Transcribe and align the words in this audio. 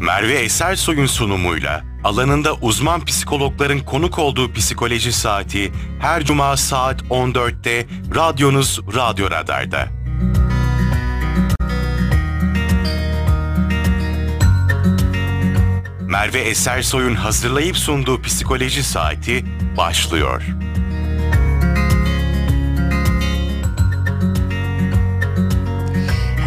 Merve 0.00 0.34
Esersoy'un 0.34 1.06
sunumuyla 1.06 1.84
alanında 2.04 2.54
uzman 2.54 3.04
psikologların 3.04 3.78
konuk 3.78 4.18
olduğu 4.18 4.52
psikoloji 4.52 5.12
saati 5.12 5.72
her 6.00 6.24
cuma 6.24 6.56
saat 6.56 7.02
14'te 7.02 7.86
radyonuz 8.14 8.80
Radyo 8.94 9.30
Radar'da. 9.30 9.88
Merve 16.00 16.40
Esersoy'un 16.40 17.14
hazırlayıp 17.14 17.76
sunduğu 17.76 18.22
psikoloji 18.22 18.82
saati 18.82 19.44
başlıyor. 19.76 20.42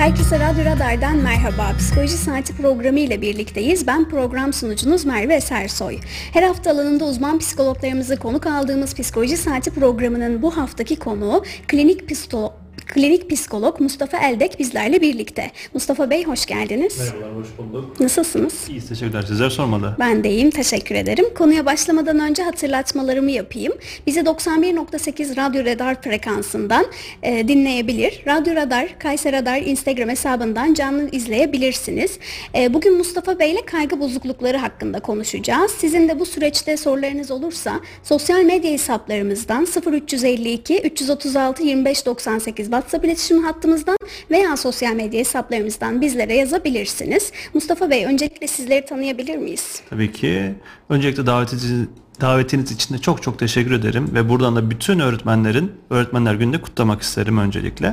Herkese 0.03 0.39
Radyo 0.39 0.65
Radar'dan 0.65 1.17
merhaba. 1.17 1.77
Psikoloji 1.77 2.17
Saati 2.17 2.55
programı 2.55 2.99
ile 2.99 3.21
birlikteyiz. 3.21 3.87
Ben 3.87 4.09
program 4.09 4.53
sunucunuz 4.53 5.05
Merve 5.05 5.35
Esersoy. 5.35 5.99
Her 6.33 6.43
hafta 6.43 6.71
alanında 6.71 7.05
uzman 7.05 7.39
psikologlarımızı 7.39 8.19
konuk 8.19 8.45
aldığımız 8.47 8.95
Psikoloji 8.95 9.37
Saati 9.37 9.71
programının 9.71 10.41
bu 10.41 10.57
haftaki 10.57 10.95
konuğu 10.95 11.43
klinik 11.67 12.09
psikolog 12.09 12.62
klinik 12.87 13.29
psikolog 13.29 13.79
Mustafa 13.79 14.17
Eldek 14.17 14.59
bizlerle 14.59 15.01
birlikte. 15.01 15.51
Mustafa 15.73 16.09
Bey 16.09 16.23
hoş 16.23 16.45
geldiniz. 16.45 16.99
Merhabalar, 16.99 17.35
hoş 17.35 17.47
bulduk. 17.57 17.99
Nasılsınız? 17.99 18.53
İyi, 18.69 18.81
teşekkürler. 18.81 19.21
Sizler 19.21 19.49
sormalı. 19.49 19.95
Ben 19.99 20.23
de 20.23 20.29
iyiyim, 20.29 20.49
teşekkür 20.49 20.95
ederim. 20.95 21.25
Konuya 21.37 21.65
başlamadan 21.65 22.19
önce 22.19 22.43
hatırlatmalarımı 22.43 23.31
yapayım. 23.31 23.73
Bizi 24.07 24.19
91.8 24.19 25.37
Radyo 25.37 25.65
Radar 25.65 26.01
frekansından 26.01 26.85
e, 27.23 27.47
dinleyebilir. 27.47 28.23
Radyo 28.27 28.55
Radar, 28.55 28.99
Kayser 28.99 29.33
Radar 29.33 29.61
Instagram 29.61 30.09
hesabından 30.09 30.73
canlı 30.73 31.09
izleyebilirsiniz. 31.11 32.19
E, 32.55 32.73
bugün 32.73 32.97
Mustafa 32.97 33.39
Bey 33.39 33.51
ile 33.51 33.65
kaygı 33.65 33.99
bozuklukları 33.99 34.57
hakkında 34.57 34.99
konuşacağız. 34.99 35.71
Sizin 35.71 36.09
de 36.09 36.19
bu 36.19 36.25
süreçte 36.25 36.77
sorularınız 36.77 37.31
olursa 37.31 37.79
sosyal 38.03 38.43
medya 38.43 38.71
hesaplarımızdan 38.71 39.67
0352 39.91 40.81
336 40.81 41.63
2598 41.63 42.71
WhatsApp 42.83 43.05
iletişim 43.05 43.43
hattımızdan 43.43 43.97
veya 44.31 44.57
sosyal 44.57 44.93
medya 44.93 45.19
hesaplarımızdan 45.19 46.01
bizlere 46.01 46.35
yazabilirsiniz. 46.35 47.31
Mustafa 47.53 47.89
Bey 47.89 48.05
öncelikle 48.05 48.47
sizleri 48.47 48.85
tanıyabilir 48.85 49.37
miyiz? 49.37 49.81
Tabii 49.89 50.11
ki. 50.11 50.53
Öncelikle 50.89 51.25
davetiniz, 51.25 51.87
davetiniz 52.21 52.71
için 52.71 52.93
de 52.93 52.97
çok 52.97 53.23
çok 53.23 53.39
teşekkür 53.39 53.71
ederim 53.71 54.09
ve 54.13 54.29
buradan 54.29 54.55
da 54.55 54.69
bütün 54.69 54.99
öğretmenlerin 54.99 55.71
Öğretmenler 55.89 56.33
Günü'nde 56.35 56.61
kutlamak 56.61 57.01
isterim 57.01 57.37
öncelikle. 57.37 57.87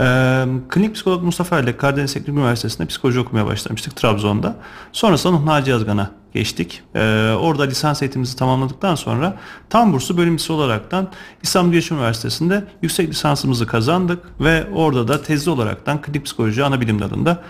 Ee, 0.00 0.44
klinik 0.68 0.94
psikolog 0.94 1.22
Mustafa 1.22 1.60
ile 1.60 1.76
Karadeniz 1.76 2.12
Teknik 2.12 2.36
Üniversitesi'nde 2.36 2.86
psikoloji 2.86 3.20
okumaya 3.20 3.46
başlamıştık 3.46 3.96
Trabzon'da. 3.96 4.56
Sonrasında 4.92 5.46
Naci 5.46 5.70
Yazgan'a 5.70 6.21
geçtik. 6.34 6.82
Ee, 6.94 7.00
orada 7.40 7.62
lisans 7.62 8.02
eğitimimizi 8.02 8.36
tamamladıktan 8.36 8.94
sonra 8.94 9.36
tam 9.70 9.92
burslu 9.92 10.16
bölümcüsü 10.16 10.52
olaraktan 10.52 11.08
İstanbul 11.42 11.72
Geçim 11.72 11.96
Üniversitesi'nde 11.96 12.64
yüksek 12.82 13.10
lisansımızı 13.10 13.66
kazandık 13.66 14.24
ve 14.40 14.66
orada 14.74 15.08
da 15.08 15.22
tezli 15.22 15.50
olaraktan 15.50 16.02
klinik 16.02 16.24
psikoloji 16.24 16.64
ana 16.64 16.80
bilim 16.80 17.00
dalında 17.00 17.42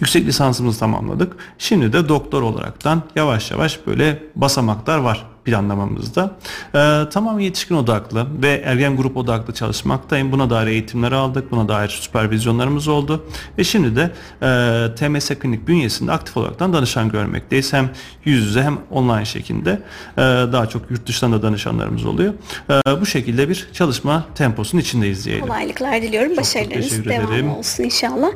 yüksek 0.00 0.26
lisansımızı 0.26 0.78
tamamladık. 0.78 1.36
Şimdi 1.58 1.92
de 1.92 2.08
doktor 2.08 2.42
olaraktan 2.42 3.02
yavaş 3.16 3.50
yavaş 3.50 3.86
böyle 3.86 4.22
basamaklar 4.36 4.98
var 4.98 5.35
planlamamızda. 5.46 6.36
Ee, 6.74 7.02
tamamen 7.10 7.40
yetişkin 7.40 7.74
odaklı 7.74 8.26
ve 8.42 8.62
ergen 8.64 8.96
grup 8.96 9.16
odaklı 9.16 9.54
çalışmaktayım. 9.54 10.32
Buna 10.32 10.50
dair 10.50 10.66
eğitimler 10.66 11.12
aldık. 11.12 11.50
Buna 11.50 11.68
dair 11.68 11.88
süpervizyonlarımız 11.88 12.88
oldu. 12.88 13.24
Ve 13.58 13.64
şimdi 13.64 13.96
de 13.96 14.10
e, 14.42 14.94
TMS 14.94 15.28
Klinik 15.28 15.68
bünyesinde 15.68 16.12
aktif 16.12 16.36
olaraktan 16.36 16.72
danışan 16.72 17.08
görmekteyiz. 17.08 17.72
Hem 17.72 17.90
yüz 18.24 18.44
yüze 18.44 18.62
hem 18.62 18.78
online 18.90 19.24
şekilde. 19.24 19.70
E, 19.70 20.20
daha 20.22 20.66
çok 20.68 20.90
yurt 20.90 21.06
dışından 21.06 21.32
da 21.32 21.42
danışanlarımız 21.42 22.04
oluyor. 22.04 22.34
E, 22.70 23.00
bu 23.00 23.06
şekilde 23.06 23.48
bir 23.48 23.68
çalışma 23.72 24.24
temposunun 24.34 24.82
içindeyiz 24.82 25.24
diyelim. 25.24 25.46
Kolaylıklar 25.46 26.02
diliyorum. 26.02 26.28
Çok 26.28 26.38
Başarılarınız 26.38 27.04
devam 27.04 27.50
olsun 27.50 27.84
inşallah. 27.84 28.28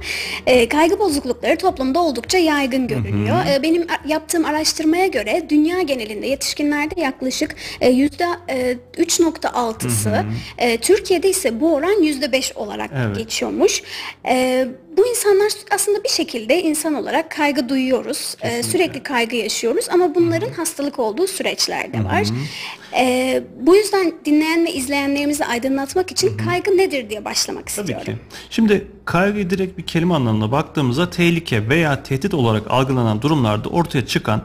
E, 0.47 0.69
kaygı 0.69 0.99
bozuklukları 0.99 1.59
toplumda 1.59 2.03
oldukça 2.03 2.38
yaygın 2.38 2.88
görünüyor. 2.88 3.37
Hı 3.37 3.43
hı. 3.43 3.49
E, 3.49 3.62
benim 3.62 3.87
yaptığım 4.06 4.44
araştırmaya 4.44 5.06
göre 5.06 5.47
dünya 5.50 5.82
genelinde 5.82 6.26
yetişkinlerde 6.26 7.00
yaklaşık 7.00 7.56
e, 7.81 7.91
yüzde 7.91 8.25
3.6'sı. 8.25 10.25
E, 10.59 10.78
Türkiye'de 10.78 11.31
ise 11.31 11.61
bu 11.61 11.75
oran 11.75 12.03
yüzde 12.03 12.33
5 12.33 12.56
olarak 12.56 12.91
evet. 12.94 13.16
geçiyormuş. 13.16 13.83
E, 14.27 14.69
bu 14.97 15.06
insanlar 15.06 15.53
aslında 15.71 16.05
bir 16.05 16.09
şekilde 16.09 16.62
insan 16.62 16.94
olarak 16.94 17.31
kaygı 17.31 17.69
duyuyoruz. 17.69 18.34
Kesinlikle. 18.34 18.62
Sürekli 18.62 19.03
kaygı 19.03 19.37
yaşıyoruz 19.37 19.87
ama 19.91 20.15
bunların 20.15 20.47
Hı-hı. 20.47 20.56
hastalık 20.56 20.99
olduğu 20.99 21.27
süreçler 21.27 21.93
de 21.93 22.05
var. 22.05 22.27
Ee, 22.97 23.43
bu 23.61 23.77
yüzden 23.77 24.12
dinleyen 24.25 24.67
ve 24.67 24.72
izleyenlerimizi 24.72 25.44
aydınlatmak 25.44 26.11
için 26.11 26.28
Hı-hı. 26.28 26.49
kaygı 26.49 26.77
nedir 26.77 27.11
diye 27.11 27.25
başlamak 27.25 27.67
Tabii 27.67 27.93
istiyorum. 27.93 28.05
Ki. 28.05 28.37
Şimdi 28.50 28.87
kaygı 29.05 29.50
direkt 29.50 29.78
bir 29.78 29.87
kelime 29.87 30.15
anlamına 30.15 30.53
baktığımızda 30.53 31.11
tehlike 31.11 31.69
veya 31.69 32.03
tehdit 32.03 32.34
olarak 32.34 32.71
algılanan 32.71 33.22
durumlarda 33.22 33.69
ortaya 33.69 34.06
çıkan 34.06 34.43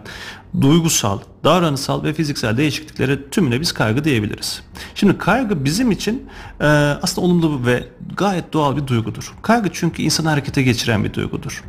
duygusal, 0.62 1.20
davranışsal 1.44 2.04
ve 2.04 2.14
fiziksel 2.14 2.58
değişikliklere 2.58 3.30
tümüne 3.30 3.62
biz 3.62 3.72
kaygı 3.72 4.04
diyebiliriz. 4.04 4.64
Şimdi 4.96 5.18
kaygı 5.18 5.66
bizim 5.66 5.92
için 5.92 6.30
e, 6.60 6.66
aslında 7.02 7.28
olumlu 7.28 7.66
ve 7.66 7.84
gayet 8.18 8.54
doğal 8.54 8.78
bir 8.78 8.88
duygudur. 8.88 9.34
Kaygı 9.42 9.70
çünkü 9.74 10.02
insanı 10.02 10.30
harekete 10.30 10.64
geçiren 10.64 11.04
bir 11.04 11.14
duygudur. 11.14 11.64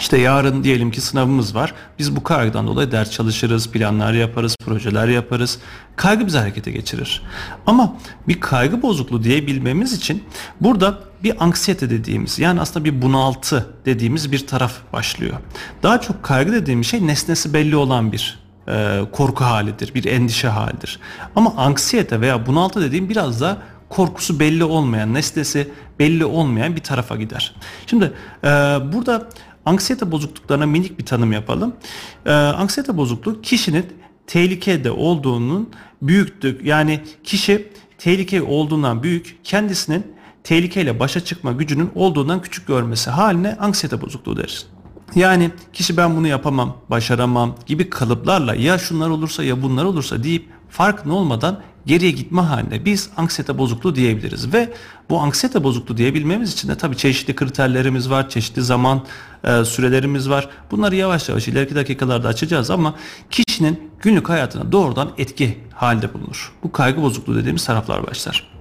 İşte 0.00 0.18
yarın 0.18 0.64
diyelim 0.64 0.90
ki 0.90 1.00
sınavımız 1.00 1.54
var. 1.54 1.74
Biz 1.98 2.16
bu 2.16 2.22
kaygıdan 2.22 2.66
dolayı 2.66 2.92
ders 2.92 3.10
çalışırız, 3.10 3.70
planlar 3.70 4.12
yaparız, 4.12 4.56
projeler 4.64 5.08
yaparız. 5.08 5.58
Kaygı 5.96 6.26
bizi 6.26 6.38
harekete 6.38 6.70
geçirir. 6.70 7.22
Ama 7.66 7.96
bir 8.28 8.40
kaygı 8.40 8.82
bozukluğu 8.82 9.24
diyebilmemiz 9.24 9.92
için 9.92 10.24
burada 10.60 10.98
bir 11.22 11.44
anksiyete 11.44 11.90
dediğimiz 11.90 12.38
yani 12.38 12.60
aslında 12.60 12.84
bir 12.84 13.02
bunaltı 13.02 13.66
dediğimiz 13.84 14.32
bir 14.32 14.46
taraf 14.46 14.72
başlıyor. 14.92 15.36
Daha 15.82 16.00
çok 16.00 16.22
kaygı 16.22 16.52
dediğimiz 16.52 16.86
şey 16.86 17.06
nesnesi 17.06 17.54
belli 17.54 17.76
olan 17.76 18.12
bir 18.12 18.38
e, 18.68 19.00
korku 19.12 19.44
halidir, 19.44 19.94
bir 19.94 20.04
endişe 20.04 20.48
halidir. 20.48 21.00
Ama 21.36 21.54
anksiyete 21.56 22.20
veya 22.20 22.46
bunaltı 22.46 22.80
dediğim 22.80 23.08
biraz 23.08 23.40
da 23.40 23.56
korkusu 23.88 24.40
belli 24.40 24.64
olmayan, 24.64 25.14
nesnesi 25.14 25.68
belli 25.98 26.24
olmayan 26.24 26.76
bir 26.76 26.80
tarafa 26.80 27.16
gider. 27.16 27.54
Şimdi 27.86 28.12
e, 28.44 28.48
burada 28.92 29.28
anksiyete 29.66 30.10
bozukluklarına 30.10 30.66
minik 30.66 30.98
bir 30.98 31.06
tanım 31.06 31.32
yapalım. 31.32 31.74
Ee, 32.26 32.32
anksiyete 32.32 32.96
bozukluğu 32.96 33.40
kişinin 33.42 33.86
tehlikede 34.26 34.90
olduğunun 34.90 35.70
büyüktür. 36.02 36.64
Yani 36.64 37.00
kişi 37.24 37.72
tehlike 37.98 38.42
olduğundan 38.42 39.02
büyük, 39.02 39.38
kendisinin 39.44 40.06
tehlikeyle 40.44 41.00
başa 41.00 41.20
çıkma 41.20 41.52
gücünün 41.52 41.90
olduğundan 41.94 42.42
küçük 42.42 42.66
görmesi 42.66 43.10
haline 43.10 43.56
anksiyete 43.56 44.00
bozukluğu 44.00 44.36
deriz. 44.36 44.66
Yani 45.14 45.50
kişi 45.72 45.96
ben 45.96 46.16
bunu 46.16 46.26
yapamam, 46.28 46.76
başaramam 46.90 47.54
gibi 47.66 47.90
kalıplarla 47.90 48.54
ya 48.54 48.78
şunlar 48.78 49.10
olursa 49.10 49.44
ya 49.44 49.62
bunlar 49.62 49.84
olursa 49.84 50.22
deyip 50.22 50.48
farkında 50.68 51.14
olmadan 51.14 51.60
geriye 51.88 52.10
gitme 52.10 52.40
haline 52.40 52.84
biz 52.84 53.10
anksiyete 53.16 53.58
bozukluğu 53.58 53.94
diyebiliriz 53.94 54.52
ve 54.52 54.72
bu 55.10 55.20
anksiyete 55.20 55.64
bozukluğu 55.64 55.96
diyebilmemiz 55.96 56.52
için 56.52 56.68
de 56.68 56.74
tabii 56.74 56.96
çeşitli 56.96 57.34
kriterlerimiz 57.34 58.10
var, 58.10 58.28
çeşitli 58.28 58.62
zaman 58.62 59.04
e, 59.44 59.64
sürelerimiz 59.64 60.30
var. 60.30 60.48
Bunları 60.70 60.96
yavaş 60.96 61.28
yavaş 61.28 61.48
ileriki 61.48 61.74
dakikalarda 61.74 62.28
açacağız 62.28 62.70
ama 62.70 62.94
kişinin 63.30 63.90
günlük 64.00 64.28
hayatına 64.28 64.72
doğrudan 64.72 65.10
etki 65.18 65.58
halinde 65.74 66.14
bulunur. 66.14 66.52
Bu 66.62 66.72
kaygı 66.72 67.02
bozukluğu 67.02 67.36
dediğimiz 67.36 67.64
taraflar 67.64 68.06
başlar. 68.06 68.57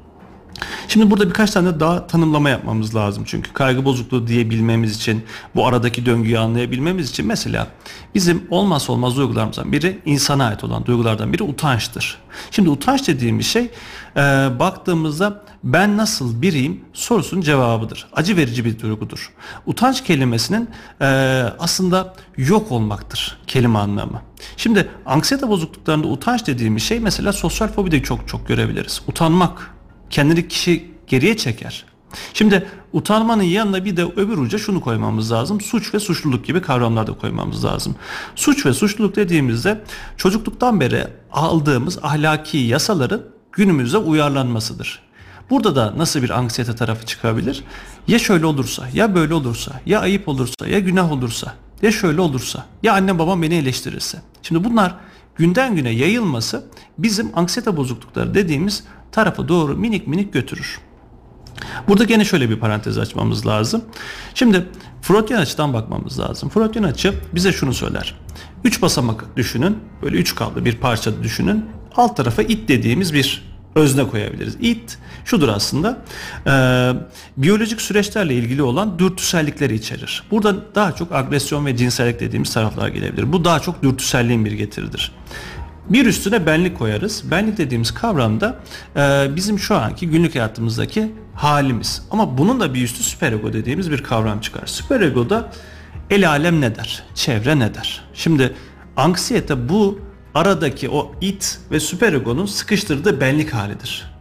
Şimdi 0.88 1.12
burada 1.12 1.30
birkaç 1.30 1.52
tane 1.52 1.80
daha 1.80 2.08
tanımlama 2.08 2.50
yapmamız 2.50 2.96
lazım. 2.96 3.24
Çünkü 3.28 3.54
kaygı 3.54 3.86
bozukluğu 3.86 4.28
diyebilmemiz 4.28 4.96
için, 4.96 5.24
bu 5.56 5.68
aradaki 5.68 6.06
döngüyü 6.06 6.40
anlayabilmemiz 6.40 7.10
için 7.10 7.28
mesela 7.28 7.68
bizim 8.16 8.48
olmazsa 8.50 8.94
olmaz 8.94 9.18
duygularımızdan 9.18 9.72
biri 9.72 10.00
insana 10.06 10.46
ait 10.46 10.64
olan 10.64 10.86
duygulardan 10.86 11.34
biri 11.34 11.44
utançtır. 11.44 12.18
Şimdi 12.52 12.70
utanç 12.70 13.08
dediğimiz 13.08 13.48
şey 13.48 13.70
e, 14.16 14.20
baktığımızda 14.60 15.44
ben 15.64 15.98
nasıl 15.98 16.42
biriyim 16.42 16.82
sorusunun 16.94 17.42
cevabıdır. 17.42 18.08
Acı 18.14 18.38
verici 18.38 18.66
bir 18.66 18.80
duygudur. 18.80 19.34
Utanç 19.66 20.04
kelimesinin 20.04 20.70
e, 21.02 21.06
aslında 21.60 22.14
yok 22.38 22.72
olmaktır 22.72 23.38
kelime 23.48 23.80
anlamı. 23.80 24.22
Şimdi 24.58 24.90
anksiyete 25.06 25.50
bozukluklarında 25.50 26.08
utanç 26.08 26.48
dediğimiz 26.48 26.84
şey 26.84 27.00
mesela 27.00 27.34
sosyal 27.34 27.68
fobide 27.68 28.04
çok 28.04 28.28
çok 28.28 28.48
görebiliriz. 28.48 29.02
Utanmak 29.08 29.77
kendini 30.10 30.48
kişi 30.48 30.92
geriye 31.08 31.38
çeker. 31.38 31.86
Şimdi 32.34 32.68
utanmanın 32.94 33.44
yanına 33.44 33.86
bir 33.86 33.98
de 33.98 34.04
öbür 34.04 34.38
uca 34.38 34.58
şunu 34.58 34.82
koymamız 34.82 35.32
lazım. 35.32 35.62
Suç 35.62 35.94
ve 35.94 36.00
suçluluk 36.00 36.46
gibi 36.46 36.62
kavramlar 36.62 37.08
da 37.08 37.14
koymamız 37.14 37.66
lazım. 37.66 37.96
Suç 38.36 38.66
ve 38.66 38.74
suçluluk 38.74 39.16
dediğimizde 39.16 39.84
çocukluktan 40.18 40.80
beri 40.80 41.08
aldığımız 41.32 42.00
ahlaki 42.04 42.58
yasaların 42.58 43.22
günümüze 43.52 43.98
uyarlanmasıdır. 43.98 45.08
Burada 45.50 45.76
da 45.76 45.94
nasıl 45.98 46.24
bir 46.24 46.30
anksiyete 46.30 46.76
tarafı 46.76 47.06
çıkabilir? 47.06 47.64
Ya 48.08 48.20
şöyle 48.20 48.46
olursa, 48.46 48.88
ya 48.94 49.16
böyle 49.16 49.34
olursa, 49.34 49.82
ya 49.86 50.00
ayıp 50.00 50.28
olursa, 50.28 50.68
ya 50.68 50.80
günah 50.80 51.12
olursa 51.12 51.54
Ya 51.82 51.92
şöyle 51.92 52.22
olursa? 52.22 52.66
Ya 52.84 52.94
annem 52.94 53.20
babam 53.20 53.42
beni 53.42 53.56
eleştirirse? 53.56 54.22
Şimdi 54.42 54.64
bunlar 54.64 54.96
günden 55.36 55.76
güne 55.76 55.90
yayılması 55.90 56.66
bizim 56.98 57.32
anksiyete 57.36 57.78
bozuklukları 57.78 58.34
dediğimiz 58.34 58.84
tarafa 59.12 59.48
doğru 59.48 59.78
minik 59.78 60.08
minik 60.08 60.34
götürür. 60.34 60.80
Burada 61.88 62.04
gene 62.04 62.26
şöyle 62.26 62.50
bir 62.50 62.60
parantez 62.60 62.98
açmamız 62.98 63.48
lazım. 63.48 63.82
Şimdi 64.34 64.66
Freudian 65.02 65.40
açıdan 65.40 65.74
bakmamız 65.74 66.20
lazım. 66.20 66.50
Freudian 66.50 66.84
açı 66.84 67.14
bize 67.36 67.52
şunu 67.52 67.74
söyler. 67.74 68.16
Üç 68.64 68.82
basamak 68.82 69.38
düşünün. 69.38 69.78
Böyle 70.02 70.18
üç 70.18 70.36
kablo 70.36 70.66
bir 70.66 70.76
parça 70.76 71.24
düşünün. 71.24 71.66
Alt 71.96 72.18
tarafa 72.18 72.42
it 72.42 72.70
dediğimiz 72.70 73.14
bir 73.14 73.44
özne 73.76 74.08
koyabiliriz. 74.08 74.56
It 74.62 74.98
şudur 75.26 75.50
aslında 75.50 75.98
e, 76.48 76.52
biyolojik 77.38 77.82
süreçlerle 77.82 78.34
ilgili 78.34 78.62
olan 78.62 79.00
dürtüsellikleri 79.00 79.76
içerir. 79.76 80.24
Burada 80.32 80.76
daha 80.76 80.92
çok 80.92 81.12
agresyon 81.12 81.66
ve 81.66 81.78
cinsellik 81.78 82.20
dediğimiz 82.20 82.54
taraflar 82.54 82.88
gelebilir. 82.88 83.34
Bu 83.34 83.46
daha 83.46 83.60
çok 83.60 83.84
dürtüselliğin 83.84 84.46
bir 84.46 84.52
getiridir. 84.52 85.12
Bir 85.90 86.06
üstüne 86.06 86.46
benlik 86.46 86.78
koyarız. 86.78 87.32
Benlik 87.32 87.58
dediğimiz 87.58 87.92
kavramda 87.92 88.60
e, 88.96 89.36
bizim 89.36 89.60
şu 89.60 89.76
anki 89.76 90.10
günlük 90.10 90.36
hayatımızdaki 90.36 91.12
halimiz. 91.36 92.08
Ama 92.12 92.38
bunun 92.38 92.60
da 92.60 92.74
bir 92.74 92.84
üstü 92.84 93.04
süperego 93.04 93.54
dediğimiz 93.54 93.92
bir 93.92 94.04
kavram 94.04 94.42
çıkar. 94.42 94.66
Süperego'da 94.66 95.52
el 96.10 96.30
alem 96.30 96.62
ne 96.62 96.76
der? 96.76 97.04
Çevre 97.16 97.60
ne 97.60 97.76
der? 97.76 98.04
Şimdi 98.14 98.56
anksiyete 98.98 99.70
bu 99.70 100.00
aradaki 100.36 100.90
o 100.90 101.12
it 101.22 101.60
ve 101.72 101.80
süperegonun 101.80 102.46
sıkıştırdığı 102.46 103.22
benlik 103.22 103.54
halidir. 103.54 104.18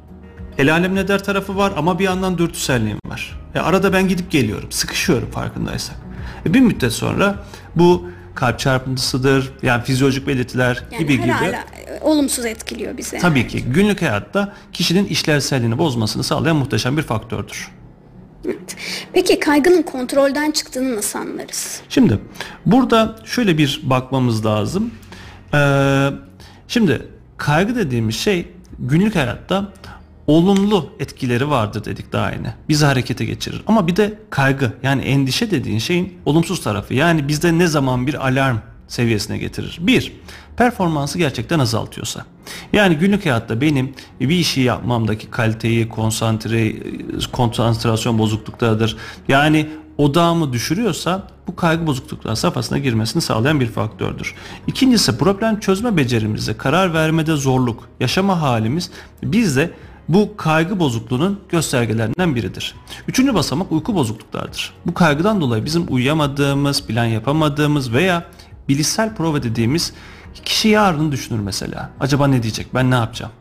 El 0.59 0.73
alem 0.73 0.95
ne 0.95 1.09
der 1.09 1.25
tarafı 1.25 1.57
var 1.57 1.73
ama 1.77 1.99
bir 1.99 2.05
yandan 2.05 2.39
dürtüselliğim 2.39 2.99
var. 3.07 3.41
E 3.55 3.59
arada 3.59 3.93
ben 3.93 4.09
gidip 4.09 4.31
geliyorum, 4.31 4.73
sıkışıyorum 4.73 5.31
farkındaysak. 5.31 5.97
E 6.47 6.55
bir 6.55 6.61
müddet 6.61 6.93
sonra 6.93 7.45
bu 7.77 8.09
kalp 8.37 8.59
çarpıntısıdır, 8.59 9.53
yani 9.63 9.85
fizyolojik 9.85 10.27
belirtiler 10.27 10.83
Yani 10.93 11.03
gibi 11.03 11.23
gibi. 11.23 11.33
olumsuz 12.01 12.45
etkiliyor 12.45 12.99
bizi. 12.99 13.19
Tabii 13.19 13.49
ki 13.49 13.65
günlük 13.65 14.03
hayatta 14.03 14.55
kişinin 14.73 15.07
işlevselliğini 15.07 15.79
bozmasını 15.79 16.25
sağlayan 16.25 16.57
muhteşem 16.57 16.97
bir 16.97 17.03
faktördür. 17.03 17.69
Evet. 18.47 18.77
Peki 19.13 19.41
kaygının 19.41 19.83
kontrolden 19.83 20.51
çıktığını 20.51 20.97
nasıl 20.97 21.19
anlarız? 21.19 21.81
Şimdi 21.89 22.19
burada 22.67 23.17
şöyle 23.25 23.59
bir 23.59 23.81
bakmamız 23.83 24.47
lazım. 24.47 24.91
Ee, 25.55 26.09
şimdi 26.69 27.09
kaygı 27.37 27.77
dediğimiz 27.77 28.17
şey 28.17 28.49
günlük 28.79 29.17
hayatta 29.17 29.73
olumlu 30.27 30.91
etkileri 31.01 31.51
vardır 31.51 31.85
dedik 31.85 32.13
daha 32.13 32.31
yine. 32.31 32.55
Bizi 32.69 32.85
harekete 32.85 33.25
geçirir. 33.25 33.63
Ama 33.67 33.87
bir 33.87 33.97
de 33.97 34.19
kaygı 34.31 34.73
yani 34.83 35.03
endişe 35.03 35.51
dediğin 35.51 35.79
şeyin 35.79 36.19
olumsuz 36.25 36.61
tarafı. 36.61 36.95
Yani 36.95 37.29
bizde 37.29 37.59
ne 37.59 37.67
zaman 37.67 38.07
bir 38.07 38.27
alarm 38.29 38.57
seviyesine 38.89 39.39
getirir. 39.39 39.79
Bir, 39.81 40.13
performansı 40.57 41.19
gerçekten 41.19 41.59
azaltıyorsa. 41.59 42.25
Yani 42.73 42.97
günlük 42.97 43.25
hayatta 43.25 43.61
benim 43.61 43.95
bir 44.21 44.29
işi 44.29 44.61
yapmamdaki 44.61 45.31
kaliteyi, 45.31 45.89
konsantre, 45.89 46.75
konsantrasyon 47.33 48.19
bozukluklarıdır. 48.19 48.97
Yani 49.29 49.69
odağımı 49.99 50.53
düşürüyorsa 50.53 51.29
bu 51.47 51.57
kaygı 51.57 51.87
bozuklukları 51.87 52.37
safhasına 52.37 52.79
girmesini 52.79 53.23
sağlayan 53.23 53.61
bir 53.61 53.67
faktördür. 53.67 54.35
İkincisi 54.67 55.19
problem 55.19 55.61
çözme 55.61 55.97
becerimizde, 55.97 56.57
karar 56.57 56.95
vermede 56.95 57.37
zorluk, 57.37 57.89
yaşama 58.01 58.41
halimiz 58.41 58.91
bizde 59.23 59.71
bu 60.09 60.37
kaygı 60.37 60.81
bozukluğunun 60.81 61.41
göstergelerinden 61.49 62.35
biridir. 62.35 62.75
Üçüncü 63.09 63.35
basamak 63.35 63.73
uyku 63.73 63.95
bozukluklardır. 63.95 64.75
Bu 64.87 64.95
kaygıdan 64.95 65.41
dolayı 65.41 65.65
bizim 65.65 65.87
uyuyamadığımız, 65.89 66.87
plan 66.87 67.05
yapamadığımız 67.05 67.93
veya 67.93 68.27
bilişsel 68.69 69.15
prova 69.15 69.43
dediğimiz 69.43 69.93
kişi 70.45 70.69
yarını 70.69 71.13
düşünür 71.13 71.41
mesela. 71.41 71.91
Acaba 72.01 72.27
ne 72.27 72.43
diyecek? 72.43 72.75
Ben 72.75 72.91
ne 72.91 72.95
yapacağım? 72.95 73.33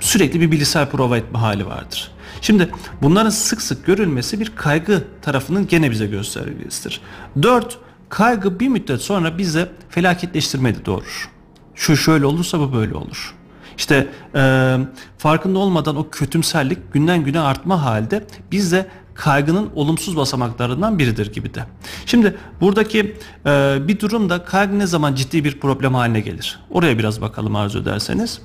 Sürekli 0.00 0.40
bir 0.40 0.50
bilişsel 0.50 0.90
prova 0.90 1.16
etme 1.16 1.38
hali 1.38 1.66
vardır. 1.66 2.10
Şimdi 2.40 2.70
bunların 3.02 3.30
sık 3.30 3.62
sık 3.62 3.86
görülmesi 3.86 4.40
bir 4.40 4.52
kaygı 4.56 5.04
tarafının 5.22 5.66
gene 5.66 5.90
bize 5.90 6.06
göstergesidir. 6.06 7.00
Dört, 7.42 7.78
kaygı 8.08 8.60
bir 8.60 8.68
müddet 8.68 9.00
sonra 9.00 9.38
bize 9.38 9.72
felaketleştirmeyi 9.88 10.86
doğurur. 10.86 11.30
Şu 11.74 11.96
şöyle 11.96 12.26
olursa 12.26 12.60
bu 12.60 12.72
böyle 12.72 12.94
olur. 12.94 13.34
İşte 13.78 14.08
e, 14.34 14.76
farkında 15.18 15.58
olmadan 15.58 15.96
o 15.96 16.10
kötümserlik 16.10 16.92
günden 16.92 17.24
güne 17.24 17.40
artma 17.40 17.84
halde 17.84 18.24
bizde 18.52 18.86
kaygının 19.14 19.70
olumsuz 19.74 20.16
basamaklarından 20.16 20.98
biridir 20.98 21.32
gibi 21.32 21.54
de. 21.54 21.64
Şimdi 22.06 22.36
buradaki 22.60 23.16
e, 23.46 23.78
bir 23.88 24.00
durumda 24.00 24.44
kaygı 24.44 24.78
ne 24.78 24.86
zaman 24.86 25.14
ciddi 25.14 25.44
bir 25.44 25.60
problem 25.60 25.94
haline 25.94 26.20
gelir? 26.20 26.60
Oraya 26.70 26.98
biraz 26.98 27.20
bakalım 27.20 27.56
arzu 27.56 27.78
ederseniz. 27.82 28.40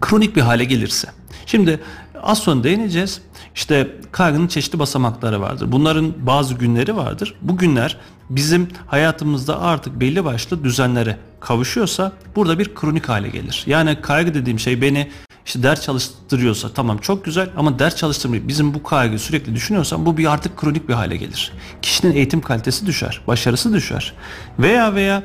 Kronik 0.00 0.36
bir 0.36 0.40
hale 0.40 0.64
gelirse. 0.64 1.08
Şimdi 1.46 1.80
az 2.22 2.38
sonra 2.38 2.64
değineceğiz. 2.64 3.20
İşte 3.54 3.96
kaygının 4.12 4.46
çeşitli 4.46 4.78
basamakları 4.78 5.40
vardır. 5.40 5.72
Bunların 5.72 6.26
bazı 6.26 6.54
günleri 6.54 6.96
vardır. 6.96 7.34
Bu 7.42 7.56
günler 7.56 7.98
bizim 8.36 8.68
hayatımızda 8.86 9.60
artık 9.60 10.00
belli 10.00 10.24
başlı 10.24 10.64
düzenlere 10.64 11.18
kavuşuyorsa 11.40 12.12
burada 12.36 12.58
bir 12.58 12.74
kronik 12.74 13.08
hale 13.08 13.28
gelir. 13.28 13.64
Yani 13.66 14.00
kaygı 14.02 14.34
dediğim 14.34 14.58
şey 14.58 14.82
beni 14.82 15.10
işte 15.46 15.62
ders 15.62 15.82
çalıştırıyorsa 15.82 16.68
tamam 16.68 16.98
çok 16.98 17.24
güzel 17.24 17.50
ama 17.56 17.78
ders 17.78 17.96
çalıştırmayıp 17.96 18.48
bizim 18.48 18.74
bu 18.74 18.82
kaygıyı 18.82 19.18
sürekli 19.18 19.54
düşünüyorsam 19.54 20.06
bu 20.06 20.16
bir 20.16 20.32
artık 20.32 20.56
kronik 20.56 20.88
bir 20.88 20.94
hale 20.94 21.16
gelir. 21.16 21.52
Kişinin 21.82 22.12
eğitim 22.16 22.40
kalitesi 22.40 22.86
düşer, 22.86 23.20
başarısı 23.26 23.72
düşer. 23.72 24.12
Veya 24.58 24.94
veya 24.94 25.22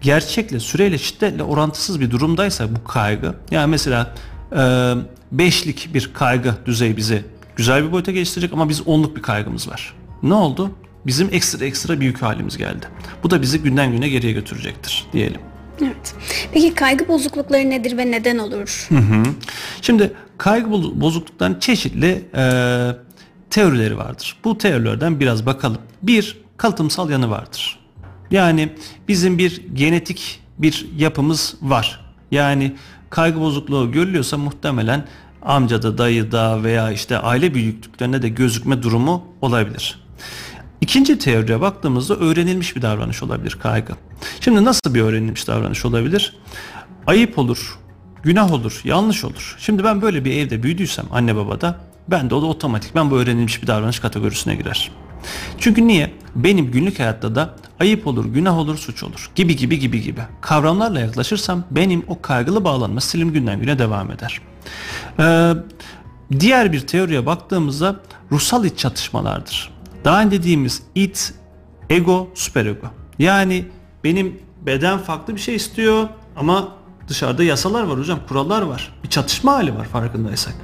gerçekle, 0.00 0.60
süreyle, 0.60 0.98
şiddetle 0.98 1.42
orantısız 1.42 2.00
bir 2.00 2.10
durumdaysa 2.10 2.76
bu 2.76 2.84
kaygı 2.84 3.34
yani 3.50 3.70
mesela 3.70 4.14
e, 4.56 4.94
beşlik 5.32 5.94
bir 5.94 6.10
kaygı 6.14 6.54
düzeyi 6.66 6.96
bizi 6.96 7.24
güzel 7.56 7.84
bir 7.86 7.92
boyuta 7.92 8.12
geliştirecek 8.12 8.52
ama 8.52 8.68
biz 8.68 8.88
onluk 8.88 9.16
bir 9.16 9.22
kaygımız 9.22 9.68
var. 9.68 9.94
Ne 10.22 10.34
oldu? 10.34 10.70
Bizim 11.08 11.28
ekstra 11.32 11.64
ekstra 11.64 12.00
büyük 12.00 12.22
halimiz 12.22 12.56
geldi. 12.56 12.86
Bu 13.22 13.30
da 13.30 13.42
bizi 13.42 13.62
günden 13.62 13.92
güne 13.92 14.08
geriye 14.08 14.32
götürecektir 14.32 15.06
diyelim. 15.12 15.40
Evet. 15.82 16.14
Peki 16.52 16.74
kaygı 16.74 17.08
bozuklukları 17.08 17.70
nedir 17.70 17.96
ve 17.96 18.10
neden 18.10 18.38
olur? 18.38 18.86
Hı 18.88 18.94
hı. 18.94 19.22
Şimdi 19.82 20.12
kaygı 20.38 20.70
bozuklukların 21.00 21.60
çeşitli 21.60 22.24
e, 22.34 22.42
teorileri 23.50 23.98
vardır. 23.98 24.36
Bu 24.44 24.58
teorilerden 24.58 25.20
biraz 25.20 25.46
bakalım. 25.46 25.78
Bir, 26.02 26.40
kalıtımsal 26.56 27.10
yanı 27.10 27.30
vardır. 27.30 27.78
Yani 28.30 28.72
bizim 29.08 29.38
bir 29.38 29.62
genetik 29.74 30.40
bir 30.58 30.88
yapımız 30.96 31.54
var. 31.62 32.14
Yani 32.30 32.76
kaygı 33.10 33.40
bozukluğu 33.40 33.92
görülüyorsa 33.92 34.36
muhtemelen 34.36 35.04
amcada, 35.42 35.98
dayıda 35.98 36.62
veya 36.62 36.90
işte 36.90 37.18
aile 37.18 37.54
büyüklüklerinde 37.54 38.22
de 38.22 38.28
gözükme 38.28 38.82
durumu 38.82 39.24
olabilir. 39.42 40.07
İkinci 40.88 41.18
teoriye 41.18 41.60
baktığımızda 41.60 42.16
öğrenilmiş 42.16 42.76
bir 42.76 42.82
davranış 42.82 43.22
olabilir 43.22 43.58
kaygı. 43.62 43.92
Şimdi 44.40 44.64
nasıl 44.64 44.94
bir 44.94 45.00
öğrenilmiş 45.00 45.48
davranış 45.48 45.84
olabilir? 45.84 46.36
Ayıp 47.06 47.38
olur, 47.38 47.78
günah 48.22 48.52
olur, 48.52 48.80
yanlış 48.84 49.24
olur. 49.24 49.56
Şimdi 49.58 49.84
ben 49.84 50.02
böyle 50.02 50.24
bir 50.24 50.36
evde 50.36 50.62
büyüdüysem 50.62 51.04
anne 51.10 51.36
babada 51.36 51.76
ben 52.08 52.30
de 52.30 52.34
o 52.34 52.42
da 52.42 52.46
otomatik 52.46 52.94
ben 52.94 53.10
bu 53.10 53.18
öğrenilmiş 53.18 53.62
bir 53.62 53.66
davranış 53.66 54.00
kategorisine 54.00 54.54
girer. 54.54 54.90
Çünkü 55.58 55.86
niye? 55.86 56.14
Benim 56.36 56.70
günlük 56.70 56.98
hayatta 56.98 57.34
da 57.34 57.54
ayıp 57.80 58.06
olur, 58.06 58.24
günah 58.24 58.58
olur, 58.58 58.78
suç 58.78 59.02
olur 59.02 59.30
gibi 59.34 59.56
gibi 59.56 59.78
gibi 59.78 60.02
gibi. 60.02 60.20
Kavramlarla 60.40 61.00
yaklaşırsam 61.00 61.64
benim 61.70 62.04
o 62.08 62.22
kaygılı 62.22 62.64
bağlanma 62.64 63.00
stilim 63.00 63.32
günden 63.32 63.60
güne 63.60 63.78
devam 63.78 64.10
eder. 64.10 64.40
Ee, 65.18 65.52
diğer 66.40 66.72
bir 66.72 66.80
teoriye 66.80 67.26
baktığımızda 67.26 68.00
ruhsal 68.32 68.64
iç 68.64 68.78
çatışmalardır. 68.78 69.77
Daha 70.04 70.22
önce 70.22 70.38
dediğimiz 70.38 70.82
it, 70.94 71.34
ego, 71.90 72.28
süperego. 72.34 72.86
Yani 73.18 73.64
benim 74.04 74.38
beden 74.66 74.98
farklı 74.98 75.34
bir 75.34 75.40
şey 75.40 75.54
istiyor 75.54 76.08
ama 76.36 76.68
dışarıda 77.08 77.44
yasalar 77.44 77.82
var 77.82 77.98
hocam, 77.98 78.18
kurallar 78.28 78.62
var. 78.62 78.94
Bir 79.04 79.08
çatışma 79.08 79.52
hali 79.52 79.74
var 79.74 79.84
farkındaysak. 79.84 80.54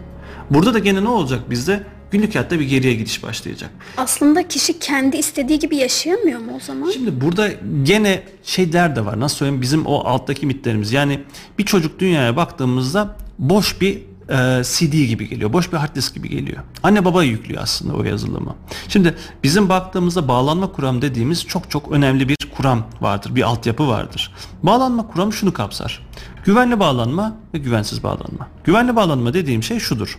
Burada 0.51 0.75
da 0.75 0.79
gene 0.79 1.05
ne 1.05 1.09
olacak 1.09 1.51
bizde? 1.51 1.87
Günlük 2.11 2.35
hayatta 2.35 2.61
bir 2.61 2.65
geriye 2.65 2.95
gidiş 2.95 3.23
başlayacak. 3.23 3.71
Aslında 3.97 4.49
kişi 4.49 4.79
kendi 4.79 5.17
istediği 5.17 5.59
gibi 5.59 5.77
yaşayamıyor 5.77 6.41
mu 6.41 6.53
o 6.57 6.61
zaman? 6.61 6.91
Şimdi 6.91 7.21
burada 7.21 7.49
gene 7.83 8.23
şeyler 8.43 8.97
de 8.97 9.05
var. 9.05 9.21
Nasıl 9.21 9.37
söyleyeyim? 9.37 9.63
Bizim 9.63 9.87
o 9.87 9.99
alttaki 9.99 10.47
mitlerimiz. 10.47 10.93
Yani 10.93 11.21
bir 11.59 11.65
çocuk 11.65 11.99
dünyaya 11.99 12.37
baktığımızda 12.37 13.17
boş 13.39 13.81
bir 13.81 14.03
e, 14.29 14.63
CD 14.65 14.93
gibi 14.93 15.29
geliyor. 15.29 15.53
Boş 15.53 15.73
bir 15.73 15.77
hard 15.77 15.97
disk 15.97 16.15
gibi 16.15 16.29
geliyor. 16.29 16.63
Anne 16.83 17.05
baba 17.05 17.23
yüklüyor 17.23 17.63
aslında 17.63 17.95
o 17.95 18.05
yazılımı. 18.05 18.57
Şimdi 18.89 19.15
bizim 19.43 19.69
baktığımızda 19.69 20.29
bağlanma 20.29 20.73
kuram 20.73 21.03
dediğimiz 21.03 21.47
çok 21.47 21.71
çok 21.71 21.93
önemli 21.93 22.29
bir 22.29 22.37
kuram 22.57 22.87
vardır. 23.01 23.35
Bir 23.35 23.43
altyapı 23.43 23.89
vardır. 23.89 24.33
Bağlanma 24.63 25.07
kuramı 25.07 25.33
şunu 25.33 25.53
kapsar. 25.53 26.07
Güvenli 26.45 26.81
bağlanma 26.81 27.37
ve 27.55 27.59
güvensiz 27.59 28.03
bağlanma. 28.03 28.49
Güvenli 28.65 28.97
bağlanma 28.97 29.35
dediğim 29.35 29.63
şey 29.63 29.79
şudur. 29.79 30.19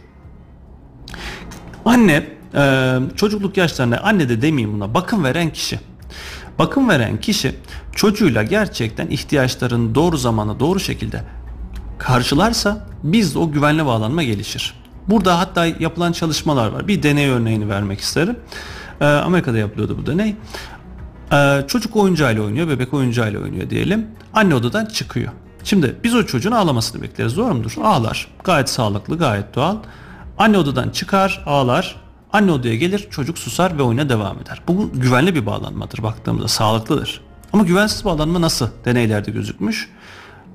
Anne 1.85 2.27
e, 2.55 2.97
çocukluk 3.15 3.57
yaşlarında 3.57 4.03
anne 4.03 4.29
de 4.29 4.41
demeyeyim 4.41 4.75
buna 4.75 4.93
bakım 4.93 5.23
veren 5.23 5.53
kişi 5.53 5.79
Bakım 6.59 6.89
veren 6.89 7.17
kişi 7.19 7.55
çocuğuyla 7.95 8.43
gerçekten 8.43 9.07
ihtiyaçlarını 9.07 9.95
doğru 9.95 10.17
zamanda 10.17 10.59
doğru 10.59 10.79
şekilde 10.79 11.23
karşılarsa 11.97 12.87
bizde 13.03 13.39
o 13.39 13.51
güvenli 13.51 13.85
bağlanma 13.85 14.23
gelişir. 14.23 14.73
Burada 15.07 15.39
hatta 15.39 15.65
yapılan 15.65 16.11
çalışmalar 16.11 16.67
var. 16.67 16.87
Bir 16.87 17.03
deney 17.03 17.29
örneğini 17.29 17.69
vermek 17.69 17.99
isterim. 17.99 18.39
Ee, 19.01 19.05
Amerika'da 19.05 19.57
yapılıyordu 19.57 19.97
bu 19.97 20.05
deney. 20.05 20.35
Ee, 21.33 21.61
çocuk 21.67 21.95
oyuncağıyla 21.95 22.43
oynuyor, 22.43 22.67
bebek 22.67 22.93
oyuncağıyla 22.93 23.41
oynuyor 23.41 23.69
diyelim. 23.69 24.07
Anne 24.33 24.55
odadan 24.55 24.85
çıkıyor. 24.85 25.31
Şimdi 25.63 25.95
biz 26.03 26.15
o 26.15 26.25
çocuğun 26.25 26.51
ağlamasını 26.51 27.01
bekleriz 27.01 27.37
doğru 27.37 27.53
mudur? 27.53 27.73
Ağlar. 27.83 28.27
Gayet 28.43 28.69
sağlıklı, 28.69 29.17
gayet 29.17 29.55
doğal. 29.55 29.77
Anne 30.37 30.57
odadan 30.57 30.89
çıkar, 30.89 31.43
ağlar. 31.45 31.95
Anne 32.33 32.51
odaya 32.51 32.75
gelir, 32.75 33.07
çocuk 33.09 33.37
susar 33.37 33.77
ve 33.77 33.83
oyuna 33.83 34.09
devam 34.09 34.39
eder. 34.41 34.61
Bu 34.67 34.91
güvenli 34.93 35.35
bir 35.35 35.45
bağlanmadır 35.45 36.03
baktığımızda, 36.03 36.47
sağlıklıdır. 36.47 37.21
Ama 37.53 37.63
güvensiz 37.63 38.05
bağlanma 38.05 38.41
nasıl 38.41 38.67
deneylerde 38.85 39.31
gözükmüş? 39.31 39.89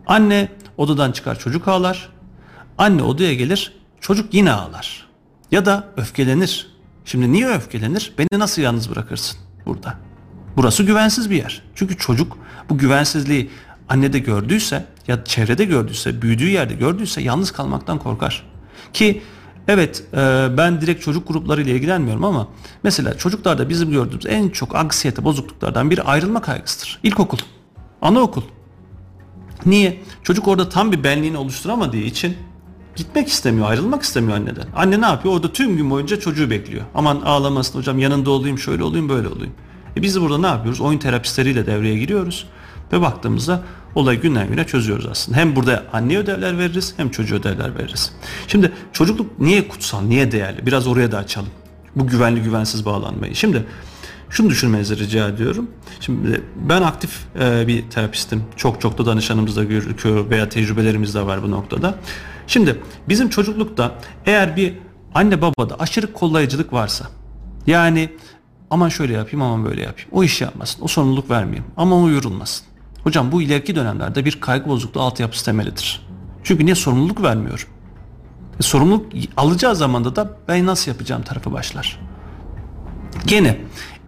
Anne 0.07 0.49
odadan 0.81 1.13
çıkar, 1.13 1.39
çocuk 1.39 1.69
ağlar. 1.69 2.09
Anne 2.79 3.03
odaya 3.03 3.35
gelir, 3.35 3.73
çocuk 4.01 4.35
yine 4.35 4.53
ağlar. 4.53 5.07
Ya 5.51 5.67
da 5.67 5.89
öfkelenir. 5.97 6.67
Şimdi 7.05 7.33
niye 7.33 7.49
öfkelenir? 7.49 8.13
Beni 8.19 8.29
nasıl 8.41 8.63
yalnız 8.63 8.91
bırakırsın 8.91 9.39
burada? 9.67 9.95
Burası 10.57 10.83
güvensiz 10.83 11.31
bir 11.31 11.37
yer. 11.37 11.63
Çünkü 11.75 11.97
çocuk 11.97 12.39
bu 12.71 12.79
güvensizliği 12.79 13.51
annede 13.89 14.19
gördüyse 14.19 14.85
ya 15.09 15.25
çevrede 15.25 15.65
gördüyse, 15.65 16.23
büyüdüğü 16.23 16.49
yerde 16.49 16.75
gördüyse 16.75 17.23
yalnız 17.23 17.51
kalmaktan 17.51 17.99
korkar. 17.99 18.47
Ki 18.93 19.23
evet 19.69 20.05
e, 20.15 20.49
ben 20.57 20.81
direkt 20.81 21.05
çocuk 21.05 21.29
gruplarıyla 21.29 21.73
ilgilenmiyorum 21.73 22.25
ama 22.25 22.49
mesela 22.83 23.19
çocuklarda 23.19 23.69
bizim 23.69 23.91
gördüğümüz 23.91 24.27
en 24.27 24.49
çok 24.49 24.75
anksiyete 24.75 25.25
bozukluklardan 25.25 25.91
biri 25.91 26.03
ayrılma 26.03 26.43
kaygısıdır. 26.43 27.01
İlkokul, 27.03 27.39
anaokul. 28.03 28.43
Niye? 29.67 30.03
Çocuk 30.23 30.49
orada 30.49 30.69
tam 30.69 30.93
bir 30.93 31.05
benliğini 31.05 31.37
oluşturamadığı 31.37 31.97
için 31.97 32.37
gitmek 32.97 33.29
istemiyor, 33.29 33.71
ayrılmak 33.71 34.03
istemiyor 34.03 34.37
anneden. 34.37 34.67
Anne 34.77 35.01
ne 35.01 35.07
yapıyor? 35.07 35.35
Orada 35.35 35.53
tüm 35.53 35.77
gün 35.77 35.91
boyunca 35.91 36.21
çocuğu 36.21 36.51
bekliyor. 36.51 36.83
Aman 36.95 37.21
ağlamasın 37.21 37.79
hocam 37.79 37.99
yanında 37.99 38.31
olayım, 38.31 38.59
şöyle 38.59 38.83
olayım, 38.83 39.09
böyle 39.09 39.29
olayım. 39.29 39.53
E 39.97 40.03
biz 40.03 40.21
burada 40.21 40.39
ne 40.39 40.47
yapıyoruz? 40.47 40.81
Oyun 40.81 40.99
terapistleriyle 40.99 41.67
devreye 41.67 41.99
giriyoruz 41.99 42.47
ve 42.93 43.01
baktığımızda 43.01 43.63
olayı 43.95 44.21
günden 44.21 44.49
güne 44.49 44.67
çözüyoruz 44.67 45.07
aslında. 45.07 45.39
Hem 45.39 45.57
burada 45.57 45.85
anne 45.93 46.19
ödevler 46.19 46.59
veririz 46.59 46.95
hem 46.97 47.11
çocuğa 47.11 47.39
ödevler 47.39 47.79
veririz. 47.79 48.13
Şimdi 48.49 48.73
çocukluk 48.93 49.41
niye 49.41 49.69
kutsal, 49.69 50.01
niye 50.03 50.33
değerli? 50.33 50.67
Biraz 50.67 50.87
oraya 50.87 51.13
da 51.13 51.19
açalım. 51.19 51.51
Bu 51.97 52.07
güvenli 52.07 52.43
güvensiz 52.43 52.85
bağlanmayı. 52.85 53.35
Şimdi 53.35 53.65
şunu 54.31 54.51
düşünmenizi 54.51 54.99
rica 54.99 55.29
ediyorum. 55.29 55.71
Şimdi 56.01 56.45
ben 56.57 56.83
aktif 56.83 57.19
e, 57.41 57.67
bir 57.67 57.91
terapistim. 57.91 58.45
Çok 58.57 58.81
çok 58.81 58.99
da 58.99 59.07
danışanımızda 59.07 59.65
görüyor 59.65 60.31
veya 60.31 60.49
tecrübelerimiz 60.49 61.15
de 61.15 61.27
var 61.27 61.43
bu 61.43 61.51
noktada. 61.51 61.95
Şimdi 62.47 62.81
bizim 63.09 63.29
çocuklukta 63.29 63.95
eğer 64.27 64.57
bir 64.57 64.75
anne 65.15 65.43
babada 65.43 65.77
aşırı 65.79 66.13
kollayıcılık 66.13 66.73
varsa 66.73 67.07
yani 67.67 68.11
aman 68.71 68.89
şöyle 68.89 69.13
yapayım 69.13 69.43
aman 69.43 69.65
böyle 69.65 69.83
yapayım. 69.83 70.11
O 70.13 70.25
işi 70.25 70.45
yapmasın. 70.45 70.83
O 70.83 70.89
sorumluluk 70.89 71.31
vermeyeyim. 71.31 71.65
Ama 71.77 71.97
o 71.97 72.09
yorulmasın. 72.09 72.67
Hocam 73.05 73.33
bu 73.33 73.43
ileriki 73.43 73.77
dönemlerde 73.77 74.25
bir 74.25 74.41
kaygı 74.41 74.69
bozukluğu 74.69 75.01
altyapısı 75.01 75.45
temelidir. 75.45 76.07
Çünkü 76.45 76.65
niye 76.65 76.75
sorumluluk 76.75 77.23
vermiyorum? 77.23 77.69
E, 78.61 78.63
sorumluluk 78.63 79.13
alacağı 79.37 79.77
zamanda 79.77 80.17
da 80.17 80.37
ben 80.49 80.67
nasıl 80.67 80.91
yapacağım 80.91 81.23
tarafı 81.23 81.53
başlar. 81.53 82.01
Gene 83.27 83.61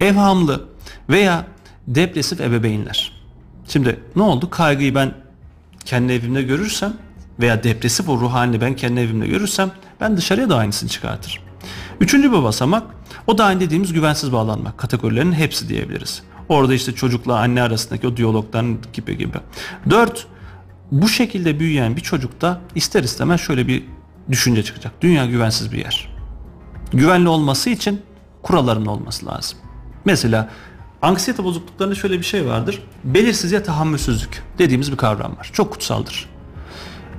evhamlı 0.03 0.65
veya 1.09 1.47
depresif 1.87 2.41
ebeveynler. 2.41 3.11
Şimdi 3.67 3.99
ne 4.15 4.23
oldu? 4.23 4.49
Kaygıyı 4.49 4.95
ben 4.95 5.13
kendi 5.85 6.13
evimde 6.13 6.41
görürsem 6.41 6.93
veya 7.39 7.63
depresif 7.63 8.09
o 8.09 8.19
ruh 8.19 8.33
halini 8.33 8.61
ben 8.61 8.75
kendi 8.75 8.99
evimde 8.99 9.27
görürsem 9.27 9.71
ben 10.01 10.17
dışarıya 10.17 10.49
da 10.49 10.57
aynısını 10.57 10.89
çıkartırım. 10.89 11.43
Üçüncü 11.99 12.31
bir 12.31 12.43
basamak 12.43 12.83
o 13.27 13.37
da 13.37 13.45
aynı 13.45 13.59
dediğimiz 13.59 13.93
güvensiz 13.93 14.31
bağlanma 14.33 14.77
kategorilerinin 14.77 15.33
hepsi 15.33 15.69
diyebiliriz. 15.69 16.23
Orada 16.49 16.73
işte 16.73 16.91
çocukla 16.91 17.39
anne 17.39 17.61
arasındaki 17.61 18.07
o 18.07 18.17
diyalogdan 18.17 18.77
gibi 18.93 19.17
gibi. 19.17 19.37
Dört, 19.89 20.27
bu 20.91 21.07
şekilde 21.09 21.59
büyüyen 21.59 21.95
bir 21.95 22.01
çocukta 22.01 22.61
ister 22.75 23.03
istemez 23.03 23.41
şöyle 23.41 23.67
bir 23.67 23.83
düşünce 24.31 24.63
çıkacak. 24.63 24.93
Dünya 25.01 25.25
güvensiz 25.25 25.71
bir 25.71 25.77
yer. 25.77 26.15
Güvenli 26.91 27.29
olması 27.29 27.69
için 27.69 28.01
kuralların 28.41 28.85
olması 28.85 29.25
lazım. 29.25 29.59
Mesela 30.05 30.49
anksiyete 31.01 31.43
bozukluklarında 31.43 31.95
şöyle 31.95 32.19
bir 32.19 32.23
şey 32.23 32.45
vardır. 32.45 32.83
Belirsizliğe 33.03 33.63
tahammülsüzlük 33.63 34.43
dediğimiz 34.57 34.91
bir 34.91 34.97
kavram 34.97 35.37
var. 35.37 35.49
Çok 35.53 35.71
kutsaldır. 35.71 36.29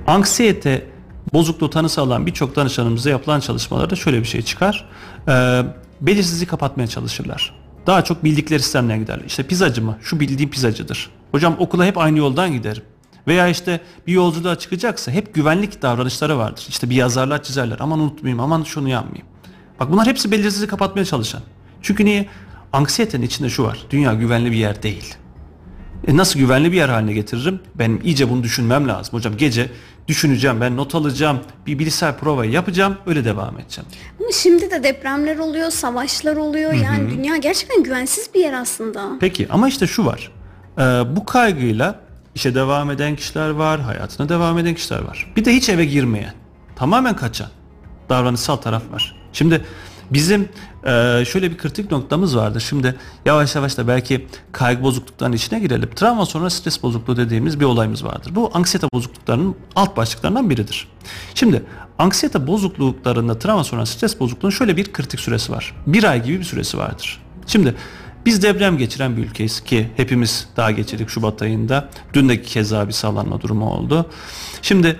Anksiyete 0.07 0.87
bozukluğu 1.33 1.69
tanısı 1.69 2.01
alan 2.01 2.25
birçok 2.25 2.55
danışanımıza 2.55 3.09
yapılan 3.09 3.39
çalışmalarda 3.39 3.95
şöyle 3.95 4.19
bir 4.19 4.25
şey 4.25 4.41
çıkar. 4.41 4.89
Ee, 5.27 5.61
belirsizliği 6.01 6.47
kapatmaya 6.47 6.87
çalışırlar. 6.87 7.53
Daha 7.87 8.03
çok 8.03 8.23
bildikleri 8.23 8.59
sistemden 8.59 8.99
giderler. 8.99 9.25
İşte 9.25 9.43
pizzacı 9.43 9.81
mı? 9.81 9.97
Şu 10.01 10.19
bildiğim 10.19 10.49
pizzacıdır. 10.49 11.09
Hocam 11.31 11.55
okula 11.59 11.85
hep 11.85 11.97
aynı 11.97 12.17
yoldan 12.17 12.51
giderim. 12.51 12.83
Veya 13.27 13.47
işte 13.47 13.81
bir 14.07 14.13
yolculuğa 14.13 14.55
çıkacaksa 14.55 15.11
hep 15.11 15.33
güvenlik 15.33 15.81
davranışları 15.81 16.37
vardır. 16.37 16.65
İşte 16.69 16.89
bir 16.89 16.95
yazarlar 16.95 17.43
çizerler. 17.43 17.77
Aman 17.79 17.99
unutmayayım, 17.99 18.39
aman 18.39 18.63
şunu 18.63 18.89
yapmayayım. 18.89 19.27
Bak 19.79 19.91
bunlar 19.91 20.07
hepsi 20.07 20.31
belirsizliği 20.31 20.67
kapatmaya 20.67 21.05
çalışan. 21.05 21.41
Çünkü 21.81 22.05
niye? 22.05 22.27
Anksiyetenin 22.75 23.25
içinde 23.25 23.49
şu 23.49 23.63
var. 23.63 23.85
Dünya 23.89 24.13
güvenli 24.13 24.51
bir 24.51 24.57
yer 24.57 24.83
değil. 24.83 25.15
E 26.07 26.17
nasıl 26.17 26.39
güvenli 26.39 26.71
bir 26.71 26.77
yer 26.77 26.89
haline 26.89 27.13
getiririm? 27.13 27.59
Ben 27.75 27.99
iyice 28.03 28.29
bunu 28.29 28.43
düşünmem 28.43 28.87
lazım. 28.87 29.13
Hocam 29.13 29.37
gece 29.37 29.69
düşüneceğim, 30.07 30.61
ben 30.61 30.77
not 30.77 30.95
alacağım, 30.95 31.39
bir 31.67 31.79
bilgisayar 31.79 32.19
provayı 32.19 32.51
yapacağım, 32.51 32.97
öyle 33.05 33.25
devam 33.25 33.59
edeceğim. 33.59 33.89
Ama 34.19 34.29
şimdi 34.31 34.71
de 34.71 34.83
depremler 34.83 35.37
oluyor, 35.37 35.71
savaşlar 35.71 36.35
oluyor. 36.35 36.73
Hı-hı. 36.73 36.83
Yani 36.83 37.11
dünya 37.11 37.37
gerçekten 37.37 37.83
güvensiz 37.83 38.33
bir 38.33 38.39
yer 38.39 38.53
aslında. 38.53 39.09
Peki 39.19 39.47
ama 39.49 39.67
işte 39.67 39.87
şu 39.87 40.05
var. 40.05 40.31
Ee, 40.77 40.81
bu 41.15 41.25
kaygıyla 41.25 41.99
işe 42.35 42.55
devam 42.55 42.91
eden 42.91 43.15
kişiler 43.15 43.49
var, 43.49 43.81
hayatına 43.81 44.29
devam 44.29 44.57
eden 44.57 44.75
kişiler 44.75 45.01
var. 45.01 45.33
Bir 45.35 45.45
de 45.45 45.55
hiç 45.55 45.69
eve 45.69 45.85
girmeyen, 45.85 46.33
tamamen 46.75 47.15
kaçan 47.15 47.49
davranışsal 48.09 48.55
taraf 48.55 48.83
var. 48.91 49.15
Şimdi 49.33 49.65
Bizim 50.11 50.49
e, 50.85 51.25
şöyle 51.25 51.51
bir 51.51 51.57
kritik 51.57 51.91
noktamız 51.91 52.37
vardı. 52.37 52.61
Şimdi 52.61 52.95
yavaş 53.25 53.55
yavaş 53.55 53.77
da 53.77 53.87
belki 53.87 54.27
kaygı 54.51 54.83
bozukluklarının 54.83 55.35
içine 55.35 55.59
girelim. 55.59 55.89
Travma 55.95 56.25
sonra 56.25 56.49
stres 56.49 56.83
bozukluğu 56.83 57.17
dediğimiz 57.17 57.59
bir 57.59 57.65
olayımız 57.65 58.05
vardır. 58.05 58.35
Bu 58.35 58.51
anksiyete 58.53 58.87
bozukluklarının 58.93 59.55
alt 59.75 59.97
başlıklarından 59.97 60.49
biridir. 60.49 60.87
Şimdi 61.35 61.63
anksiyete 61.99 62.47
bozukluklarında 62.47 63.39
travma 63.39 63.63
sonra 63.63 63.85
stres 63.85 64.19
bozukluğunun 64.19 64.51
şöyle 64.51 64.77
bir 64.77 64.93
kritik 64.93 65.19
süresi 65.19 65.51
var. 65.51 65.73
Bir 65.87 66.03
ay 66.03 66.23
gibi 66.23 66.39
bir 66.39 66.43
süresi 66.43 66.77
vardır. 66.77 67.21
Şimdi 67.47 67.75
biz 68.25 68.43
deprem 68.43 68.77
geçiren 68.77 69.17
bir 69.17 69.23
ülkeyiz 69.23 69.63
ki 69.63 69.89
hepimiz 69.95 70.47
daha 70.57 70.71
geçirdik 70.71 71.09
Şubat 71.09 71.41
ayında. 71.41 71.89
Dün 72.13 72.29
de 72.29 72.41
keza 72.41 72.87
bir 72.87 72.93
sallanma 72.93 73.41
durumu 73.41 73.69
oldu. 73.69 74.09
Şimdi 74.61 74.99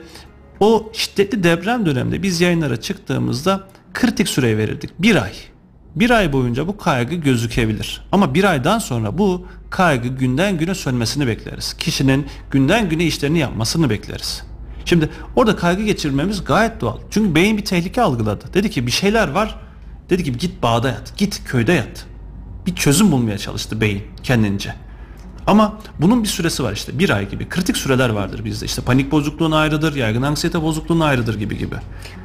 o 0.59 0.89
şiddetli 0.93 1.43
deprem 1.43 1.85
döneminde 1.85 2.23
biz 2.23 2.41
yayınlara 2.41 2.81
çıktığımızda 2.81 3.67
kritik 3.93 4.29
süre 4.29 4.57
verirdik. 4.57 4.89
Bir 4.99 5.23
ay. 5.23 5.33
Bir 5.95 6.09
ay 6.09 6.33
boyunca 6.33 6.67
bu 6.67 6.77
kaygı 6.77 7.15
gözükebilir. 7.15 8.01
Ama 8.11 8.33
bir 8.33 8.43
aydan 8.43 8.79
sonra 8.79 9.17
bu 9.17 9.47
kaygı 9.69 10.07
günden 10.07 10.57
güne 10.57 10.75
sönmesini 10.75 11.27
bekleriz. 11.27 11.73
Kişinin 11.73 12.27
günden 12.51 12.89
güne 12.89 13.05
işlerini 13.05 13.39
yapmasını 13.39 13.89
bekleriz. 13.89 14.43
Şimdi 14.85 15.09
orada 15.35 15.55
kaygı 15.55 15.83
geçirmemiz 15.83 16.43
gayet 16.43 16.81
doğal. 16.81 16.97
Çünkü 17.09 17.35
beyin 17.35 17.57
bir 17.57 17.65
tehlike 17.65 18.01
algıladı. 18.01 18.45
Dedi 18.53 18.69
ki 18.69 18.87
bir 18.87 18.91
şeyler 18.91 19.27
var. 19.27 19.55
Dedi 20.09 20.23
ki 20.23 20.37
git 20.37 20.63
bağda 20.63 20.87
yat, 20.87 21.13
git 21.17 21.43
köyde 21.45 21.73
yat. 21.73 22.05
Bir 22.65 22.75
çözüm 22.75 23.11
bulmaya 23.11 23.37
çalıştı 23.37 23.81
beyin 23.81 24.03
kendince. 24.23 24.73
Ama 25.47 25.77
bunun 26.01 26.23
bir 26.23 26.27
süresi 26.27 26.63
var 26.63 26.73
işte 26.73 26.99
bir 26.99 27.09
ay 27.09 27.29
gibi. 27.29 27.49
Kritik 27.49 27.77
süreler 27.77 28.09
vardır 28.09 28.45
bizde. 28.45 28.65
İşte 28.65 28.81
panik 28.81 29.11
bozukluğuna 29.11 29.57
ayrıdır, 29.57 29.95
yaygın 29.95 30.21
anksiyete 30.21 30.61
bozukluğuna 30.61 31.05
ayrıdır 31.05 31.39
gibi 31.39 31.57
gibi. 31.57 31.75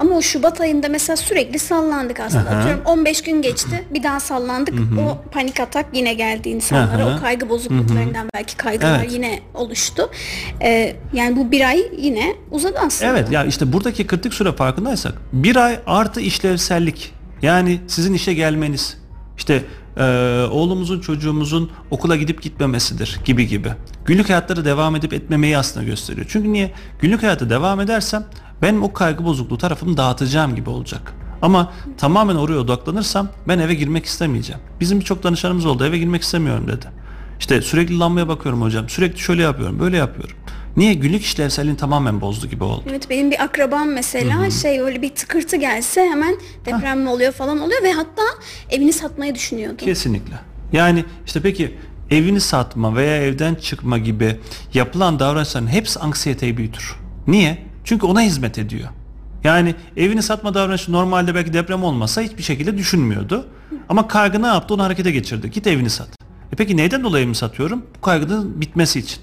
Ama 0.01 0.15
o 0.15 0.23
Şubat 0.23 0.61
ayında 0.61 0.89
mesela 0.89 1.17
sürekli 1.17 1.59
sallandık 1.59 2.21
aslında. 2.21 2.51
Aha. 2.51 2.59
Atıyorum 2.59 2.83
15 2.85 3.23
gün 3.23 3.43
geçti 3.43 3.85
bir 3.95 4.03
daha 4.03 4.21
sallandık. 4.21 4.75
Hı-hı. 4.75 5.01
O 5.01 5.19
panik 5.33 5.61
atak 5.61 5.87
yine 5.93 6.15
geldi 6.15 6.49
insanlara. 6.49 7.07
Aha. 7.07 7.17
O 7.17 7.21
kaygı 7.21 7.49
bozukluklarından 7.49 8.21
Hı-hı. 8.21 8.29
belki 8.35 8.57
kaygılar 8.57 8.99
evet. 9.01 9.13
yine 9.13 9.41
oluştu. 9.55 10.11
Ee, 10.63 10.97
yani 11.13 11.37
bu 11.37 11.51
bir 11.51 11.69
ay 11.69 11.83
yine 11.99 12.37
uzadı 12.51 12.79
aslında. 12.87 13.11
Evet 13.11 13.33
ya 13.33 13.45
işte 13.45 13.73
buradaki 13.73 14.07
kritik 14.07 14.35
süre 14.35 14.53
farkındaysak 14.53 15.15
bir 15.33 15.57
ay 15.57 15.81
artı 15.87 16.21
işlevsellik. 16.21 17.13
Yani 17.43 17.81
sizin 17.87 18.15
işe 18.15 18.35
gelmeniz. 18.35 18.97
İşte 19.39 19.65
e, 19.97 20.03
oğlumuzun 20.51 21.01
çocuğumuzun 21.01 21.71
okula 21.91 22.17
gidip 22.17 22.43
gitmemesidir 22.43 23.21
gibi 23.25 23.47
gibi. 23.47 23.73
Günlük 24.05 24.29
hayatları 24.29 24.65
devam 24.65 24.97
edip 24.97 25.13
etmemeyi 25.13 25.59
aslında 25.59 25.87
gösteriyor. 25.87 26.27
Çünkü 26.31 26.53
niye? 26.53 26.73
Günlük 27.01 27.23
hayatı 27.23 27.51
devam 27.51 27.81
edersem 27.81 28.25
ben 28.63 28.77
o 28.77 28.93
kaygı 28.93 29.25
bozukluğu 29.25 29.59
tarafını 29.59 29.97
dağıtacağım 29.97 30.55
gibi 30.55 30.71
olacak. 30.71 31.15
Ama 31.43 31.73
tamamen 31.99 32.37
oraya 32.37 32.59
odaklanırsam 32.59 33.29
ben 33.49 33.59
eve 33.59 33.75
girmek 33.75 34.05
istemeyeceğim. 34.05 34.61
Bizim 34.81 35.01
birçok 35.01 35.23
danışanımız 35.23 35.67
oldu 35.67 35.85
eve 35.85 35.99
girmek 35.99 36.23
istemiyorum 36.23 36.69
dedi. 36.69 36.87
İşte 37.39 37.63
sürekli 37.63 37.99
lambaya 37.99 38.29
bakıyorum 38.29 38.63
hocam. 38.63 38.89
Sürekli 38.89 39.19
şöyle 39.19 39.43
yapıyorum, 39.43 39.81
böyle 39.81 39.97
yapıyorum. 39.97 40.37
Niye? 40.77 40.95
Günlük 40.95 41.23
işlevselliğini 41.23 41.77
tamamen 41.77 42.21
bozdu 42.21 42.47
gibi 42.47 42.65
oldu. 42.65 42.85
Evet 42.91 43.11
benim 43.11 43.31
bir 43.31 43.43
akrabam 43.45 43.89
mesela 43.93 44.43
Hı-hı. 44.43 44.51
şey 44.51 44.81
öyle 44.81 45.03
bir 45.03 45.15
tıkırtı 45.15 45.57
gelse 45.57 46.09
hemen 46.11 46.37
deprem 46.67 47.01
mi 47.01 47.09
oluyor 47.09 47.33
falan 47.33 47.61
oluyor 47.61 47.83
ve 47.83 47.93
hatta 47.93 48.23
evini 48.71 48.93
satmayı 48.93 49.35
düşünüyordu. 49.35 49.77
Kesinlikle. 49.77 50.35
Yani 50.73 51.05
işte 51.27 51.41
peki 51.43 51.77
evini 52.11 52.41
satma 52.41 52.97
veya 52.97 53.17
evden 53.17 53.55
çıkma 53.55 53.99
gibi 53.99 54.37
yapılan 54.75 55.19
davranışların 55.19 55.67
hepsi 55.67 55.99
anksiyeteyi 55.99 56.57
büyütür. 56.57 56.97
Niye? 57.27 57.59
Çünkü 57.85 58.07
ona 58.07 58.21
hizmet 58.21 58.59
ediyor. 58.59 58.89
Yani 59.45 59.75
evini 59.97 60.23
satma 60.23 60.55
davranışı 60.55 60.93
normalde 60.93 61.35
belki 61.35 61.53
deprem 61.53 61.85
olmasa 61.85 62.21
hiçbir 62.21 62.43
şekilde 62.43 62.79
düşünmüyordu. 62.79 63.49
Ama 63.89 64.09
kaygı 64.09 64.43
ne 64.43 64.47
yaptı? 64.47 64.75
Onu 64.75 64.83
harekete 64.83 65.11
geçirdi. 65.11 65.51
Git 65.51 65.67
evini 65.67 65.91
sat. 65.91 66.09
E 66.53 66.57
peki 66.57 66.77
neyden 66.77 67.05
dolayı 67.05 67.23
evimi 67.23 67.35
satıyorum? 67.37 67.83
Bu 67.97 68.01
kaygının 68.01 68.61
bitmesi 68.61 68.99
için. 68.99 69.19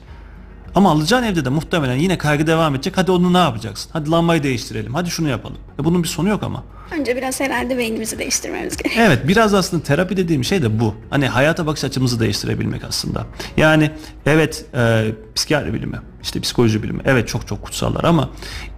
Ama 0.78 0.92
alacağın 0.92 1.24
evde 1.24 1.46
de 1.46 1.50
muhtemelen 1.50 1.96
yine 1.96 2.18
kaygı 2.18 2.48
devam 2.48 2.76
edecek. 2.76 2.98
Hadi 2.98 3.12
onu 3.12 3.34
ne 3.34 3.38
yapacaksın? 3.38 3.90
Hadi 3.94 4.12
lambayı 4.12 4.44
değiştirelim. 4.44 4.94
Hadi 4.94 5.10
şunu 5.10 5.30
yapalım. 5.30 5.58
E 5.82 5.84
bunun 5.84 6.04
bir 6.04 6.08
sonu 6.08 6.30
yok 6.30 6.44
ama. 6.44 6.64
Önce 7.00 7.16
biraz 7.16 7.40
herhalde 7.40 7.78
beynimizi 7.78 8.20
değiştirmemiz 8.20 8.78
gerekiyor. 8.78 9.06
Evet 9.08 9.28
biraz 9.28 9.54
aslında 9.54 9.84
terapi 9.84 10.18
dediğim 10.18 10.44
şey 10.44 10.62
de 10.62 10.80
bu. 10.80 10.96
Hani 11.10 11.28
hayata 11.28 11.66
bakış 11.66 11.84
açımızı 11.84 12.20
değiştirebilmek 12.20 12.84
aslında. 12.84 13.26
Yani 13.58 13.92
evet 14.26 14.66
e, 14.76 15.06
psikiyatri 15.36 15.74
bilimi, 15.74 16.00
işte 16.24 16.40
psikoloji 16.40 16.84
bilimi 16.84 17.02
evet 17.06 17.28
çok 17.28 17.48
çok 17.48 17.62
kutsallar 17.64 18.04
ama 18.04 18.30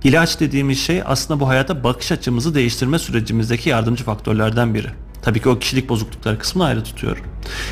ilaç 0.03 0.39
dediğimiz 0.39 0.79
şey 0.79 1.01
aslında 1.05 1.39
bu 1.39 1.47
hayata 1.47 1.83
bakış 1.83 2.11
açımızı 2.11 2.55
değiştirme 2.55 2.99
sürecimizdeki 2.99 3.69
yardımcı 3.69 4.03
faktörlerden 4.03 4.73
biri. 4.73 4.87
Tabii 5.21 5.41
ki 5.41 5.49
o 5.49 5.59
kişilik 5.59 5.89
bozuklukları 5.89 6.39
kısmını 6.39 6.67
ayrı 6.67 6.83
tutuyorum. 6.83 7.23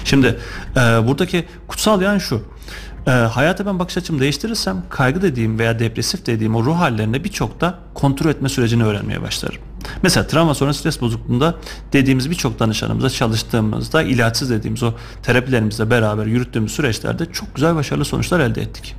Şimdi 0.04 0.40
e, 0.72 0.80
buradaki 0.80 1.46
kutsal 1.68 2.02
yan 2.02 2.18
şu. 2.18 2.42
E, 3.08 3.12
hayata 3.12 3.66
ben 3.66 3.80
bakış 3.80 3.98
açımı 3.98 4.20
değiştirirsem 4.20 4.84
kaygı 4.90 5.22
dediğim 5.22 5.60
veya 5.60 5.80
depresif 5.80 6.26
dediğim 6.26 6.56
o 6.56 6.64
ruh 6.64 6.76
hallerinde 6.76 7.24
birçok 7.24 7.62
da 7.62 7.80
kontrol 7.94 8.30
etme 8.30 8.50
sürecini 8.50 8.84
öğrenmeye 8.84 9.22
başlarım. 9.22 9.62
Mesela 10.04 10.28
travma 10.28 10.54
sonra 10.54 10.74
stres 10.74 11.02
bozukluğunda 11.02 11.56
dediğimiz 11.94 12.30
birçok 12.30 12.60
danışanımızla 12.60 13.10
çalıştığımızda 13.10 14.04
ilaçsız 14.04 14.50
dediğimiz 14.50 14.84
o 14.84 14.94
terapilerimizle 15.24 15.90
beraber 15.90 16.26
yürüttüğümüz 16.26 16.72
süreçlerde 16.72 17.26
çok 17.32 17.56
güzel 17.56 17.76
başarılı 17.76 18.06
sonuçlar 18.06 18.40
elde 18.40 18.62
ettik. 18.62 18.96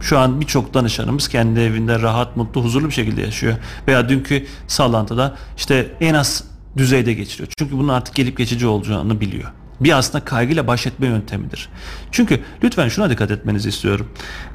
Şu 0.00 0.18
an 0.18 0.40
birçok 0.40 0.74
danışanımız 0.74 1.28
kendi 1.28 1.60
evinde 1.60 2.02
rahat, 2.02 2.36
mutlu, 2.36 2.64
huzurlu 2.64 2.86
bir 2.86 2.94
şekilde 2.94 3.20
yaşıyor. 3.20 3.54
Veya 3.88 4.08
dünkü 4.08 4.46
sallantıda 4.66 5.36
işte 5.56 5.90
en 6.00 6.14
az 6.14 6.44
düzeyde 6.76 7.12
geçiriyor. 7.12 7.48
Çünkü 7.58 7.76
bunun 7.76 7.88
artık 7.88 8.14
gelip 8.14 8.38
geçici 8.38 8.66
olacağını 8.66 9.20
biliyor. 9.20 9.52
Bir 9.84 9.98
aslında 9.98 10.24
kaygıyla 10.24 10.66
baş 10.66 10.86
etme 10.86 11.06
yöntemidir. 11.06 11.68
Çünkü 12.10 12.40
lütfen 12.64 12.88
şuna 12.88 13.10
dikkat 13.10 13.30
etmenizi 13.30 13.68
istiyorum. 13.68 14.08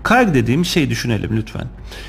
Kaygı 0.03 0.34
dediğim 0.34 0.65
şey 0.65 0.89
düşünelim 0.89 1.38
lütfen. 1.38 1.67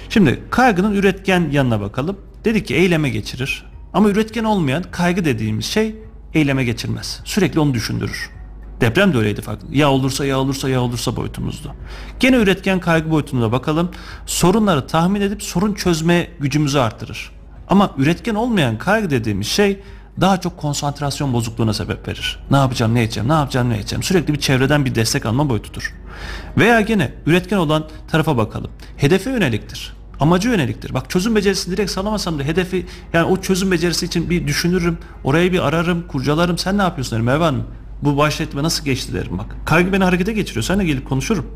Şimdi 0.09 0.43
kaygının 0.51 0.95
üretken 0.95 1.49
yanına 1.53 1.81
bakalım. 1.81 2.19
Dedik 2.45 2.67
ki 2.67 2.75
eyleme 2.75 3.11
geçirir. 3.11 3.65
Ama 3.93 4.09
üretken 4.09 4.45
olmayan 4.45 4.85
kaygı 4.91 5.25
dediğimiz 5.25 5.67
şey 5.67 5.97
eyleme 6.35 6.65
geçirmez. 6.65 7.21
Sürekli 7.25 7.61
onu 7.61 7.75
düşündürür. 7.75 8.31
Deprem 8.81 9.13
de 9.13 9.19
öyleydi 9.19 9.43
farklı. 9.43 9.69
Ya 9.71 9.91
olursa 9.91 10.25
ya 10.25 10.39
olursa 10.39 10.69
ya 10.69 10.81
olursa 10.81 11.17
boyutumuzdu. 11.17 11.75
Gene 12.21 12.37
üretken 12.37 12.81
kaygı 12.81 13.11
boyutuna 13.11 13.53
bakalım. 13.53 13.91
Sorunları 14.27 14.87
tahmin 14.87 15.21
edip 15.21 15.43
sorun 15.43 15.75
çözme 15.75 16.31
gücümüzü 16.41 16.79
artırır. 16.79 17.31
Ama 17.69 17.95
üretken 17.99 18.35
olmayan 18.35 18.79
kaygı 18.79 19.11
dediğimiz 19.11 19.47
şey 19.47 19.81
daha 20.21 20.41
çok 20.41 20.57
konsantrasyon 20.57 21.33
bozukluğuna 21.33 21.73
sebep 21.73 22.09
verir. 22.09 22.39
Ne 22.51 22.57
yapacağım, 22.57 22.95
ne 22.95 23.03
edeceğim, 23.03 23.29
ne 23.29 23.33
yapacağım, 23.33 23.71
ne 23.71 23.77
edeceğim. 23.77 24.03
Sürekli 24.03 24.35
bir 24.35 24.39
çevreden 24.39 24.85
bir 24.85 24.95
destek 24.95 25.27
alma 25.27 25.49
boyutudur. 25.49 25.95
Veya 26.59 26.81
gene 26.81 27.13
üretken 27.27 27.57
olan 27.57 27.85
tarafa 28.09 28.37
bakalım. 28.37 28.71
Hedefe 28.97 29.31
yöneliktir. 29.31 29.99
Amacı 30.21 30.49
yöneliktir. 30.49 30.95
Bak 30.95 31.11
çözüm 31.11 31.37
becerisini 31.37 31.77
direkt 31.77 31.91
sağlamasam 31.91 32.39
da 32.39 32.43
hedefi 32.43 32.87
yani 33.13 33.25
o 33.25 33.41
çözüm 33.41 33.71
becerisi 33.71 34.07
için 34.07 34.31
bir 34.31 34.47
düşünürüm. 34.47 34.99
Orayı 35.25 35.53
bir 35.53 35.67
ararım, 35.69 36.07
kurcalarım. 36.07 36.59
Sen 36.59 36.79
ne 36.79 36.83
yapıyorsun 36.83 37.13
derim 37.13 37.25
Merve. 37.25 37.53
Bu 38.03 38.17
başletme 38.17 38.63
nasıl 38.63 38.85
geçti 38.85 39.15
derim 39.15 39.39
bak. 39.39 39.57
Kaygı 39.65 39.93
beni 39.93 40.05
harekete 40.05 40.33
geçiriyor. 40.33 40.65
Sen 40.65 40.79
de 40.79 40.85
gelip 40.85 41.09
konuşurum. 41.09 41.47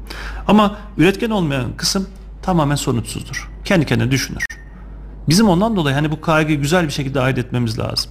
Ama 0.48 0.77
üretken 0.98 1.31
olmayan 1.31 1.77
kısım 1.77 2.09
tamamen 2.42 2.77
sonuçsuzdur. 2.77 3.51
Kendi 3.64 3.87
kendine 3.87 4.11
düşünür. 4.11 4.44
Bizim 5.29 5.48
ondan 5.48 5.77
dolayı 5.77 5.94
hani 5.94 6.11
bu 6.11 6.20
kaygıyı 6.20 6.61
güzel 6.61 6.85
bir 6.85 6.92
şekilde 6.92 7.20
ayırt 7.20 7.38
etmemiz 7.38 7.79
lazım. 7.79 8.11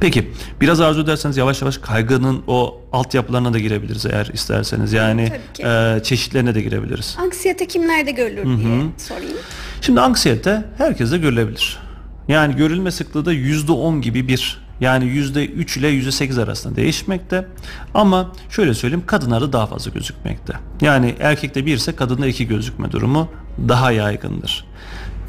Peki 0.00 0.30
biraz 0.60 0.80
arzu 0.80 1.02
ederseniz 1.02 1.36
yavaş 1.36 1.62
yavaş 1.62 1.78
kaygının 1.78 2.42
o 2.46 2.80
altyapılarına 2.92 3.52
da 3.52 3.58
girebiliriz 3.58 4.06
eğer 4.06 4.30
isterseniz. 4.32 4.92
Yani 4.92 5.32
e, 5.64 6.00
çeşitlerine 6.02 6.54
de 6.54 6.62
girebiliriz. 6.62 7.16
Anksiyete 7.20 7.66
kimlerde 7.66 8.10
görülür 8.10 8.44
Hı-hı. 8.44 8.58
diye 8.58 8.82
sorayım. 8.98 9.36
Şimdi 9.80 10.00
anksiyete 10.00 10.64
herkeste 10.78 11.18
görülebilir. 11.18 11.78
Yani 12.28 12.56
görülme 12.56 12.90
sıklığı 12.90 13.24
da 13.24 13.34
%10 13.34 14.00
gibi 14.00 14.28
bir 14.28 14.60
yani 14.80 15.04
%3 15.04 15.78
ile 15.78 15.90
%8 15.90 16.42
arasında 16.42 16.76
değişmekte. 16.76 17.46
Ama 17.94 18.32
şöyle 18.50 18.74
söyleyeyim 18.74 19.04
kadınlarda 19.06 19.52
daha 19.52 19.66
fazla 19.66 19.90
gözükmekte. 19.90 20.52
Yani 20.80 21.14
erkekte 21.20 21.66
bir 21.66 21.76
ise 21.76 21.96
kadında 21.96 22.26
iki 22.26 22.48
gözükme 22.48 22.92
durumu 22.92 23.28
daha 23.68 23.92
yaygındır. 23.92 24.64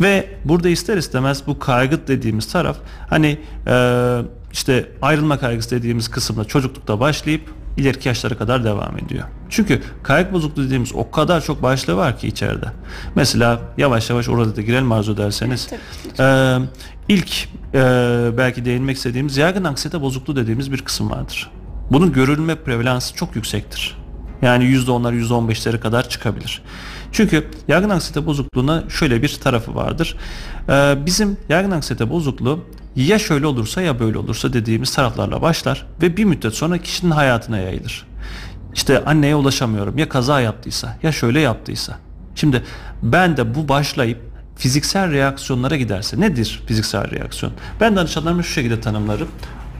Ve 0.01 0.29
burada 0.45 0.69
ister 0.69 0.97
istemez 0.97 1.43
bu 1.47 1.59
kaygı 1.59 2.07
dediğimiz 2.07 2.51
taraf 2.51 2.77
hani 3.09 3.39
e, 3.67 4.17
işte 4.51 4.91
ayrılma 5.01 5.39
kaygısı 5.39 5.71
dediğimiz 5.71 6.07
kısımda 6.07 6.45
çocuklukta 6.45 6.99
başlayıp 6.99 7.53
ileriki 7.77 8.07
yaşlara 8.07 8.37
kadar 8.37 8.63
devam 8.63 8.97
ediyor. 8.97 9.23
Çünkü 9.49 9.81
kaygı 10.03 10.33
bozukluğu 10.33 10.63
dediğimiz 10.63 10.95
o 10.95 11.11
kadar 11.11 11.41
çok 11.41 11.63
başlığı 11.63 11.95
var 11.95 12.19
ki 12.19 12.27
içeride. 12.27 12.65
Mesela 13.15 13.61
yavaş 13.77 14.09
yavaş 14.09 14.29
orada 14.29 14.55
da 14.55 14.61
girelim 14.61 14.91
arzu 14.91 15.13
ederseniz. 15.13 15.69
Ee, 16.19 16.57
ilk 17.07 17.47
e, 17.73 17.79
belki 18.37 18.65
değinmek 18.65 18.97
istediğimiz 18.97 19.37
yaygın 19.37 19.63
anksiyete 19.63 20.01
bozukluğu 20.01 20.35
dediğimiz 20.35 20.71
bir 20.71 20.81
kısım 20.81 21.09
vardır. 21.09 21.51
Bunun 21.91 22.13
görülme 22.13 22.55
prevalansı 22.55 23.15
çok 23.15 23.35
yüksektir. 23.35 23.97
Yani 24.41 24.63
%10'lar 24.63 25.27
%15'lere 25.27 25.79
kadar 25.79 26.09
çıkabilir. 26.09 26.61
Çünkü 27.11 27.47
yaygın 27.67 27.89
anksiyete 27.89 28.25
bozukluğuna 28.25 28.83
şöyle 28.89 29.21
bir 29.21 29.39
tarafı 29.43 29.75
vardır. 29.75 30.15
Ee, 30.69 30.95
bizim 31.05 31.37
yaygın 31.49 31.71
anksiyete 31.71 32.09
bozukluğu 32.09 32.65
ya 32.95 33.19
şöyle 33.19 33.47
olursa 33.47 33.81
ya 33.81 33.99
böyle 33.99 34.17
olursa 34.17 34.53
dediğimiz 34.53 34.95
taraflarla 34.95 35.41
başlar 35.41 35.85
ve 36.01 36.17
bir 36.17 36.23
müddet 36.23 36.53
sonra 36.53 36.77
kişinin 36.77 37.11
hayatına 37.11 37.57
yayılır. 37.57 38.07
İşte 38.73 39.05
anneye 39.05 39.35
ulaşamıyorum 39.35 39.97
ya 39.97 40.09
kaza 40.09 40.41
yaptıysa 40.41 40.97
ya 41.03 41.11
şöyle 41.11 41.39
yaptıysa. 41.39 41.97
Şimdi 42.35 42.63
ben 43.03 43.37
de 43.37 43.55
bu 43.55 43.69
başlayıp 43.69 44.19
fiziksel 44.55 45.11
reaksiyonlara 45.11 45.75
giderse 45.75 46.19
nedir 46.19 46.63
fiziksel 46.67 47.11
reaksiyon? 47.11 47.53
Ben 47.79 47.95
danışanlarımı 47.95 48.43
şu 48.43 48.53
şekilde 48.53 48.81
tanımlarım. 48.81 49.27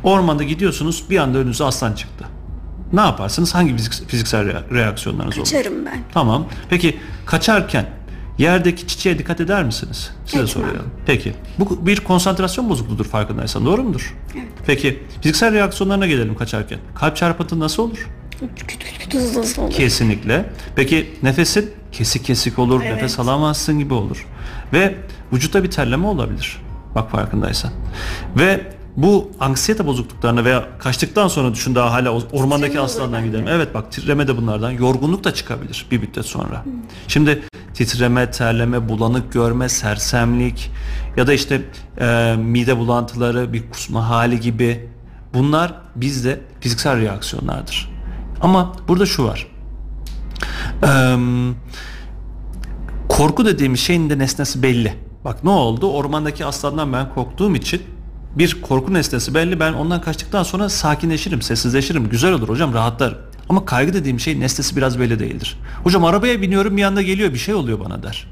Ormanda 0.03 0.43
gidiyorsunuz 0.43 1.03
bir 1.09 1.17
anda 1.17 1.37
önünüze 1.37 1.63
aslan 1.63 1.93
çıktı. 1.93 2.25
Ne 2.93 3.01
yaparsınız? 3.01 3.55
Hangi 3.55 3.75
fiziksel 4.07 4.71
reaksiyonlarınız 4.73 5.37
olur? 5.37 5.45
Kaçarım 5.45 5.85
ben. 5.85 5.99
Tamam. 6.13 6.47
Peki 6.69 6.97
kaçarken 7.25 7.85
yerdeki 8.37 8.87
çiçeğe 8.87 9.19
dikkat 9.19 9.41
eder 9.41 9.63
misiniz? 9.63 10.11
Size 10.25 10.37
Etmem. 10.37 10.47
soruyorum. 10.47 10.89
Peki. 11.05 11.33
Bu 11.59 11.85
bir 11.85 11.99
konsantrasyon 11.99 12.69
bozukluğudur 12.69 13.05
farkındaysan. 13.05 13.65
Doğru 13.65 13.83
mudur? 13.83 14.15
Evet. 14.35 14.47
Peki 14.65 15.03
fiziksel 15.21 15.53
reaksiyonlarına 15.53 16.07
gelelim 16.07 16.35
kaçarken. 16.35 16.79
Kalp 16.95 17.15
çarpıntı 17.15 17.59
nasıl 17.59 17.83
olur? 17.83 18.07
Küt 18.55 18.67
küt 18.67 18.83
küt 18.99 19.13
hızlı 19.13 19.41
hızlı 19.41 19.63
olur. 19.63 19.71
Kesinlikle. 19.71 20.49
Peki 20.75 21.09
nefesin 21.23 21.71
kesik 21.91 22.25
kesik 22.25 22.59
olur, 22.59 22.81
evet. 22.83 22.95
nefes 22.95 23.19
alamazsın 23.19 23.79
gibi 23.79 23.93
olur. 23.93 24.27
Ve 24.73 24.95
vücutta 25.33 25.63
bir 25.63 25.71
terleme 25.71 26.07
olabilir. 26.07 26.61
Bak 26.95 27.11
farkındaysan. 27.11 27.71
Ve 28.37 28.73
bu 29.01 29.31
anksiyete 29.39 29.85
bozukluklarına 29.85 30.45
veya 30.45 30.67
kaçtıktan 30.79 31.27
sonra 31.27 31.53
düşün 31.53 31.75
daha 31.75 31.91
hala 31.93 32.11
ormandaki 32.11 32.79
aslandan 32.79 33.25
gidelim. 33.25 33.47
Evet 33.47 33.73
bak 33.73 33.91
titreme 33.91 34.27
de 34.27 34.37
bunlardan. 34.37 34.71
Yorgunluk 34.71 35.23
da 35.23 35.33
çıkabilir 35.33 35.85
bir 35.91 35.99
müddet 35.99 36.25
sonra. 36.25 36.65
Hmm. 36.65 36.71
Şimdi 37.07 37.43
titreme, 37.73 38.31
terleme, 38.31 38.89
bulanık 38.89 39.33
görme, 39.33 39.69
sersemlik 39.69 40.71
ya 41.17 41.27
da 41.27 41.33
işte 41.33 41.61
e, 41.99 42.35
mide 42.37 42.77
bulantıları, 42.77 43.53
bir 43.53 43.69
kusma 43.71 44.09
hali 44.09 44.39
gibi 44.39 44.89
bunlar 45.33 45.73
bizde 45.95 46.41
fiziksel 46.59 47.01
reaksiyonlardır. 47.01 47.91
Ama 48.41 48.75
burada 48.87 49.05
şu 49.05 49.23
var. 49.23 49.47
Eee 50.83 51.17
korku 53.09 53.45
dediğimiz 53.45 53.79
şeyin 53.79 54.09
de 54.09 54.17
nesnesi 54.17 54.63
belli. 54.63 54.93
Bak 55.25 55.43
ne 55.43 55.49
oldu? 55.49 55.91
Ormandaki 55.91 56.45
aslandan 56.45 56.93
ben 56.93 57.13
korktuğum 57.13 57.55
için 57.55 57.81
bir 58.35 58.61
korku 58.61 58.93
nesnesi 58.93 59.33
belli. 59.33 59.59
Ben 59.59 59.73
ondan 59.73 60.01
kaçtıktan 60.01 60.43
sonra 60.43 60.69
sakinleşirim, 60.69 61.41
sessizleşirim. 61.41 62.09
Güzel 62.09 62.33
olur 62.33 62.49
hocam, 62.49 62.73
rahatlarım. 62.73 63.17
Ama 63.49 63.65
kaygı 63.65 63.93
dediğim 63.93 64.19
şey 64.19 64.39
nesnesi 64.39 64.75
biraz 64.75 64.99
belli 64.99 65.19
değildir. 65.19 65.57
Hocam 65.83 66.05
arabaya 66.05 66.41
biniyorum 66.41 66.77
bir 66.77 66.83
anda 66.83 67.01
geliyor 67.01 67.33
bir 67.33 67.37
şey 67.37 67.53
oluyor 67.53 67.79
bana 67.79 68.03
der. 68.03 68.27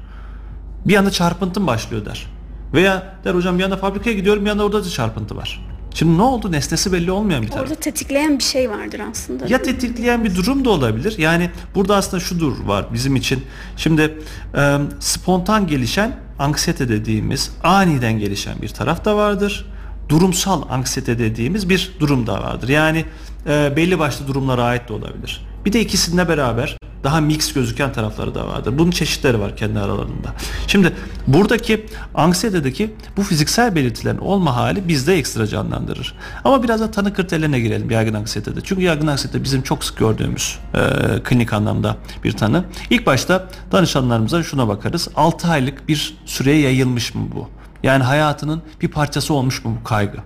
Bir 0.86 0.96
anda 0.96 1.10
çarpıntım 1.10 1.66
başlıyor 1.66 2.04
der. 2.04 2.26
Veya 2.74 3.14
der 3.24 3.34
hocam 3.34 3.58
bir 3.58 3.64
anda 3.64 3.76
fabrikaya 3.76 4.16
gidiyorum 4.16 4.44
bir 4.44 4.50
anda 4.50 4.64
orada 4.64 4.84
da 4.84 4.88
çarpıntı 4.88 5.36
var. 5.36 5.66
Şimdi 5.94 6.18
ne 6.18 6.22
oldu? 6.22 6.52
Nesnesi 6.52 6.92
belli 6.92 7.10
olmayan 7.10 7.42
bir 7.42 7.48
taraf. 7.48 7.62
Orada 7.62 7.74
tetikleyen 7.74 8.38
bir 8.38 8.44
şey 8.44 8.70
vardır 8.70 9.00
aslında. 9.10 9.46
Ya 9.48 9.62
tetikleyen 9.62 10.24
bir 10.24 10.34
durum 10.34 10.64
da 10.64 10.70
olabilir. 10.70 11.18
Yani 11.18 11.50
burada 11.74 11.96
aslında 11.96 12.20
şudur 12.20 12.64
var 12.64 12.86
bizim 12.92 13.16
için. 13.16 13.44
Şimdi 13.76 14.18
e, 14.56 14.78
spontan 15.00 15.66
gelişen 15.66 16.16
anksiyete 16.38 16.88
dediğimiz 16.88 17.50
aniden 17.62 18.18
gelişen 18.18 18.62
bir 18.62 18.68
taraf 18.68 19.04
da 19.04 19.16
vardır. 19.16 19.66
Durumsal 20.10 20.62
anksiyete 20.70 21.18
dediğimiz 21.18 21.68
bir 21.68 21.92
durum 22.00 22.26
da 22.26 22.42
vardır. 22.42 22.68
Yani 22.68 23.04
e, 23.46 23.72
belli 23.76 23.98
başlı 23.98 24.26
durumlara 24.26 24.64
ait 24.64 24.88
de 24.88 24.92
olabilir. 24.92 25.46
Bir 25.64 25.72
de 25.72 25.80
ikisinde 25.80 26.28
beraber 26.28 26.76
daha 27.04 27.20
mix 27.20 27.52
gözüken 27.52 27.92
tarafları 27.92 28.34
da 28.34 28.48
vardır. 28.48 28.78
Bunun 28.78 28.90
çeşitleri 28.90 29.40
var 29.40 29.56
kendi 29.56 29.78
aralarında. 29.78 30.34
Şimdi 30.66 30.92
buradaki 31.26 31.86
anksiyetedeki 32.14 32.94
bu 33.16 33.22
fiziksel 33.22 33.74
belirtilerin 33.74 34.18
olma 34.18 34.56
hali 34.56 34.88
bizde 34.88 35.14
ekstra 35.14 35.46
canlandırır. 35.46 36.14
Ama 36.44 36.62
biraz 36.62 36.80
da 36.80 36.90
tanı 36.90 37.14
kriterlerine 37.14 37.60
girelim 37.60 37.90
yaygın 37.90 38.14
anksiyetede. 38.14 38.60
Çünkü 38.64 38.82
yaygın 38.82 39.06
anksiyete 39.06 39.44
bizim 39.44 39.62
çok 39.62 39.84
sık 39.84 39.98
gördüğümüz 39.98 40.58
e, 40.74 40.80
klinik 41.24 41.52
anlamda 41.52 41.96
bir 42.24 42.32
tanı. 42.32 42.64
İlk 42.90 43.06
başta 43.06 43.48
danışanlarımıza 43.72 44.42
şuna 44.42 44.68
bakarız. 44.68 45.08
6 45.16 45.48
aylık 45.48 45.88
bir 45.88 46.14
süreye 46.26 46.60
yayılmış 46.60 47.14
mı 47.14 47.28
bu? 47.34 47.59
Yani 47.82 48.04
hayatının 48.04 48.62
bir 48.80 48.88
parçası 48.88 49.34
olmuş 49.34 49.64
mu 49.64 49.76
bu 49.80 49.84
kaygı? 49.84 50.18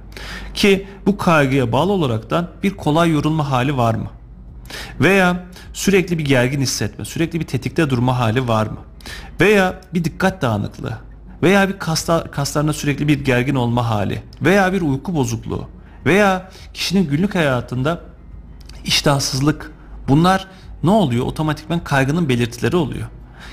Ki 0.55 0.87
bu 1.07 1.17
kaygıya 1.17 1.73
bağlı 1.73 1.93
olaraktan 1.93 2.51
bir 2.63 2.77
kolay 2.77 3.11
yorulma 3.11 3.51
hali 3.51 3.77
var 3.77 3.95
mı? 3.95 4.11
Veya 5.01 5.45
sürekli 5.73 6.19
bir 6.19 6.25
gergin 6.25 6.61
hissetme, 6.61 7.05
sürekli 7.05 7.41
bir 7.41 7.47
tetikte 7.47 7.91
durma 7.91 8.19
hali 8.19 8.49
var 8.49 8.67
mı? 8.67 8.79
Veya 9.41 9.81
bir 9.95 10.05
dikkat 10.05 10.43
dağınıklığı 10.43 10.99
veya 11.43 11.69
bir 11.69 11.79
kaslar, 11.79 12.31
kaslarına 12.31 12.73
sürekli 12.73 13.09
bir 13.09 13.25
gergin 13.25 13.55
olma 13.55 13.91
hali 13.91 14.23
veya 14.43 14.73
bir 14.73 14.83
uyku 14.83 15.15
bozukluğu 15.15 15.69
veya 16.07 16.51
kişinin 16.75 17.09
günlük 17.09 17.35
hayatında 17.35 18.01
iştahsızlık 18.85 19.73
bunlar 20.09 20.47
ne 20.83 20.91
oluyor? 20.91 21.27
Otomatikman 21.27 21.85
kaygının 21.85 22.29
belirtileri 22.29 22.77
oluyor. 22.77 23.07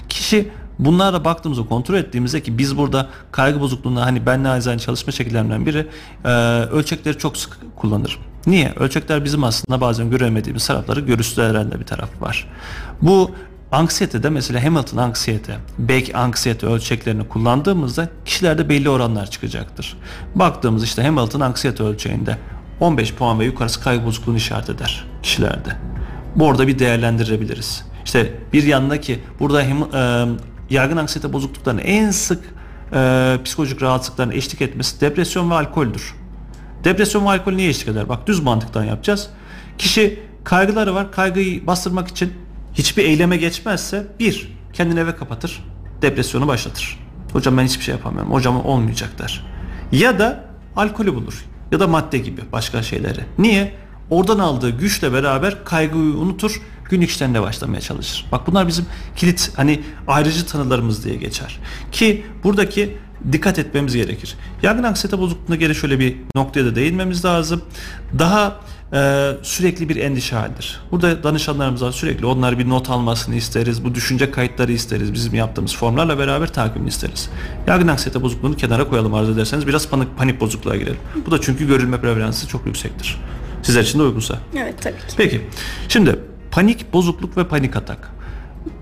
Kişi 0.10 0.52
bunlara 0.82 1.26
baktığımızda 1.26 1.66
kontrol 1.66 1.96
ettiğimizde 1.96 2.44
ki 2.44 2.58
biz 2.58 2.78
burada 2.78 3.08
kaygı 3.32 3.60
bozukluğunda 3.60 4.06
hani 4.06 4.26
ben 4.26 4.44
naizane 4.44 4.80
çalışma 4.80 5.12
şekillerimden 5.12 5.66
biri 5.66 5.88
e, 6.26 6.30
ölçekleri 6.72 7.18
çok 7.18 7.38
sık 7.38 7.58
kullanırım. 7.76 8.20
Niye? 8.48 8.74
Ölçekler 8.76 9.26
bizim 9.26 9.44
aslında 9.44 9.82
bazen 9.82 10.10
göremediğimiz 10.10 10.68
tarafları 10.68 11.00
görüntüleyen 11.00 11.72
de 11.72 11.80
bir 11.80 11.86
taraf 11.86 12.22
var. 12.22 12.48
Bu 13.02 13.32
anksiyetede 13.72 14.30
mesela 14.30 14.64
Hamilton 14.64 14.98
anksiyete, 14.98 15.58
Beck 15.80 16.16
anksiyete 16.16 16.68
ölçeklerini 16.68 17.28
kullandığımızda 17.28 18.10
kişilerde 18.26 18.70
belli 18.70 18.90
oranlar 18.90 19.32
çıkacaktır. 19.32 19.98
Baktığımız 20.36 20.84
işte 20.84 21.04
Hamilton 21.04 21.40
anksiyete 21.40 21.84
ölçeğinde 21.84 22.38
15 22.80 23.14
puan 23.14 23.40
ve 23.40 23.46
yukarısı 23.46 23.84
kaygı 23.84 24.06
bozukluğunu 24.06 24.38
işaret 24.38 24.70
eder 24.70 25.06
kişilerde. 25.24 25.70
Bu 26.36 26.46
orada 26.46 26.68
bir 26.68 26.80
değerlendirebiliriz. 26.80 27.86
İşte 28.06 28.34
bir 28.54 28.64
yandaki 28.64 29.20
burada 29.40 29.62
hem, 29.62 29.78
e, 29.78 30.26
yaygın 30.72 30.98
anksiyete 30.98 31.34
bozukluklarının 31.34 31.82
en 31.82 32.12
sık 32.12 32.44
e, 32.94 33.40
psikolojik 33.46 33.82
rahatsızlıkların 33.82 34.32
eşlik 34.32 34.62
etmesi 34.62 35.02
depresyon 35.02 35.52
ve 35.52 35.54
alkoldür. 35.54 36.16
Depresyon 36.84 37.26
ve 37.26 37.30
alkol 37.30 37.52
niye 37.52 37.70
eşlik 37.70 37.88
eder? 37.88 38.10
Bak 38.10 38.28
düz 38.28 38.40
mantıktan 38.40 38.84
yapacağız. 38.84 39.30
Kişi 39.78 40.20
kaygıları 40.44 40.96
var. 40.96 41.12
Kaygıyı 41.12 41.68
bastırmak 41.68 42.08
için 42.08 42.34
hiçbir 42.74 43.06
eyleme 43.06 43.38
geçmezse 43.38 44.08
bir 44.20 44.52
kendini 44.74 45.00
eve 45.00 45.16
kapatır. 45.16 45.66
Depresyonu 46.02 46.48
başlatır. 46.48 47.00
Hocam 47.34 47.58
ben 47.58 47.64
hiçbir 47.64 47.84
şey 47.84 47.96
yapamıyorum. 47.96 48.32
Hocam 48.32 48.66
olmayacak 48.66 49.20
der. 49.20 49.46
Ya 49.92 50.20
da 50.20 50.46
alkolü 50.76 51.16
bulur. 51.16 51.46
Ya 51.72 51.80
da 51.80 51.88
madde 51.88 52.18
gibi 52.18 52.42
başka 52.52 52.84
şeyleri. 52.84 53.20
Niye? 53.38 53.74
Oradan 54.10 54.40
aldığı 54.40 54.70
güçle 54.70 55.14
beraber 55.14 55.66
kaygıyı 55.66 56.14
unutur 56.14 56.62
günlük 56.92 57.10
işlerine 57.10 57.42
başlamaya 57.42 57.82
çalışır. 57.82 58.26
Bak 58.32 58.48
bunlar 58.48 58.68
bizim 58.68 58.86
kilit 59.16 59.52
hani 59.56 59.82
ayrıcı 60.08 60.46
tanılarımız 60.46 61.06
diye 61.06 61.16
geçer. 61.16 61.60
Ki 61.92 62.26
buradaki 62.44 62.98
dikkat 63.32 63.60
etmemiz 63.60 63.96
gerekir. 63.96 64.36
Yangın 64.64 64.84
anksiyete 64.84 65.20
bozukluğuna 65.20 65.56
geri 65.56 65.76
şöyle 65.76 66.00
bir 66.00 66.16
noktaya 66.36 66.66
da 66.66 66.76
değinmemiz 66.76 67.26
lazım. 67.26 67.62
Daha 68.20 68.60
e, 68.94 69.32
sürekli 69.44 69.90
bir 69.90 69.96
endişe 69.96 70.36
halidir. 70.36 70.80
Burada 70.92 71.24
danışanlarımızdan 71.24 71.92
sürekli 71.92 72.26
onlar 72.26 72.60
bir 72.60 72.70
not 72.70 72.90
almasını 72.90 73.36
isteriz. 73.36 73.84
Bu 73.84 73.96
düşünce 73.96 74.32
kayıtları 74.32 74.72
isteriz. 74.72 75.14
Bizim 75.14 75.34
yaptığımız 75.34 75.76
formlarla 75.76 76.20
beraber 76.20 76.54
takibini 76.54 76.90
isteriz. 76.90 77.30
Yangın 77.68 77.88
anksiyete 77.88 78.22
bozukluğunu 78.22 78.56
kenara 78.56 78.88
koyalım 78.88 79.14
arzu 79.14 79.34
ederseniz. 79.34 79.68
Biraz 79.68 79.90
panik, 79.90 80.18
panik 80.18 80.42
bozukluğa 80.42 80.76
girelim. 80.76 81.00
Bu 81.26 81.32
da 81.32 81.42
çünkü 81.42 81.68
görülme 81.68 82.02
prevalansı 82.02 82.48
çok 82.48 82.66
yüksektir. 82.66 83.18
Sizler 83.64 83.84
için 83.84 84.00
de 84.00 84.04
uygunsa. 84.04 84.40
Evet 84.58 84.76
tabii 84.82 84.98
ki. 84.98 85.16
Peki. 85.18 85.42
Şimdi 85.90 86.20
panik 86.52 86.94
bozukluk 86.94 87.38
ve 87.38 87.48
panik 87.48 87.76
atak. 87.76 88.12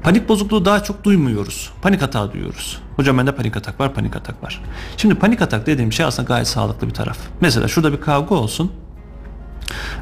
Panik 0.04 0.30
bozukluğu 0.30 0.66
daha 0.66 0.84
çok 0.84 1.04
duymuyoruz. 1.04 1.72
Panik 1.82 2.04
atağı 2.04 2.34
duyuyoruz. 2.34 2.82
Hocam 2.96 3.18
bende 3.18 3.36
panik 3.36 3.58
atak 3.58 3.80
var, 3.80 3.94
panik 3.94 4.16
atak 4.16 4.44
var. 4.44 4.62
Şimdi 4.98 5.16
panik 5.16 5.42
atak 5.42 5.66
dediğim 5.66 5.94
şey 5.94 6.06
aslında 6.06 6.28
gayet 6.28 6.48
sağlıklı 6.48 6.88
bir 6.88 6.94
taraf. 6.94 7.18
Mesela 7.42 7.68
şurada 7.68 7.92
bir 7.92 8.02
kavga 8.02 8.36
olsun. 8.36 8.72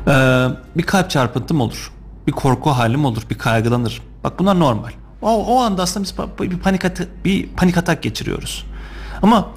Ee, 0.07 0.47
bir 0.77 0.83
kalp 0.83 1.09
çarpıntım 1.09 1.61
olur. 1.61 1.91
Bir 2.27 2.31
korku 2.31 2.69
halim 2.69 3.05
olur, 3.05 3.21
bir 3.29 3.37
kaygılanır. 3.37 4.01
Bak 4.23 4.39
bunlar 4.39 4.59
normal. 4.59 4.91
O, 5.21 5.45
o 5.45 5.59
anda 5.59 5.81
aslında 5.81 6.03
biz 6.03 6.51
bir 6.51 6.59
panik, 6.59 6.85
atak, 6.85 7.25
bir 7.25 7.47
panik 7.47 7.77
atak 7.77 8.03
geçiriyoruz. 8.03 8.65
Ama 9.21 9.49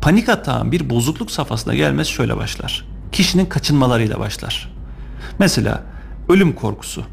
panik 0.00 0.28
atağın 0.28 0.72
bir 0.72 0.90
bozukluk 0.90 1.30
safhasına 1.30 1.74
gelmesi 1.74 2.12
şöyle 2.12 2.36
başlar. 2.36 2.88
Kişinin 3.12 3.46
kaçınmalarıyla 3.46 4.18
başlar. 4.18 4.72
Mesela 5.38 5.82
ölüm 6.28 6.52
korkusu. 6.52 7.04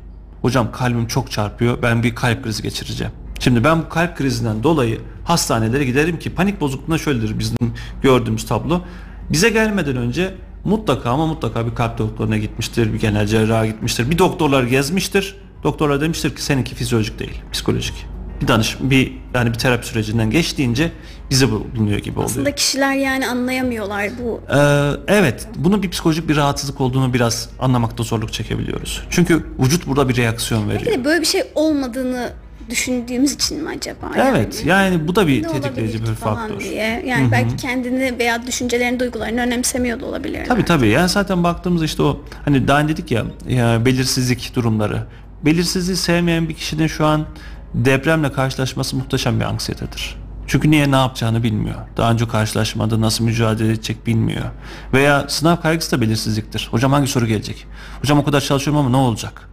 Hocam 0.41 0.71
kalbim 0.71 1.07
çok 1.07 1.31
çarpıyor. 1.31 1.81
Ben 1.81 2.03
bir 2.03 2.15
kalp 2.15 2.43
krizi 2.43 2.63
geçireceğim. 2.63 3.13
Şimdi 3.39 3.63
ben 3.63 3.79
bu 3.79 3.89
kalp 3.89 4.17
krizinden 4.17 4.63
dolayı 4.63 5.01
hastanelere 5.23 5.85
giderim 5.85 6.19
ki 6.19 6.29
panik 6.29 6.61
bozukluğuna 6.61 6.97
şöyledir 6.97 7.39
bizim 7.39 7.73
gördüğümüz 8.01 8.45
tablo. 8.45 8.81
Bize 9.29 9.49
gelmeden 9.49 9.95
önce 9.95 10.35
mutlaka 10.63 11.09
ama 11.09 11.27
mutlaka 11.27 11.65
bir 11.65 11.75
kalp 11.75 11.97
doktoruna 11.97 12.37
gitmiştir, 12.37 12.93
bir 12.93 12.99
genel 12.99 13.27
cerraha 13.27 13.65
gitmiştir. 13.65 14.11
Bir 14.11 14.17
doktorlar 14.17 14.63
gezmiştir. 14.63 15.35
Doktorlar 15.63 16.01
demiştir 16.01 16.35
ki 16.35 16.43
seninki 16.43 16.75
fizyolojik 16.75 17.19
değil, 17.19 17.41
psikolojik. 17.51 18.10
Bir 18.41 18.47
danış, 18.47 18.77
bir 18.81 19.13
yani 19.33 19.49
bir 19.49 19.57
terapi 19.57 19.87
sürecinden 19.87 20.31
geçtiğince 20.31 20.91
bize 21.29 21.51
bulunuyor 21.51 21.99
gibi 21.99 22.19
oluyor. 22.19 22.29
Aslında 22.29 22.55
kişiler 22.55 22.93
yani 22.93 23.27
anlayamıyorlar 23.27 24.09
bu. 24.23 24.41
Ee, 24.53 25.13
evet, 25.15 25.47
bunun 25.55 25.83
bir 25.83 25.89
psikolojik 25.89 26.29
bir 26.29 26.35
rahatsızlık 26.35 26.81
olduğunu 26.81 27.13
biraz 27.13 27.49
anlamakta 27.59 28.03
zorluk 28.03 28.33
çekebiliyoruz. 28.33 29.03
Çünkü 29.09 29.45
vücut 29.59 29.87
burada 29.87 30.09
bir 30.09 30.17
reaksiyon 30.17 30.69
veriyor. 30.69 30.85
Belki 30.85 30.99
de 30.99 31.05
böyle 31.05 31.21
bir 31.21 31.25
şey 31.25 31.43
olmadığını 31.55 32.33
düşündüğümüz 32.69 33.33
için 33.33 33.63
mi 33.63 33.69
acaba? 33.69 34.11
Evet, 34.15 34.63
yani, 34.65 34.93
yani 34.93 35.07
bu 35.07 35.15
da 35.15 35.27
bir 35.27 35.43
tetikleyici 35.43 36.01
bir 36.01 36.15
faktör. 36.15 36.59
Diye. 36.59 37.03
Yani 37.07 37.23
Hı-hı. 37.23 37.31
belki 37.31 37.55
kendini 37.55 38.19
veya 38.19 38.47
düşüncelerini, 38.47 38.99
duygularını 38.99 39.41
önemsemiyor 39.41 39.99
da 39.99 40.05
olabilir. 40.05 40.45
Tabii 40.47 40.65
tabii. 40.65 40.87
Yani 40.87 41.09
zaten 41.09 41.43
baktığımızda 41.43 41.85
işte 41.85 42.03
o 42.03 42.21
hani 42.45 42.67
daha 42.67 42.87
dedik 42.87 43.11
ya, 43.11 43.25
ya 43.49 43.85
belirsizlik 43.85 44.55
durumları. 44.55 45.03
Belirsizliği 45.45 45.97
sevmeyen 45.97 46.49
bir 46.49 46.53
kişinin 46.53 46.87
şu 46.87 47.05
an 47.05 47.25
depremle 47.73 48.31
karşılaşması 48.31 48.95
muhteşem 48.95 49.39
bir 49.39 49.45
anksiyetedir. 49.45 50.15
Çünkü 50.47 50.71
niye 50.71 50.91
ne 50.91 50.95
yapacağını 50.95 51.43
bilmiyor. 51.43 51.75
Daha 51.97 52.11
önce 52.11 52.27
karşılaşmadı, 52.27 53.01
nasıl 53.01 53.23
mücadele 53.23 53.67
edecek 53.67 54.07
bilmiyor. 54.07 54.45
Veya 54.93 55.29
sınav 55.29 55.61
kaygısı 55.61 55.91
da 55.91 56.01
belirsizliktir. 56.01 56.67
Hocam 56.71 56.91
hangi 56.91 57.07
soru 57.07 57.25
gelecek? 57.27 57.65
Hocam 58.01 58.19
o 58.19 58.23
kadar 58.23 58.41
çalışıyorum 58.41 58.79
ama 58.85 58.89
ne 58.89 58.95
olacak? 58.95 59.49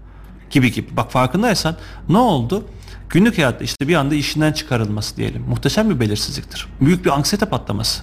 Gibi 0.51 0.73
gibi. 0.73 0.97
Bak 0.97 1.13
farkındaysan 1.13 1.77
ne 2.09 2.19
oldu? 2.19 2.65
Günlük 3.11 3.39
hayatta 3.39 3.65
işte 3.65 3.89
bir 3.89 3.95
anda 3.95 4.15
işinden 4.15 4.53
çıkarılması 4.53 5.17
diyelim. 5.17 5.43
Muhteşem 5.49 5.91
bir 5.91 6.01
belirsizliktir. 6.01 6.67
Büyük 6.81 7.05
bir 7.05 7.11
anksiyete 7.11 7.47
patlaması. 7.47 8.03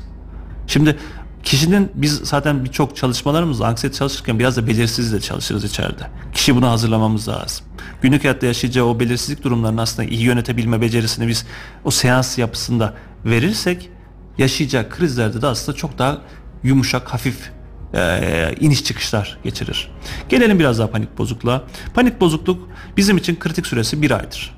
Şimdi 0.67 0.97
kişinin 1.43 1.91
biz 1.95 2.13
zaten 2.13 2.65
birçok 2.65 2.95
çalışmalarımızda 2.95 3.67
anksiyete 3.67 3.97
çalışırken 3.97 4.39
biraz 4.39 4.57
da 4.57 4.67
belirsizlikle 4.67 5.21
çalışırız 5.21 5.63
içeride. 5.63 6.07
Kişi 6.33 6.55
bunu 6.55 6.69
hazırlamamız 6.69 7.27
lazım. 7.27 7.65
Günlük 8.05 8.23
hayatta 8.23 8.45
yaşayacağı 8.45 8.85
o 8.85 8.99
belirsizlik 8.99 9.43
durumlarını 9.43 9.81
aslında 9.81 10.09
iyi 10.09 10.21
yönetebilme 10.21 10.81
becerisini 10.81 11.27
biz 11.27 11.45
o 11.83 11.91
seans 11.91 12.37
yapısında 12.37 12.93
verirsek 13.25 13.89
yaşayacağı 14.37 14.89
krizlerde 14.89 15.41
de 15.41 15.47
aslında 15.47 15.77
çok 15.77 15.97
daha 15.97 16.17
yumuşak, 16.63 17.13
hafif 17.13 17.51
e, 17.93 18.55
iniş 18.59 18.83
çıkışlar 18.83 19.37
geçirir. 19.43 19.91
Gelelim 20.29 20.59
biraz 20.59 20.79
daha 20.79 20.91
panik 20.91 21.17
bozukluğa. 21.17 21.63
Panik 21.93 22.21
bozukluk 22.21 22.69
bizim 22.97 23.17
için 23.17 23.35
kritik 23.35 23.67
süresi 23.67 24.01
bir 24.01 24.11
aydır 24.11 24.55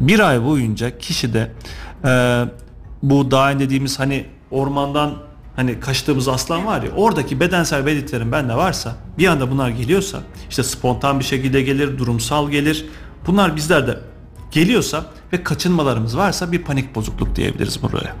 bir 0.00 0.20
ay 0.20 0.44
boyunca 0.44 0.98
kişide 0.98 1.52
e, 2.04 2.44
bu 3.02 3.30
daha 3.30 3.58
dediğimiz 3.58 3.98
hani 3.98 4.26
ormandan 4.50 5.14
hani 5.56 5.80
kaçtığımız 5.80 6.28
aslan 6.28 6.66
var 6.66 6.82
ya 6.82 6.90
oradaki 6.90 7.40
bedensel 7.40 7.86
belirtilerin 7.86 8.32
bende 8.32 8.54
varsa 8.54 8.96
bir 9.18 9.26
anda 9.26 9.50
bunlar 9.50 9.68
geliyorsa 9.68 10.20
işte 10.50 10.62
spontan 10.62 11.20
bir 11.20 11.24
şekilde 11.24 11.62
gelir 11.62 11.98
durumsal 11.98 12.50
gelir 12.50 12.86
bunlar 13.26 13.56
bizlerde 13.56 13.98
geliyorsa 14.50 15.04
ve 15.32 15.42
kaçınmalarımız 15.44 16.16
varsa 16.16 16.52
bir 16.52 16.62
panik 16.62 16.94
bozukluk 16.94 17.36
diyebiliriz 17.36 17.82
buraya. 17.82 18.16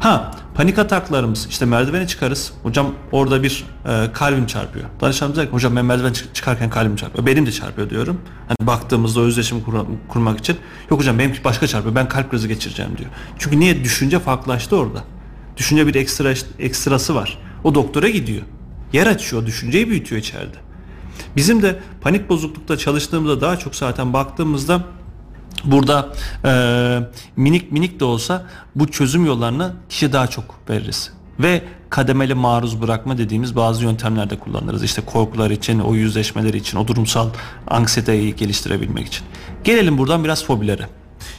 Ha 0.00 0.32
Panik 0.56 0.78
ataklarımız 0.78 1.46
işte 1.50 1.64
merdivene 1.64 2.06
çıkarız. 2.06 2.52
Hocam 2.62 2.94
orada 3.12 3.42
bir 3.42 3.64
e, 3.86 4.12
kalbim 4.12 4.46
çarpıyor. 4.46 4.84
Danışanımız 5.00 5.36
diyor 5.36 5.46
ki 5.46 5.52
hocam 5.52 5.76
ben 5.76 5.84
merdiven 5.84 6.12
çıkarken 6.34 6.70
kalbim 6.70 6.96
çarpıyor. 6.96 7.26
Benim 7.26 7.46
de 7.46 7.52
çarpıyor 7.52 7.90
diyorum. 7.90 8.20
Hani 8.48 8.66
baktığımızda 8.66 9.20
özdeşim 9.20 9.60
kur, 9.60 9.74
kurmak 10.08 10.38
için. 10.38 10.56
Yok 10.90 11.00
hocam 11.00 11.18
benimki 11.18 11.44
başka 11.44 11.66
çarpıyor. 11.66 11.94
Ben 11.94 12.08
kalp 12.08 12.30
krizi 12.30 12.48
geçireceğim 12.48 12.98
diyor. 12.98 13.10
Çünkü 13.38 13.60
niye? 13.60 13.84
Düşünce 13.84 14.18
farklılaştı 14.18 14.76
orada. 14.76 15.04
Düşünce 15.56 15.86
bir 15.86 15.94
ekstra 15.94 16.34
ekstrası 16.58 17.14
var. 17.14 17.38
O 17.64 17.74
doktora 17.74 18.08
gidiyor. 18.08 18.42
Yer 18.92 19.06
açıyor. 19.06 19.46
Düşünceyi 19.46 19.88
büyütüyor 19.88 20.22
içeride. 20.22 20.56
Bizim 21.36 21.62
de 21.62 21.78
panik 22.00 22.28
bozuklukta 22.28 22.78
çalıştığımızda 22.78 23.40
daha 23.40 23.58
çok 23.58 23.76
zaten 23.76 24.12
baktığımızda 24.12 24.84
Burada 25.64 26.12
e, 26.44 26.52
minik 27.36 27.72
minik 27.72 28.00
de 28.00 28.04
olsa 28.04 28.46
bu 28.74 28.90
çözüm 28.90 29.26
yollarını 29.26 29.72
kişi 29.88 30.12
daha 30.12 30.26
çok 30.26 30.70
veririz. 30.70 31.12
Ve 31.40 31.62
kademeli 31.90 32.34
maruz 32.34 32.82
bırakma 32.82 33.18
dediğimiz 33.18 33.56
bazı 33.56 33.84
yöntemlerde 33.84 34.38
kullanırız. 34.38 34.82
İşte 34.82 35.02
korkular 35.02 35.50
için, 35.50 35.78
o 35.78 35.94
yüzleşmeler 35.94 36.54
için, 36.54 36.78
o 36.78 36.88
durumsal 36.88 37.28
anksiyeteyi 37.68 38.36
geliştirebilmek 38.36 39.06
için. 39.06 39.26
Gelelim 39.64 39.98
buradan 39.98 40.24
biraz 40.24 40.44
fobilere. 40.44 40.88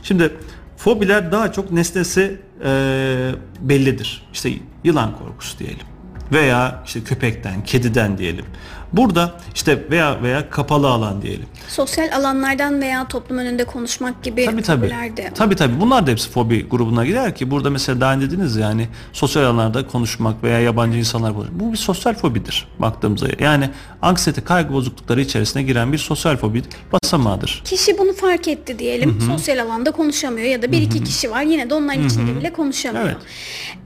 Şimdi 0.03 0.37
fobiler 0.77 1.31
daha 1.31 1.51
çok 1.51 1.71
nesnesi 1.71 2.41
e, 2.65 3.31
bellidir. 3.59 4.27
İşte 4.33 4.49
yılan 4.83 5.17
korkusu 5.17 5.59
diyelim. 5.59 5.96
Veya 6.31 6.83
işte 6.85 7.03
köpekten, 7.03 7.63
kediden 7.63 8.17
diyelim. 8.17 8.45
Burada 8.93 9.31
işte 9.55 9.91
veya 9.91 10.21
veya 10.23 10.49
kapalı 10.49 10.87
alan 10.87 11.21
diyelim. 11.21 11.45
Sosyal 11.67 12.11
alanlardan 12.15 12.81
veya 12.81 13.07
toplum 13.07 13.37
önünde 13.37 13.63
konuşmak 13.63 14.23
gibi 14.23 14.45
tabii, 14.45 14.61
tabii. 14.61 14.89
de. 15.17 15.31
Tabii 15.35 15.55
tabii. 15.55 15.81
Bunlar 15.81 16.07
da 16.07 16.11
hepsi 16.11 16.29
fobi 16.29 16.69
grubuna 16.69 17.05
girer 17.05 17.35
ki 17.35 17.51
burada 17.51 17.69
mesela 17.69 18.01
daha 18.01 18.21
dediniz 18.21 18.55
yani 18.55 18.87
sosyal 19.13 19.43
alanlarda 19.43 19.87
konuşmak 19.87 20.43
veya 20.43 20.59
yabancı 20.59 20.97
insanlar 20.97 21.33
konuşmak. 21.33 21.59
Bu 21.59 21.71
bir 21.71 21.77
sosyal 21.77 22.13
fobidir 22.13 22.67
baktığımızda. 22.79 23.27
Yani 23.39 23.69
anksiyete 24.01 24.41
kaygı 24.41 24.73
bozuklukları 24.73 25.21
içerisine 25.21 25.63
giren 25.63 25.93
bir 25.93 25.97
sosyal 25.97 26.37
fobi 26.37 26.63
basamağıdır. 26.93 27.61
Kişi 27.65 27.97
bunu 27.97 28.13
fark 28.13 28.47
etti 28.47 28.79
diyelim. 28.79 29.11
Hı-hı. 29.11 29.21
Sosyal 29.21 29.63
alanda 29.63 29.91
konuşamıyor 29.91 30.47
ya 30.47 30.61
da 30.61 30.71
bir 30.71 30.77
Hı-hı. 30.77 30.85
iki 30.85 31.03
kişi 31.03 31.31
var 31.31 31.41
yine 31.41 31.69
de 31.69 31.73
onların 31.73 31.99
Hı-hı. 31.99 32.07
içinde 32.07 32.35
bile 32.39 32.53
konuşamıyor. 32.53 33.05
Evet. 33.05 33.17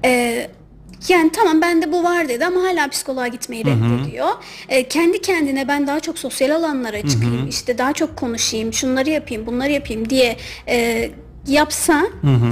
Ee, 0.06 0.52
yani 1.10 1.32
tamam 1.32 1.62
bende 1.62 1.92
bu 1.92 2.04
var 2.04 2.30
dedi 2.30 2.46
ama 2.46 2.62
hala 2.62 2.88
psikoloğa 2.88 3.28
gitmeyi 3.28 3.66
reddediyor. 3.66 4.28
E, 4.70 4.88
kendi 4.88 5.22
kendine 5.22 5.68
ben 5.68 5.88
daha 5.88 6.00
çok 6.00 6.20
sosyal 6.20 6.56
alanlara 6.56 7.08
çıkayım, 7.08 7.48
işte 7.50 7.78
daha 7.78 7.94
çok 7.94 8.18
konuşayım, 8.18 8.74
şunları 8.74 9.10
yapayım, 9.10 9.46
bunları 9.46 9.72
yapayım 9.72 10.10
diye 10.10 10.38
e, 10.68 11.12
yapsa 11.48 12.04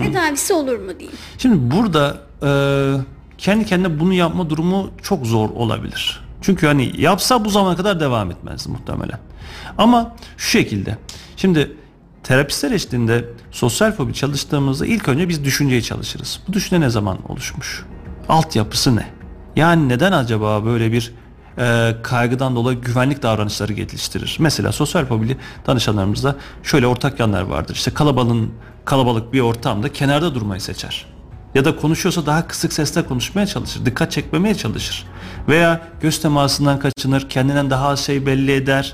tedavisi 0.04 0.54
olur 0.54 0.80
mu 0.80 1.00
diyeyim. 1.00 1.18
Şimdi 1.38 1.76
burada 1.76 2.18
e, 2.44 2.50
kendi 3.38 3.66
kendine 3.66 4.00
bunu 4.00 4.14
yapma 4.14 4.50
durumu 4.50 4.92
çok 5.04 5.26
zor 5.26 5.50
olabilir. 5.50 6.22
Çünkü 6.42 6.68
hani 6.68 7.02
yapsa 7.02 7.46
bu 7.46 7.50
zamana 7.50 7.76
kadar 7.76 8.00
devam 8.00 8.32
etmez 8.32 8.68
muhtemelen. 8.68 9.20
Ama 9.78 10.16
şu 10.38 10.50
şekilde. 10.50 10.98
Şimdi 11.38 11.72
terapistler 12.24 12.72
eşliğinde 12.72 13.26
sosyal 13.52 13.92
fobi 13.92 14.14
çalıştığımızda 14.14 14.86
ilk 14.86 15.08
önce 15.08 15.30
biz 15.30 15.44
düşünceyi 15.46 15.84
çalışırız. 15.84 16.40
Bu 16.48 16.54
düşünce 16.54 16.82
ne 16.82 16.90
zaman 16.90 17.18
oluşmuş? 17.32 17.86
Altyapısı 18.30 18.96
ne? 18.96 19.08
Yani 19.56 19.90
neden 19.90 20.12
acaba 20.12 20.66
böyle 20.66 20.92
bir 20.92 21.14
e, 21.58 21.96
kaygıdan 22.04 22.56
dolayı 22.56 22.82
güvenlik 22.82 23.24
davranışları 23.24 23.74
geliştirir? 23.74 24.38
Mesela 24.40 24.72
sosyal 24.72 25.06
fobili 25.06 25.38
danışanlarımızda 25.68 26.36
şöyle 26.64 26.88
ortak 26.88 27.20
yanlar 27.20 27.42
vardır. 27.42 27.76
İşte 27.76 27.92
kalabalığın 27.92 28.52
kalabalık 28.86 29.34
bir 29.34 29.40
ortamda 29.40 29.94
kenarda 29.94 30.36
durmayı 30.36 30.62
seçer. 30.62 31.06
Ya 31.56 31.66
da 31.66 31.76
konuşuyorsa 31.76 32.26
daha 32.26 32.48
kısık 32.48 32.74
sesle 32.74 33.06
konuşmaya 33.06 33.48
çalışır. 33.48 33.86
Dikkat 33.86 34.12
çekmemeye 34.12 34.56
çalışır. 34.56 35.06
Veya 35.48 35.82
göz 36.02 36.22
temasından 36.22 36.80
kaçınır. 36.80 37.30
Kendinden 37.30 37.70
daha 37.70 37.88
az 37.88 38.00
şey 38.00 38.26
belli 38.26 38.52
eder. 38.52 38.94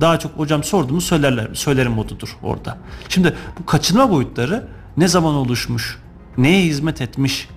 Daha 0.00 0.18
çok 0.18 0.32
hocam 0.32 0.64
sorduğumu 0.64 1.00
söylerler, 1.00 1.48
söylerim 1.54 1.92
modudur 1.92 2.36
orada. 2.42 2.78
Şimdi 3.08 3.34
bu 3.60 3.66
kaçınma 3.66 4.10
boyutları 4.10 4.68
ne 4.96 5.08
zaman 5.08 5.34
oluşmuş? 5.34 5.98
Neye 6.38 6.62
hizmet 6.62 7.00
etmiş? 7.00 7.48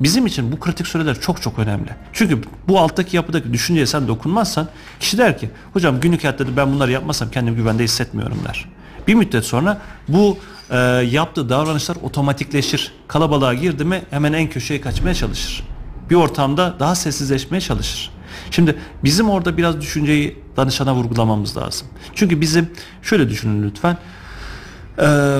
Bizim 0.00 0.26
için 0.26 0.52
bu 0.52 0.60
kritik 0.60 0.86
süreler 0.86 1.20
çok 1.20 1.42
çok 1.42 1.58
önemli. 1.58 1.90
Çünkü 2.12 2.40
bu 2.68 2.80
alttaki 2.80 3.16
yapıdaki 3.16 3.52
düşünceye 3.52 3.86
sen 3.86 4.08
dokunmazsan 4.08 4.68
kişi 5.00 5.18
der 5.18 5.38
ki 5.38 5.50
hocam 5.72 6.00
günlük 6.00 6.24
hayatta 6.24 6.56
ben 6.56 6.72
bunları 6.72 6.92
yapmasam 6.92 7.30
kendimi 7.30 7.56
güvende 7.56 7.84
hissetmiyorum 7.84 8.38
der. 8.48 8.68
Bir 9.08 9.14
müddet 9.14 9.44
sonra 9.44 9.80
bu 10.08 10.38
e, 10.70 10.76
yaptığı 11.10 11.48
davranışlar 11.48 11.96
otomatikleşir. 12.02 12.92
Kalabalığa 13.08 13.54
girdi 13.54 13.84
mi 13.84 14.02
hemen 14.10 14.32
en 14.32 14.50
köşeye 14.50 14.80
kaçmaya 14.80 15.14
çalışır. 15.14 15.64
Bir 16.10 16.14
ortamda 16.14 16.76
daha 16.80 16.94
sessizleşmeye 16.94 17.60
çalışır. 17.60 18.10
Şimdi 18.50 18.78
bizim 19.04 19.30
orada 19.30 19.56
biraz 19.56 19.80
düşünceyi 19.80 20.42
danışana 20.56 20.94
vurgulamamız 20.94 21.56
lazım. 21.56 21.88
Çünkü 22.14 22.40
bizim 22.40 22.70
şöyle 23.02 23.28
düşünün 23.28 23.62
lütfen. 23.62 23.98
Ee, 24.98 25.38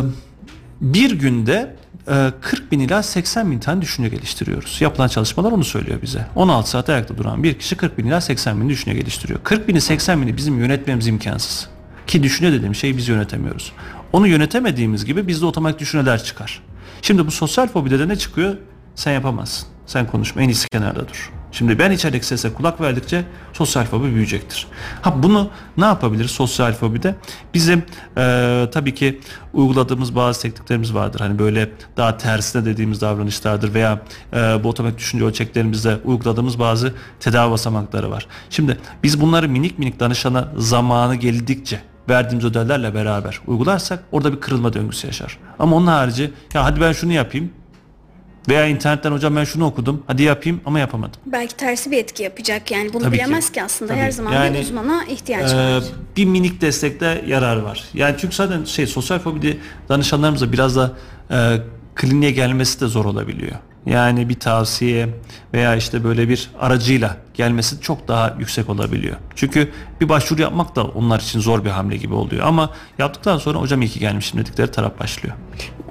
bir 0.81 1.11
günde 1.11 1.77
40 2.09 2.63
ee, 2.63 2.71
bin 2.71 2.81
ila 2.81 3.03
80 3.03 3.51
bin 3.51 3.59
tane 3.59 3.83
düşünce 3.83 4.09
geliştiriyoruz. 4.09 4.81
Yapılan 4.81 5.09
çalışmalar 5.09 5.53
onu 5.53 5.65
söylüyor 5.65 6.03
bize. 6.03 6.27
16 6.35 6.71
saat 6.71 6.89
ayakta 6.89 7.19
duran 7.19 7.43
bir 7.43 7.59
kişi 7.59 7.77
40 7.77 7.99
bin 7.99 8.07
ila 8.07 8.21
80 8.21 8.61
bin 8.61 8.69
düşünce 8.69 8.99
geliştiriyor. 8.99 9.41
40 9.43 9.69
bini 9.69 9.81
80 9.81 10.23
bini 10.23 10.37
bizim 10.37 10.59
yönetmemiz 10.59 11.07
imkansız. 11.07 11.69
Ki 12.07 12.23
düşünce 12.23 12.53
dediğim 12.53 12.75
şeyi 12.75 12.97
biz 12.97 13.09
yönetemiyoruz. 13.09 13.73
Onu 14.13 14.27
yönetemediğimiz 14.27 15.05
gibi 15.05 15.29
bizde 15.29 15.47
otomatik 15.47 15.81
düşünceler 15.81 16.25
çıkar. 16.25 16.63
Şimdi 17.03 17.27
bu 17.27 17.31
sosyal 17.31 17.67
fobide 17.67 17.99
de 17.99 18.09
ne 18.09 18.17
çıkıyor? 18.17 18.57
Sen 18.95 19.13
yapamazsın. 19.13 19.69
Sen 19.87 20.07
konuşma 20.07 20.43
en 20.43 20.49
iyisi 20.49 20.69
kenarda 20.69 21.09
dur. 21.09 21.38
Şimdi 21.53 21.79
ben 21.79 21.91
içerideki 21.91 22.27
sese 22.27 22.55
kulak 22.55 22.81
verdikçe 22.81 23.25
sosyal 23.53 23.85
fobi 23.85 24.05
büyüyecektir. 24.05 24.67
Ha 25.03 25.23
bunu 25.23 25.51
ne 25.77 25.85
yapabiliriz 25.85 26.31
sosyal 26.31 26.73
fobide? 26.73 27.15
Bizim 27.55 27.83
e, 28.19 28.69
tabii 28.73 28.95
ki 28.95 29.21
uyguladığımız 29.53 30.15
bazı 30.17 30.43
tekniklerimiz 30.43 30.95
vardır. 30.95 31.21
Hani 31.21 31.39
böyle 31.39 31.71
daha 31.97 32.17
tersine 32.17 32.65
dediğimiz 32.65 33.01
davranışlardır 33.01 33.75
veya 33.75 34.03
e, 34.33 34.37
bu 34.65 34.69
otomatik 34.69 34.99
düşünce 34.99 35.25
ölçeklerimizde 35.25 35.99
uyguladığımız 36.05 36.59
bazı 36.59 36.95
tedavi 37.21 37.51
basamakları 37.51 38.11
var. 38.11 38.27
Şimdi 38.51 38.79
biz 39.03 39.21
bunları 39.21 39.49
minik 39.49 39.79
minik 39.79 40.01
danışana 40.01 40.49
zamanı 40.57 41.15
geldikçe 41.15 41.81
verdiğimiz 42.09 42.45
ödevlerle 42.45 42.95
beraber 42.95 43.41
uygularsak 43.47 44.05
orada 44.13 44.33
bir 44.33 44.41
kırılma 44.41 44.73
döngüsü 44.73 45.07
yaşar. 45.07 45.39
Ama 45.59 45.77
onun 45.77 45.87
harici 45.87 46.31
ya 46.55 46.65
hadi 46.65 46.81
ben 46.81 46.93
şunu 46.93 47.13
yapayım 47.13 47.51
veya 48.49 48.67
internetten 48.67 49.13
hocam 49.13 49.37
ben 49.37 49.45
şunu 49.45 49.67
okudum 49.67 50.03
hadi 50.07 50.23
yapayım 50.23 50.61
ama 50.67 50.79
yapamadım. 50.79 51.21
Belki 51.27 51.57
tersi 51.57 51.91
bir 51.91 51.99
etki 51.99 52.23
yapacak 52.23 52.71
yani 52.71 52.93
bunu 52.93 53.03
Tabii 53.03 53.15
bilemez 53.15 53.47
ki, 53.47 53.53
ki 53.53 53.63
aslında 53.63 53.93
Tabii. 53.93 54.01
her 54.03 54.11
zaman 54.11 54.33
yani, 54.33 54.57
bir 54.57 54.63
uzmana 54.63 55.05
ihtiyaç 55.05 55.53
e, 55.53 55.57
var. 55.57 55.85
Bir 56.17 56.25
minik 56.25 56.61
destekte 56.61 57.25
yarar 57.27 57.57
var. 57.57 57.85
Yani 57.95 58.17
çünkü 58.19 58.37
zaten 58.37 58.65
şey 58.65 58.87
sosyal 58.87 59.19
fobide 59.19 59.57
danışanlarımızla 59.89 60.53
biraz 60.53 60.77
da 60.77 60.93
e, 61.31 61.37
kliniğe 61.95 62.31
gelmesi 62.31 62.81
de 62.81 62.87
zor 62.87 63.05
olabiliyor. 63.05 63.57
Yani 63.89 64.29
bir 64.29 64.41
tavsiye 64.41 65.09
veya 65.55 65.77
işte 65.77 66.05
böyle 66.05 66.29
bir 66.29 66.51
aracıyla 66.61 67.17
gelmesi 67.35 67.81
çok 67.81 68.09
daha 68.09 68.37
yüksek 68.39 68.69
olabiliyor. 68.69 69.17
Çünkü 69.35 69.69
bir 70.01 70.09
başvuru 70.09 70.43
yapmak 70.43 70.77
da 70.77 70.85
onlar 70.85 71.21
için 71.21 71.41
zor 71.41 71.65
bir 71.65 71.71
hamle 71.71 71.97
gibi 71.97 72.15
oluyor. 72.15 72.47
Ama 72.47 72.71
yaptıktan 72.99 73.39
sonra 73.39 73.59
hocam 73.59 73.83
iyi 73.83 73.89
ki 73.89 74.01
gelmişim 74.01 74.41
dedikleri 74.41 74.71
taraf 74.71 75.01
başlıyor. 75.01 75.35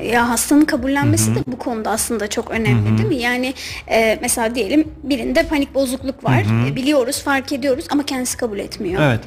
Ya 0.04 0.30
hastanın 0.30 0.66
kabullenmesi 0.66 1.28
Hı-hı. 1.28 1.36
de 1.36 1.44
bu 1.48 1.58
konuda 1.58 1.92
aslında 1.92 2.28
çok 2.28 2.52
önemli 2.52 2.90
Hı-hı. 2.90 2.98
değil 2.98 3.10
mi? 3.10 3.16
Yani 3.16 3.54
e, 3.88 4.20
mesela 4.22 4.56
diyelim 4.56 4.88
birinde 5.04 5.44
panik 5.44 5.76
bozukluk 5.76 6.24
var. 6.24 6.44
E, 6.68 6.76
biliyoruz, 6.76 7.24
fark 7.24 7.52
ediyoruz 7.52 7.86
ama 7.90 8.06
kendisi 8.06 8.38
kabul 8.38 8.60
etmiyor. 8.60 9.02
Evet. 9.02 9.22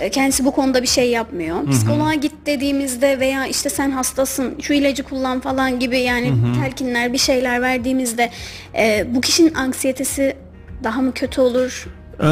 E, 0.00 0.10
kendisi 0.10 0.44
bu 0.44 0.50
konuda 0.50 0.82
bir 0.82 0.88
şey 0.88 1.10
yapmıyor. 1.10 1.56
Hı-hı. 1.56 1.70
Psikoloğa 1.70 2.14
git 2.14 2.32
dediğimizde 2.46 3.20
veya 3.20 3.46
işte 3.46 3.70
sen 3.70 3.90
hastasın 3.90 4.54
şu 4.60 4.72
ilacı 4.72 5.02
kullan 5.02 5.40
falan 5.40 5.80
gibi 5.80 5.98
yani 5.98 6.28
Hı-hı. 6.28 6.60
telkinler 6.62 7.12
bir 7.12 7.18
şeyler 7.18 7.62
verdiğimizde 7.62 8.30
e, 8.78 9.06
bu 9.14 9.20
kişinin 9.20 9.54
anksiyetesi 9.54 10.36
daha 10.84 11.02
mı 11.02 11.12
kötü 11.12 11.40
olur? 11.40 11.86
Ee, 12.20 12.24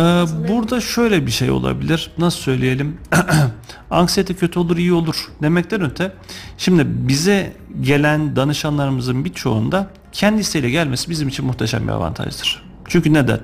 burada 0.48 0.80
şöyle 0.80 1.26
bir 1.26 1.30
şey 1.30 1.50
olabilir. 1.50 2.10
Nasıl 2.18 2.38
söyleyelim? 2.38 2.98
Anksiyete 3.90 4.34
kötü 4.34 4.58
olur, 4.58 4.76
iyi 4.76 4.92
olur 4.92 5.28
demekten 5.42 5.82
öte. 5.82 6.12
Şimdi 6.58 6.84
bize 6.86 7.52
gelen 7.80 8.36
danışanlarımızın 8.36 9.24
birçoğunda 9.24 9.90
kendisiyle 10.12 10.70
gelmesi 10.70 11.10
bizim 11.10 11.28
için 11.28 11.44
muhteşem 11.46 11.88
bir 11.88 11.92
avantajdır. 11.92 12.62
Çünkü 12.88 13.14
neden? 13.14 13.40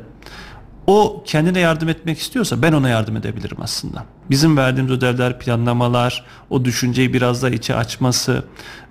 O 0.89 1.23
kendine 1.27 1.61
yardım 1.61 1.89
etmek 1.89 2.19
istiyorsa 2.19 2.63
ben 2.63 2.73
ona 2.73 2.89
yardım 2.89 3.17
edebilirim 3.17 3.57
aslında. 3.61 4.05
Bizim 4.31 4.57
verdiğimiz 4.57 4.93
ödevler, 4.93 5.39
planlamalar, 5.39 6.25
o 6.51 6.65
düşünceyi 6.65 7.13
biraz 7.13 7.43
da 7.43 7.51
içe 7.51 7.75
açması. 7.75 8.45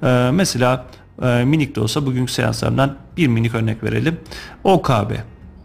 Ee, 0.04 0.30
mesela 0.34 0.86
e, 1.22 1.44
minik 1.46 1.76
de 1.76 1.82
olsa 1.82 2.06
bugünkü 2.06 2.32
seanslarından 2.32 2.96
bir 3.18 3.28
minik 3.28 3.56
örnek 3.56 3.84
verelim. 3.84 4.20
OKB. 4.64 5.12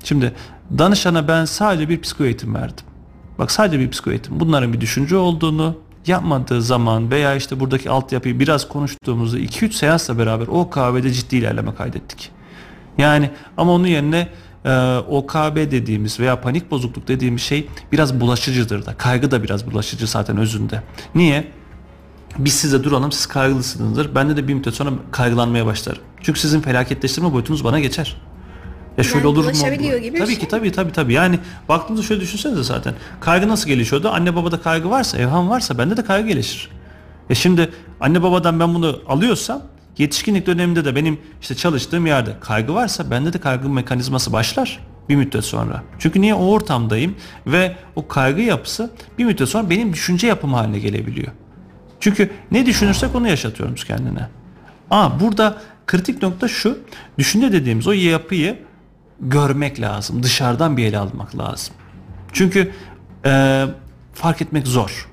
Şimdi 0.04 0.32
danışana 0.78 1.28
ben 1.28 1.44
sadece 1.44 1.88
bir 1.88 2.00
psiko 2.00 2.24
eğitim 2.24 2.54
verdim. 2.54 2.84
Bak 3.38 3.50
sadece 3.50 3.78
bir 3.80 3.90
psiko 3.90 4.10
eğitim. 4.10 4.40
Bunların 4.40 4.72
bir 4.72 4.80
düşünce 4.80 5.16
olduğunu, 5.16 5.76
yapmadığı 6.06 6.62
zaman 6.62 7.10
veya 7.10 7.34
işte 7.34 7.60
buradaki 7.60 7.90
altyapıyı 7.90 8.40
biraz 8.40 8.68
konuştuğumuzda 8.68 9.38
2-3 9.38 9.72
seansla 9.72 10.18
beraber 10.18 10.46
o 10.46 10.70
kahvede 10.70 11.12
ciddi 11.12 11.36
ilerleme 11.36 11.74
kaydettik. 11.74 12.30
Yani 12.98 13.30
ama 13.56 13.72
onun 13.72 13.86
yerine 13.86 14.28
e, 14.64 14.96
OKB 14.96 15.56
dediğimiz 15.56 16.20
veya 16.20 16.40
panik 16.40 16.70
bozukluk 16.70 17.08
dediğimiz 17.08 17.42
şey 17.42 17.68
biraz 17.92 18.20
bulaşıcıdır 18.20 18.86
da. 18.86 18.94
Kaygı 18.94 19.30
da 19.30 19.42
biraz 19.42 19.66
bulaşıcı 19.70 20.06
zaten 20.06 20.36
özünde. 20.36 20.82
Niye? 21.14 21.52
Biz 22.38 22.54
size 22.54 22.84
duralım 22.84 23.12
siz 23.12 23.26
kaygılısınızdır. 23.26 24.14
Ben 24.14 24.36
de 24.36 24.48
bir 24.48 24.54
müddet 24.54 24.74
sonra 24.74 24.90
kaygılanmaya 25.10 25.66
başlarım. 25.66 26.02
Çünkü 26.22 26.40
sizin 26.40 26.60
felaketleştirme 26.60 27.32
boyutunuz 27.32 27.64
bana 27.64 27.80
geçer. 27.80 28.16
Ya 28.98 29.04
şöyle 29.04 29.18
yani 29.18 29.26
olur 29.26 29.44
mu? 29.44 29.50
gibi 29.98 30.18
tabii 30.18 30.30
şey. 30.30 30.38
ki 30.38 30.48
tabii 30.48 30.72
tabii 30.72 30.92
tabii. 30.92 31.12
Yani 31.12 31.38
baktığınızda 31.68 32.06
şöyle 32.06 32.20
düşünsenize 32.20 32.62
zaten. 32.62 32.94
Kaygı 33.20 33.48
nasıl 33.48 33.68
gelişiyordu? 33.68 34.08
Anne 34.08 34.36
babada 34.36 34.60
kaygı 34.60 34.90
varsa, 34.90 35.18
evham 35.18 35.50
varsa 35.50 35.78
bende 35.78 35.96
de 35.96 36.04
kaygı 36.04 36.28
gelişir. 36.28 36.68
E 37.30 37.34
şimdi 37.34 37.70
anne 38.00 38.22
babadan 38.22 38.60
ben 38.60 38.74
bunu 38.74 39.00
alıyorsam 39.08 39.62
yetişkinlik 39.98 40.46
döneminde 40.46 40.84
de 40.84 40.96
benim 40.96 41.18
işte 41.40 41.54
çalıştığım 41.54 42.06
yerde 42.06 42.30
kaygı 42.40 42.74
varsa 42.74 43.10
bende 43.10 43.32
de 43.32 43.38
kaygı 43.38 43.68
mekanizması 43.68 44.32
başlar 44.32 44.80
bir 45.08 45.16
müddet 45.16 45.44
sonra. 45.44 45.82
Çünkü 45.98 46.20
niye 46.20 46.34
o 46.34 46.44
ortamdayım 46.44 47.14
ve 47.46 47.76
o 47.96 48.08
kaygı 48.08 48.40
yapısı 48.40 48.90
bir 49.18 49.24
müddet 49.24 49.48
sonra 49.48 49.70
benim 49.70 49.92
düşünce 49.92 50.26
yapım 50.26 50.54
haline 50.54 50.78
gelebiliyor. 50.78 51.32
Çünkü 52.00 52.30
ne 52.50 52.66
düşünürsek 52.66 53.14
onu 53.14 53.28
yaşatıyoruz 53.28 53.84
kendine. 53.84 54.28
Aa 54.90 55.20
burada 55.20 55.62
kritik 55.86 56.22
nokta 56.22 56.48
şu. 56.48 56.78
Düşünce 57.18 57.52
dediğimiz 57.52 57.86
o 57.86 57.92
yapıyı 57.92 58.58
görmek 59.20 59.80
lazım. 59.80 60.22
Dışarıdan 60.22 60.76
bir 60.76 60.84
ele 60.84 60.98
almak 60.98 61.38
lazım. 61.38 61.74
Çünkü 62.32 62.72
e, 63.24 63.64
fark 64.14 64.42
etmek 64.42 64.66
zor. 64.66 65.08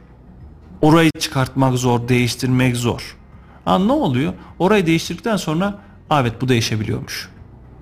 Orayı 0.82 1.12
çıkartmak 1.20 1.78
zor, 1.78 2.08
değiştirmek 2.08 2.76
zor. 2.76 3.18
Aa, 3.65 3.80
ne 3.80 3.91
oluyor? 3.91 4.34
Orayı 4.60 4.86
değiştirdikten 4.86 5.38
sonra 5.38 5.80
evet 6.12 6.34
bu 6.41 6.50
değişebiliyormuş. 6.50 7.30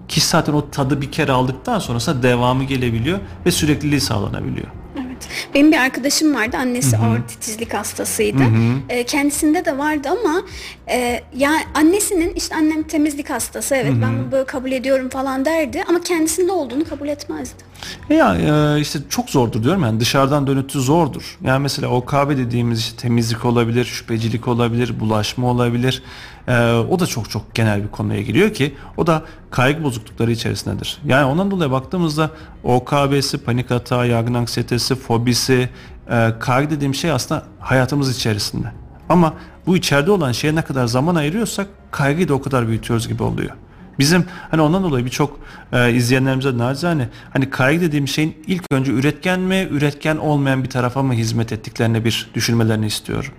Ki 0.08 0.22
zaten 0.22 0.54
o 0.54 0.70
tadı 0.70 1.02
bir 1.02 1.12
kere 1.12 1.32
aldıktan 1.32 1.80
sonrasında 1.80 2.24
devamı 2.24 2.64
gelebiliyor 2.64 3.20
ve 3.46 3.52
sürekliliği 3.52 4.02
sağlanabiliyor. 4.02 4.68
Evet. 4.96 5.28
Benim 5.54 5.72
bir 5.72 5.78
arkadaşım 5.78 6.36
vardı. 6.36 6.58
Annesi 6.58 6.98
Hı-hı. 6.98 7.06
ağır 7.06 7.22
titizlik 7.28 7.74
hastasıydı. 7.74 8.44
E, 8.90 9.04
kendisinde 9.04 9.66
de 9.66 9.78
vardı 9.78 10.10
ama 10.10 10.42
e, 10.90 11.24
ya 11.36 11.52
annesinin 11.76 12.34
işte 12.36 12.56
annem 12.56 12.84
temizlik 12.84 13.30
hastası. 13.30 13.76
Evet 13.76 13.94
Hı-hı. 13.94 14.02
ben 14.02 14.18
bunu 14.20 14.32
böyle 14.32 14.46
kabul 14.46 14.72
ediyorum 14.72 15.10
falan 15.10 15.46
derdi 15.46 15.84
ama 15.90 16.02
kendisinde 16.02 16.52
olduğunu 16.52 16.86
kabul 16.86 17.08
etmezdi. 17.08 17.64
Ya 18.10 18.36
e, 18.36 18.82
işte 18.82 19.00
çok 19.10 19.30
zordur 19.30 19.64
diyorum 19.64 19.82
yani 19.84 20.00
dışarıdan 20.00 20.48
dönütü 20.48 20.82
zordur. 20.82 21.38
Yani 21.44 21.60
mesela 21.62 21.88
o 21.88 22.06
kahve 22.06 22.38
dediğimiz 22.38 22.80
işte 22.80 22.98
temizlik 22.98 23.46
olabilir, 23.46 23.86
şüphecilik 23.86 24.48
olabilir, 24.48 25.00
bulaşma 25.00 25.48
olabilir. 25.48 26.04
E, 26.48 26.72
o 26.72 27.00
da 27.00 27.06
çok 27.06 27.30
çok 27.30 27.56
genel 27.56 27.84
bir 27.84 27.88
konuya 27.88 28.22
giriyor 28.22 28.54
ki 28.54 28.76
o 28.98 29.08
da 29.08 29.24
kaygı 29.52 29.84
bozuklukları 29.84 30.32
içerisindedir. 30.32 30.98
Yani 31.06 31.26
ondan 31.26 31.52
dolayı 31.52 31.72
baktığımızda 31.72 32.32
OKB'si, 32.64 33.38
panik 33.38 33.72
hata, 33.72 34.06
yargın 34.06 34.34
anksiyetesi, 34.34 34.96
fobisi, 34.96 35.70
e, 36.10 36.34
kaygı 36.40 36.70
dediğim 36.70 36.96
şey 36.96 37.12
aslında 37.12 37.44
hayatımız 37.60 38.18
içerisinde. 38.18 38.72
Ama 39.10 39.34
bu 39.68 39.78
içeride 39.78 40.12
olan 40.12 40.32
şeye 40.32 40.56
ne 40.56 40.62
kadar 40.62 40.86
zaman 40.88 41.16
ayırıyorsak 41.16 41.68
kaygıyı 41.92 42.28
da 42.28 42.34
o 42.34 42.42
kadar 42.42 42.68
büyütüyoruz 42.68 43.08
gibi 43.08 43.24
oluyor. 43.24 43.52
Bizim 44.00 44.26
hani 44.52 44.62
ondan 44.62 44.84
dolayı 44.84 45.06
birçok 45.06 45.40
e, 45.74 45.94
izleyenlerimize 45.94 46.58
nacizane 46.58 47.10
hani 47.34 47.50
kaygı 47.50 47.82
dediğim 47.82 48.08
şeyin 48.08 48.38
ilk 48.48 48.64
önce 48.72 48.92
üretken 48.92 49.40
mi, 49.40 49.68
üretken 49.72 50.18
olmayan 50.18 50.64
bir 50.64 50.70
tarafa 50.70 51.04
mı 51.04 51.14
hizmet 51.14 51.52
ettiklerini 51.52 52.06
bir 52.06 52.30
düşünmelerini 52.34 52.86
istiyorum. 52.86 53.32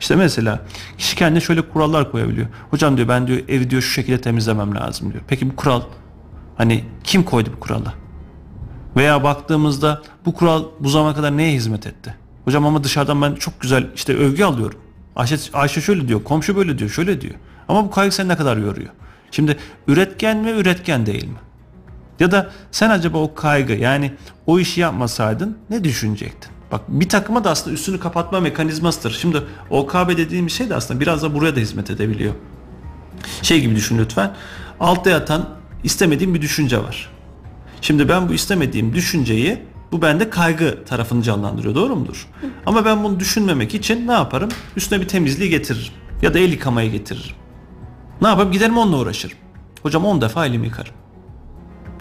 İşte 0.00 0.16
mesela 0.16 0.60
kişi 0.98 1.16
kendine 1.16 1.40
şöyle 1.40 1.62
kurallar 1.62 2.10
koyabiliyor. 2.10 2.46
Hocam 2.70 2.96
diyor 2.96 3.08
ben 3.08 3.26
diyor 3.26 3.38
evi 3.48 3.70
diyor 3.70 3.82
şu 3.82 3.90
şekilde 3.90 4.20
temizlemem 4.20 4.74
lazım 4.74 5.12
diyor. 5.12 5.24
Peki 5.28 5.50
bu 5.50 5.56
kural 5.56 5.82
hani 6.56 6.84
kim 7.04 7.22
koydu 7.22 7.50
bu 7.56 7.60
kuralı? 7.60 7.92
Veya 8.96 9.24
baktığımızda 9.24 10.02
bu 10.26 10.34
kural 10.34 10.64
bu 10.80 10.88
zamana 10.88 11.14
kadar 11.14 11.36
neye 11.36 11.52
hizmet 11.52 11.86
etti? 11.86 12.14
Hocam 12.44 12.66
ama 12.66 12.84
dışarıdan 12.84 13.22
ben 13.22 13.34
çok 13.34 13.60
güzel 13.60 13.86
işte 13.94 14.16
övgü 14.16 14.44
alıyorum. 14.44 14.78
Ayşe, 15.16 15.36
Ayşe 15.52 15.80
şöyle 15.80 16.08
diyor, 16.08 16.24
komşu 16.24 16.56
böyle 16.56 16.78
diyor, 16.78 16.90
şöyle 16.90 17.20
diyor. 17.20 17.34
Ama 17.68 17.84
bu 17.84 17.90
kaygı 17.90 18.14
seni 18.14 18.28
ne 18.28 18.36
kadar 18.36 18.56
yoruyor? 18.56 18.88
Şimdi 19.36 19.56
üretken 19.88 20.36
mi 20.36 20.50
üretken 20.50 21.06
değil 21.06 21.24
mi? 21.24 21.38
Ya 22.20 22.30
da 22.30 22.50
sen 22.70 22.90
acaba 22.90 23.18
o 23.18 23.34
kaygı 23.34 23.72
yani 23.72 24.12
o 24.46 24.58
işi 24.58 24.80
yapmasaydın 24.80 25.58
ne 25.70 25.84
düşünecektin? 25.84 26.50
Bak 26.72 26.80
bir 26.88 27.08
takıma 27.08 27.44
da 27.44 27.50
aslında 27.50 27.74
üstünü 27.74 28.00
kapatma 28.00 28.40
mekanizmasıdır. 28.40 29.18
Şimdi 29.20 29.42
OKB 29.70 30.08
dediğim 30.08 30.50
şey 30.50 30.70
de 30.70 30.74
aslında 30.74 31.00
biraz 31.00 31.22
da 31.22 31.34
buraya 31.34 31.56
da 31.56 31.60
hizmet 31.60 31.90
edebiliyor. 31.90 32.34
Şey 33.42 33.60
gibi 33.60 33.76
düşün 33.76 33.98
lütfen. 33.98 34.34
Altta 34.80 35.10
yatan 35.10 35.48
istemediğim 35.84 36.34
bir 36.34 36.42
düşünce 36.42 36.78
var. 36.78 37.10
Şimdi 37.80 38.08
ben 38.08 38.28
bu 38.28 38.34
istemediğim 38.34 38.94
düşünceyi 38.94 39.58
bu 39.92 40.02
bende 40.02 40.30
kaygı 40.30 40.84
tarafını 40.84 41.22
canlandırıyor 41.22 41.74
doğru 41.74 41.96
mudur? 41.96 42.28
Ama 42.66 42.84
ben 42.84 43.04
bunu 43.04 43.20
düşünmemek 43.20 43.74
için 43.74 44.08
ne 44.08 44.12
yaparım? 44.12 44.48
Üstüne 44.76 45.00
bir 45.00 45.08
temizliği 45.08 45.50
getiririm. 45.50 45.92
Ya 46.22 46.34
da 46.34 46.38
el 46.38 46.52
yıkamaya 46.52 46.88
getiririm. 46.88 47.36
Ne 48.20 48.28
yapayım? 48.28 48.52
Giderim 48.52 48.78
onunla 48.78 48.96
uğraşırım. 48.96 49.38
Hocam 49.82 50.04
10 50.04 50.20
defa 50.20 50.46
elimi 50.46 50.66
yıkarım. 50.66 50.94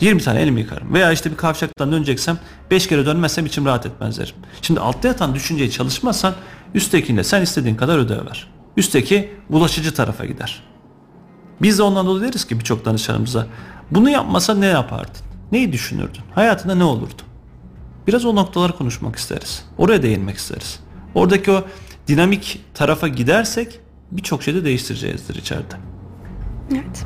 20 0.01 0.21
tane 0.21 0.41
elimi 0.41 0.59
yıkarım. 0.59 0.93
Veya 0.93 1.11
işte 1.11 1.31
bir 1.31 1.37
kavşaktan 1.37 1.91
döneceksem 1.91 2.37
5 2.71 2.87
kere 2.87 3.05
dönmezsem 3.05 3.45
içim 3.45 3.65
rahat 3.65 3.85
etmez 3.85 4.19
derim. 4.19 4.35
Şimdi 4.61 4.79
altta 4.79 5.07
yatan 5.07 5.35
düşünceyi 5.35 5.71
çalışmazsan 5.71 6.33
üsttekinde 6.73 7.23
sen 7.23 7.41
istediğin 7.41 7.75
kadar 7.75 7.97
ödev 7.97 8.25
ver. 8.25 8.47
Üstteki 8.77 9.33
bulaşıcı 9.49 9.93
tarafa 9.93 10.25
gider. 10.25 10.63
Biz 11.61 11.77
de 11.77 11.83
ondan 11.83 12.05
dolayı 12.05 12.29
deriz 12.29 12.45
ki 12.45 12.59
birçok 12.59 12.85
danışanımıza 12.85 13.47
bunu 13.91 14.09
yapmasa 14.09 14.53
ne 14.53 14.65
yapardın? 14.65 15.21
Neyi 15.51 15.71
düşünürdün? 15.71 16.21
Hayatında 16.35 16.75
ne 16.75 16.83
olurdu? 16.83 17.21
Biraz 18.07 18.25
o 18.25 18.35
noktaları 18.35 18.77
konuşmak 18.77 19.15
isteriz. 19.15 19.63
Oraya 19.77 20.03
değinmek 20.03 20.37
isteriz. 20.37 20.79
Oradaki 21.15 21.51
o 21.51 21.63
dinamik 22.07 22.65
tarafa 22.73 23.07
gidersek 23.07 23.79
birçok 24.11 24.43
şeyi 24.43 24.57
de 24.57 24.65
değiştireceğizdir 24.65 25.35
içeride. 25.35 25.75
Evet. 26.71 27.05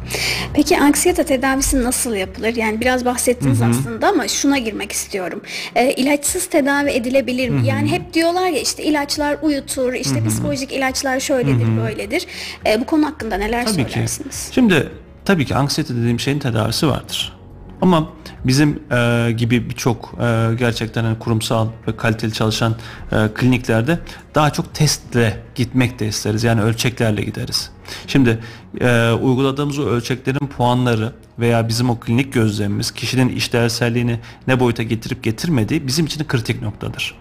Peki 0.54 0.80
anksiyete 0.80 1.24
tedavisi 1.24 1.84
nasıl 1.84 2.16
yapılır? 2.16 2.56
Yani 2.56 2.82
biraz 2.82 3.06
bahsettiniz 3.06 3.60
Hı-hı. 3.60 3.70
aslında 3.70 4.08
ama 4.08 4.28
şuna 4.28 4.58
girmek 4.58 4.92
istiyorum. 4.92 5.42
E, 5.76 5.92
ilaçsız 5.92 6.46
tedavi 6.46 6.90
edilebilir 6.90 7.50
mi? 7.50 7.58
Hı-hı. 7.60 7.66
Yani 7.66 7.92
hep 7.92 8.14
diyorlar 8.14 8.48
ya 8.48 8.60
işte 8.62 8.84
ilaçlar 8.84 9.38
uyutur, 9.42 9.94
işte 9.94 10.20
Hı-hı. 10.20 10.28
psikolojik 10.28 10.72
ilaçlar 10.72 11.20
şöyledir, 11.20 11.68
Hı-hı. 11.68 11.78
böyledir. 11.78 12.26
E, 12.66 12.82
bu 12.82 12.86
konu 12.86 13.06
hakkında 13.06 13.38
neler 13.38 13.66
tabii 13.66 13.76
söylersiniz? 13.76 14.48
Ki. 14.50 14.56
Şimdi 14.56 14.90
tabii 15.26 15.46
ki 15.46 15.56
anksiyete 15.56 15.96
dediğim 15.96 16.20
şeyin 16.20 16.40
tedavisi 16.40 16.88
vardır. 16.88 17.39
Ama 17.82 18.10
bizim 18.46 18.84
e, 18.92 19.32
gibi 19.32 19.70
birçok 19.70 20.16
e, 20.22 20.56
gerçekten 20.60 21.04
hani 21.04 21.20
kurumsal 21.20 21.68
ve 21.88 21.98
kaliteli 21.98 22.34
çalışan 22.34 22.76
e, 23.12 23.16
kliniklerde 23.34 24.00
daha 24.36 24.54
çok 24.54 24.74
testle 24.74 25.44
gitmek 25.56 26.00
de 26.00 26.08
isteriz. 26.08 26.44
Yani 26.44 26.62
ölçeklerle 26.62 27.22
gideriz. 27.22 27.72
Şimdi 28.08 28.40
e, 28.82 29.12
uyguladığımız 29.12 29.80
o 29.80 29.84
ölçeklerin 29.84 30.48
puanları 30.48 31.14
veya 31.40 31.68
bizim 31.68 31.90
o 31.90 32.00
klinik 32.00 32.34
gözlemimiz 32.34 32.92
kişinin 32.92 33.30
işlevselliğini 33.30 34.20
ne 34.48 34.60
boyuta 34.60 34.84
getirip 34.84 35.24
getirmediği 35.24 35.88
bizim 35.88 36.06
için 36.06 36.24
kritik 36.24 36.62
noktadır. 36.62 37.16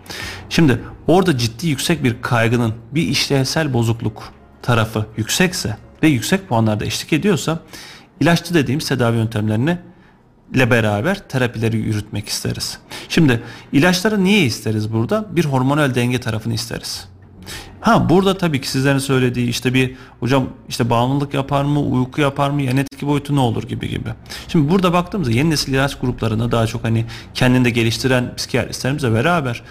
Şimdi 0.49 0.81
orada 1.07 1.38
ciddi 1.38 1.66
yüksek 1.66 2.05
bir 2.05 2.23
kaygının 2.23 2.75
bir 2.94 3.03
işlevsel 3.03 3.73
bozukluk 3.73 4.33
tarafı 4.62 5.07
yüksekse 5.16 5.77
ve 6.03 6.09
yüksek 6.09 6.49
puanlarda 6.49 6.85
eşlik 6.85 7.12
ediyorsa 7.12 7.61
ilaçlı 8.21 8.55
dediğimiz 8.55 8.88
tedavi 8.88 9.16
yöntemlerini 9.16 9.79
ile 10.54 10.70
beraber 10.70 11.28
terapileri 11.28 11.76
yürütmek 11.76 12.28
isteriz. 12.28 12.78
Şimdi 13.08 13.42
ilaçları 13.72 14.24
niye 14.24 14.44
isteriz 14.44 14.92
burada? 14.92 15.26
Bir 15.30 15.44
hormonal 15.44 15.94
denge 15.94 16.20
tarafını 16.20 16.54
isteriz. 16.54 17.08
Ha 17.80 18.08
burada 18.08 18.38
tabii 18.38 18.61
ki 18.61 18.68
sizlerin 18.68 18.98
söylediği 18.98 19.48
işte 19.48 19.74
bir 19.74 19.94
hocam 20.20 20.46
işte 20.68 20.90
bağımlılık 20.90 21.34
yapar 21.34 21.64
mı, 21.64 21.80
uyku 21.80 22.20
yapar 22.20 22.50
mı, 22.50 22.62
yan 22.62 22.76
etki 22.76 23.06
boyutu 23.06 23.37
ne 23.37 23.40
olur 23.40 23.62
gibi 23.62 23.88
gibi. 23.88 24.08
Şimdi 24.48 24.70
burada 24.70 24.92
baktığımızda 24.92 25.32
yeni 25.32 25.50
nesil 25.50 25.72
ilaç 25.72 25.98
gruplarına 25.98 26.52
daha 26.52 26.66
çok 26.66 26.84
hani 26.84 27.04
kendinde 27.34 27.70
geliştiren 27.70 28.37
psikiyatristlerimizle 28.37 29.12
beraber 29.12 29.62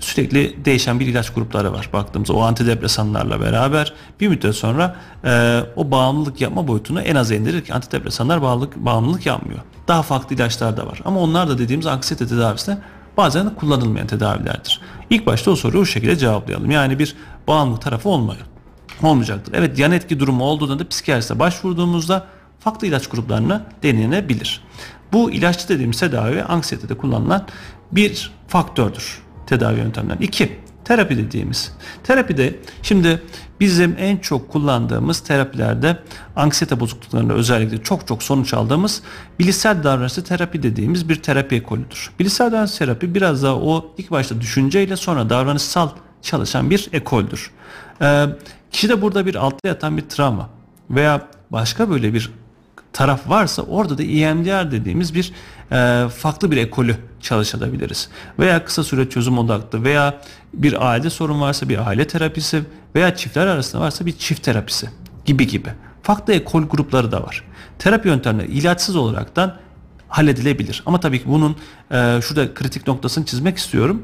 sürekli 0.00 0.64
değişen 0.64 1.00
bir 1.00 1.06
ilaç 1.06 1.30
grupları 1.30 1.72
var 1.72 1.90
baktığımızda 1.92 2.32
o 2.32 2.42
antidepresanlarla 2.42 3.40
beraber 3.40 3.92
bir 4.20 4.28
müddet 4.28 4.54
sonra 4.54 4.96
e, 5.24 5.60
o 5.76 5.90
bağımlılık 5.90 6.40
yapma 6.40 6.68
boyutunu 6.68 7.00
en 7.00 7.14
az 7.14 7.30
indirir 7.30 7.64
ki 7.64 7.74
antidepresanlar 7.74 8.42
bağımlılık, 8.42 8.76
bağımlılık 8.76 9.26
yapmıyor. 9.26 9.60
Daha 9.88 10.02
farklı 10.02 10.36
ilaçlar 10.36 10.76
da 10.76 10.86
var 10.86 11.00
ama 11.04 11.20
onlar 11.20 11.48
da 11.48 11.58
dediğimiz 11.58 11.86
anksiyete 11.86 12.26
tedavisinde 12.26 12.78
bazen 13.16 13.54
kullanılmayan 13.54 14.06
tedavilerdir. 14.06 14.80
İlk 15.10 15.26
başta 15.26 15.50
o 15.50 15.56
soruyu 15.56 15.82
o 15.82 15.86
şekilde 15.86 16.16
cevaplayalım. 16.16 16.70
Yani 16.70 16.98
bir 16.98 17.16
bağımlılık 17.48 17.82
tarafı 17.82 18.08
olmuyor. 18.08 18.40
Olmayacaktır. 19.02 19.54
Evet 19.56 19.78
yan 19.78 19.92
etki 19.92 20.20
durumu 20.20 20.44
olduğunda 20.44 20.78
da 20.78 20.88
psikiyatriste 20.88 21.38
başvurduğumuzda 21.38 22.26
farklı 22.60 22.86
ilaç 22.86 23.06
gruplarına 23.06 23.66
denenebilir. 23.82 24.60
Bu 25.12 25.30
ilaççı 25.30 25.68
dediğimiz 25.68 26.00
tedavi 26.00 26.42
anksiyetede 26.42 26.96
kullanılan 26.96 27.46
bir 27.92 28.32
faktördür 28.48 29.22
tedavi 29.50 29.78
yöntemlerinden. 29.78 30.26
İki, 30.26 30.58
Terapi 30.84 31.18
dediğimiz. 31.18 31.72
Terapide 32.04 32.54
şimdi 32.82 33.22
bizim 33.60 33.96
en 33.98 34.16
çok 34.16 34.48
kullandığımız 34.48 35.20
terapilerde 35.20 35.98
anksiyete 36.36 36.80
bozukluklarında 36.80 37.32
özellikle 37.32 37.82
çok 37.82 38.06
çok 38.06 38.22
sonuç 38.22 38.54
aldığımız 38.54 39.02
bilişsel 39.38 39.84
davranışlı 39.84 40.24
terapi 40.24 40.62
dediğimiz 40.62 41.08
bir 41.08 41.22
terapi 41.22 41.56
ekolüdür. 41.56 42.10
Bilişsel 42.18 42.52
davranış 42.52 42.72
terapi 42.72 43.14
biraz 43.14 43.42
daha 43.42 43.56
o 43.56 43.92
ilk 43.98 44.10
başta 44.10 44.40
düşünceyle 44.40 44.96
sonra 44.96 45.30
davranışsal 45.30 45.88
çalışan 46.22 46.70
bir 46.70 46.88
ekoldür. 46.92 47.50
Ee, 48.02 48.26
kişide 48.72 49.02
burada 49.02 49.26
bir 49.26 49.34
altta 49.34 49.68
yatan 49.68 49.96
bir 49.96 50.02
travma 50.02 50.50
veya 50.90 51.28
başka 51.50 51.90
böyle 51.90 52.14
bir 52.14 52.30
taraf 52.92 53.28
varsa 53.28 53.62
orada 53.62 53.98
da 53.98 54.02
EMDR 54.02 54.70
dediğimiz 54.70 55.14
bir 55.14 55.32
e, 55.72 56.06
farklı 56.16 56.50
bir 56.50 56.56
ekolü 56.56 56.96
çalışabiliriz. 57.20 58.08
Veya 58.38 58.64
kısa 58.64 58.84
süre 58.84 59.08
çözüm 59.08 59.38
odaklı 59.38 59.84
veya 59.84 60.20
bir 60.54 60.88
aile 60.90 61.10
sorun 61.10 61.40
varsa 61.40 61.68
bir 61.68 61.88
aile 61.88 62.06
terapisi 62.06 62.62
veya 62.94 63.16
çiftler 63.16 63.46
arasında 63.46 63.82
varsa 63.82 64.06
bir 64.06 64.12
çift 64.12 64.42
terapisi 64.42 64.90
gibi 65.24 65.46
gibi. 65.46 65.68
Farklı 66.02 66.32
ekol 66.32 66.62
grupları 66.62 67.12
da 67.12 67.22
var. 67.22 67.44
Terapi 67.78 68.08
yöntemleri 68.08 68.52
ilaçsız 68.52 68.96
olaraktan 68.96 69.56
halledilebilir. 70.08 70.82
Ama 70.86 71.00
tabii 71.00 71.18
ki 71.18 71.24
bunun 71.28 71.56
e, 71.90 72.20
şurada 72.22 72.54
kritik 72.54 72.86
noktasını 72.86 73.24
çizmek 73.24 73.58
istiyorum. 73.58 74.02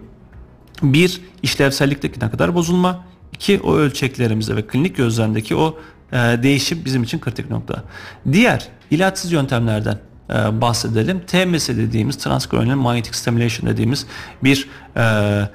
Bir, 0.82 1.20
işlevsellikteki 1.42 2.20
ne 2.20 2.30
kadar 2.30 2.54
bozulma. 2.54 3.04
İki, 3.32 3.60
o 3.60 3.74
ölçeklerimizde 3.74 4.56
ve 4.56 4.66
klinik 4.66 4.96
gözlemdeki 4.96 5.56
o 5.56 5.78
e, 6.12 6.16
değişim 6.16 6.84
bizim 6.84 7.02
için 7.02 7.20
kritik 7.20 7.50
nokta. 7.50 7.84
Diğer 8.32 8.68
ilaçsız 8.90 9.32
yöntemlerden 9.32 9.98
e, 10.30 10.60
bahsedelim. 10.60 11.20
TMS 11.26 11.68
dediğimiz 11.68 12.16
Transcranial 12.16 12.76
Magnetic 12.76 13.14
Stimulation 13.14 13.70
dediğimiz 13.70 14.06
bir 14.44 14.68
e, 14.96 15.48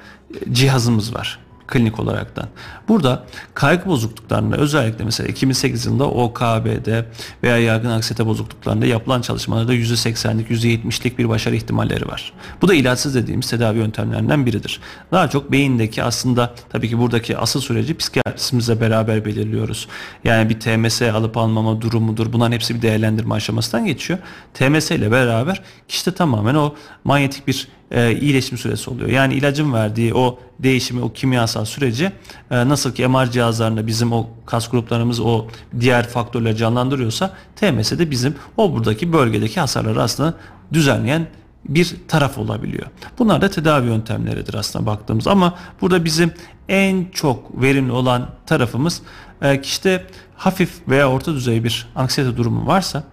cihazımız 0.52 1.14
var 1.14 1.38
klinik 1.72 2.00
olaraktan. 2.00 2.48
Burada 2.88 3.24
kaygı 3.54 3.86
bozukluklarında 3.86 4.56
özellikle 4.56 5.04
mesela 5.04 5.28
2008 5.28 5.86
yılında 5.86 6.08
OKB'de 6.08 7.06
veya 7.42 7.58
yaygın 7.58 7.90
anksiyete 7.90 8.26
bozukluklarında 8.26 8.86
yapılan 8.86 9.20
çalışmalarda 9.20 9.74
%80'lik 9.74 10.50
%70'lik 10.50 11.18
bir 11.18 11.28
başarı 11.28 11.56
ihtimalleri 11.56 12.08
var. 12.08 12.32
Bu 12.62 12.68
da 12.68 12.74
ilaçsız 12.74 13.14
dediğimiz 13.14 13.50
tedavi 13.50 13.78
yöntemlerinden 13.78 14.46
biridir. 14.46 14.80
Daha 15.12 15.30
çok 15.30 15.52
beyindeki 15.52 16.02
aslında 16.02 16.54
tabii 16.72 16.88
ki 16.88 16.98
buradaki 16.98 17.38
asıl 17.38 17.60
süreci 17.60 17.96
psikiyatristimizle 17.96 18.80
beraber 18.80 19.24
belirliyoruz. 19.24 19.88
Yani 20.24 20.48
bir 20.48 20.60
TMS 20.60 21.02
alıp 21.02 21.36
almama 21.36 21.80
durumudur. 21.80 22.32
Bunların 22.32 22.52
hepsi 22.52 22.74
bir 22.74 22.82
değerlendirme 22.82 23.34
aşamasından 23.34 23.86
geçiyor. 23.86 24.18
TMS 24.54 24.90
ile 24.90 25.10
beraber 25.10 25.62
kişide 25.88 26.14
tamamen 26.14 26.54
o 26.54 26.74
manyetik 27.04 27.48
bir 27.48 27.68
e, 27.92 28.18
iyileşim 28.18 28.58
süresi 28.58 28.90
oluyor. 28.90 29.08
Yani 29.08 29.34
ilacın 29.34 29.72
verdiği 29.72 30.14
o 30.14 30.38
değişimi, 30.58 31.00
o 31.00 31.12
kimyasal 31.12 31.64
süreci 31.64 32.12
e, 32.50 32.68
nasıl 32.68 32.94
ki 32.94 33.06
MR 33.06 33.30
cihazlarında 33.30 33.86
bizim 33.86 34.12
o 34.12 34.28
kas 34.46 34.70
gruplarımız 34.70 35.20
o 35.20 35.46
diğer 35.80 36.08
faktörleri 36.08 36.56
canlandırıyorsa 36.56 37.32
TMS'de 37.56 38.10
bizim 38.10 38.34
o 38.56 38.72
buradaki 38.72 39.12
bölgedeki 39.12 39.60
hasarları 39.60 40.02
aslında 40.02 40.34
düzenleyen 40.72 41.26
bir 41.68 41.96
taraf 42.08 42.38
olabiliyor. 42.38 42.86
Bunlar 43.18 43.40
da 43.40 43.50
tedavi 43.50 43.86
yöntemleridir 43.86 44.54
aslında 44.54 44.86
baktığımız 44.86 45.26
ama 45.26 45.54
burada 45.80 46.04
bizim 46.04 46.32
en 46.68 47.06
çok 47.12 47.62
verimli 47.62 47.92
olan 47.92 48.30
tarafımız 48.46 49.02
e, 49.42 49.60
kişide 49.60 50.06
hafif 50.36 50.88
veya 50.88 51.10
orta 51.10 51.34
düzey 51.34 51.64
bir 51.64 51.88
anksiyete 51.94 52.36
durumu 52.36 52.66
varsa 52.66 53.04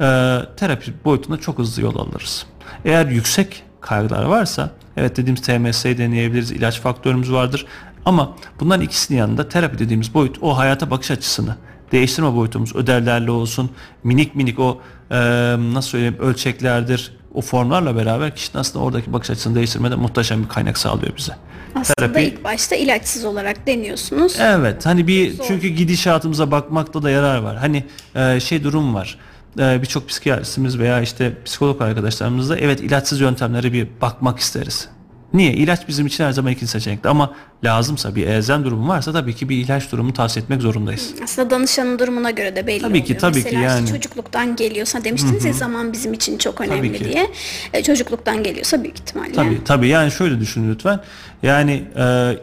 e, 0.00 0.38
terapi 0.56 0.92
boyutunda 1.04 1.40
çok 1.40 1.58
hızlı 1.58 1.82
yol 1.82 1.96
alırız. 1.96 2.46
Eğer 2.84 3.06
yüksek 3.06 3.62
kaygılar 3.80 4.24
varsa 4.24 4.70
evet 4.96 5.16
dediğimiz 5.16 5.42
TMS'yi 5.42 5.98
deneyebiliriz. 5.98 6.50
ilaç 6.50 6.80
faktörümüz 6.80 7.32
vardır. 7.32 7.66
Ama 8.04 8.36
bunların 8.60 8.84
ikisinin 8.84 9.18
yanında 9.18 9.48
terapi 9.48 9.78
dediğimiz 9.78 10.14
boyut 10.14 10.38
o 10.42 10.58
hayata 10.58 10.90
bakış 10.90 11.10
açısını 11.10 11.56
değiştirme 11.92 12.34
boyutumuz 12.34 12.76
ödevlerle 12.76 13.30
olsun 13.30 13.70
minik 14.04 14.34
minik 14.34 14.58
o 14.58 14.80
e, 15.10 15.16
nasıl 15.58 15.88
söyleyeyim 15.88 16.16
ölçeklerdir 16.20 17.18
o 17.34 17.40
formlarla 17.40 17.96
beraber 17.96 18.36
kişinin 18.36 18.60
aslında 18.60 18.84
oradaki 18.84 19.12
bakış 19.12 19.30
açısını 19.30 19.54
değiştirmede 19.54 19.94
muhteşem 19.96 20.42
bir 20.42 20.48
kaynak 20.48 20.78
sağlıyor 20.78 21.16
bize. 21.16 21.32
Aslında 21.74 21.94
Terapi, 21.94 22.20
ilk 22.22 22.44
başta 22.44 22.76
ilaçsız 22.76 23.24
olarak 23.24 23.66
deniyorsunuz. 23.66 24.36
Evet 24.40 24.86
hani 24.86 25.06
bir 25.06 25.34
Zor. 25.34 25.44
çünkü 25.48 25.68
gidişatımıza 25.68 26.50
bakmakta 26.50 27.02
da 27.02 27.10
yarar 27.10 27.38
var. 27.38 27.56
Hani 27.56 27.84
e, 28.14 28.40
şey 28.40 28.64
durum 28.64 28.94
var 28.94 29.18
birçok 29.58 30.08
psikiyatristimiz 30.08 30.78
veya 30.78 31.00
işte 31.00 31.32
psikolog 31.44 31.82
arkadaşlarımızla 31.82 32.58
evet 32.58 32.80
ilaçsız 32.80 33.20
yöntemlere 33.20 33.72
bir 33.72 33.88
bakmak 34.00 34.38
isteriz. 34.38 34.88
Niye? 35.34 35.52
İlaç 35.52 35.88
bizim 35.88 36.06
için 36.06 36.24
her 36.24 36.32
zaman 36.32 36.52
ikinci 36.52 36.72
seçenekti 36.72 37.08
ama 37.08 37.34
lazımsa 37.64 38.14
bir 38.14 38.26
elzem 38.26 38.64
durumu 38.64 38.88
varsa 38.88 39.12
tabii 39.12 39.34
ki 39.34 39.48
bir 39.48 39.56
ilaç 39.56 39.92
durumu 39.92 40.12
tavsiye 40.12 40.42
etmek 40.42 40.62
zorundayız. 40.62 41.14
Aslında 41.24 41.50
danışanın 41.50 41.98
durumuna 41.98 42.30
göre 42.30 42.56
de 42.56 42.66
belli 42.66 42.80
tabii 42.80 42.98
ki, 42.98 43.04
oluyor. 43.04 43.20
Tabii 43.20 43.36
Mesela 43.44 43.60
ki 43.60 43.64
yani. 43.64 43.84
Işte 43.84 43.96
çocukluktan 43.96 44.56
geliyorsa 44.56 45.04
demiştiniz 45.04 45.40
Hı-hı. 45.40 45.48
ya 45.48 45.52
zaman 45.52 45.92
bizim 45.92 46.12
için 46.12 46.38
çok 46.38 46.60
önemli 46.60 47.04
diye. 47.04 47.30
E, 47.72 47.82
çocukluktan 47.82 48.42
geliyorsa 48.42 48.82
büyük 48.82 48.98
ihtimalle. 49.00 49.32
Tabii 49.32 49.64
tabii 49.64 49.88
yani 49.88 50.10
şöyle 50.10 50.40
düşünün 50.40 50.72
lütfen. 50.74 51.00
Yani 51.42 51.84
e, 51.96 52.36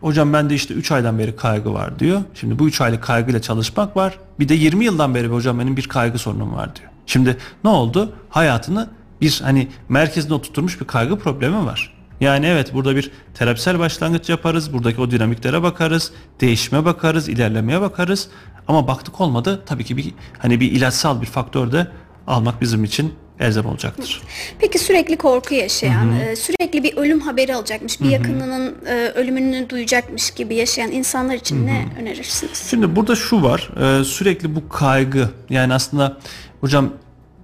Hocam 0.00 0.32
bende 0.32 0.54
işte 0.54 0.74
3 0.74 0.92
aydan 0.92 1.18
beri 1.18 1.36
kaygı 1.36 1.74
var 1.74 1.98
diyor. 1.98 2.22
Şimdi 2.34 2.58
bu 2.58 2.68
3 2.68 2.80
aylık 2.80 3.02
kaygıyla 3.02 3.42
çalışmak 3.42 3.96
var. 3.96 4.18
Bir 4.40 4.48
de 4.48 4.54
20 4.54 4.84
yıldan 4.84 5.14
beri 5.14 5.26
hocam 5.26 5.58
benim 5.58 5.76
bir 5.76 5.88
kaygı 5.88 6.18
sorunum 6.18 6.54
var 6.54 6.76
diyor. 6.76 6.90
Şimdi 7.06 7.36
ne 7.64 7.70
oldu? 7.70 8.12
Hayatını 8.28 8.90
bir 9.20 9.40
hani 9.44 9.68
merkezine 9.88 10.34
oturtmuş 10.34 10.80
bir 10.80 10.86
kaygı 10.86 11.18
problemi 11.18 11.66
var. 11.66 11.94
Yani 12.20 12.46
evet 12.46 12.74
burada 12.74 12.96
bir 12.96 13.10
terapisel 13.34 13.78
başlangıç 13.78 14.28
yaparız. 14.28 14.72
Buradaki 14.72 15.00
o 15.00 15.10
dinamiklere 15.10 15.62
bakarız. 15.62 16.12
Değişime 16.40 16.84
bakarız, 16.84 17.28
ilerlemeye 17.28 17.80
bakarız. 17.80 18.28
Ama 18.68 18.88
baktık 18.88 19.20
olmadı 19.20 19.62
tabii 19.66 19.84
ki 19.84 19.96
bir 19.96 20.14
hani 20.38 20.60
bir 20.60 20.72
ilaçsal 20.72 21.20
bir 21.20 21.26
faktör 21.26 21.72
de 21.72 21.86
almak 22.26 22.60
bizim 22.60 22.84
için 22.84 23.14
elzem 23.40 23.66
olacaktır. 23.66 24.22
Peki 24.58 24.78
sürekli 24.78 25.16
korku 25.16 25.54
yaşayan, 25.54 26.04
hı 26.04 26.14
hı. 26.14 26.18
E, 26.22 26.36
sürekli 26.36 26.82
bir 26.82 26.96
ölüm 26.96 27.20
haberi 27.20 27.54
alacakmış, 27.54 28.00
bir 28.00 28.04
hı 28.04 28.08
hı. 28.08 28.12
yakınının 28.12 28.74
e, 28.86 29.12
ölümünü 29.14 29.70
duyacakmış 29.70 30.30
gibi 30.30 30.54
yaşayan 30.54 30.92
insanlar 30.92 31.34
için 31.34 31.56
hı 31.56 31.60
hı. 31.60 31.66
ne 31.66 31.86
önerirsiniz? 32.00 32.66
Şimdi 32.70 32.96
burada 32.96 33.16
şu 33.16 33.42
var, 33.42 33.70
e, 34.00 34.04
sürekli 34.04 34.54
bu 34.54 34.68
kaygı 34.68 35.28
yani 35.50 35.74
aslında 35.74 36.18
hocam 36.60 36.92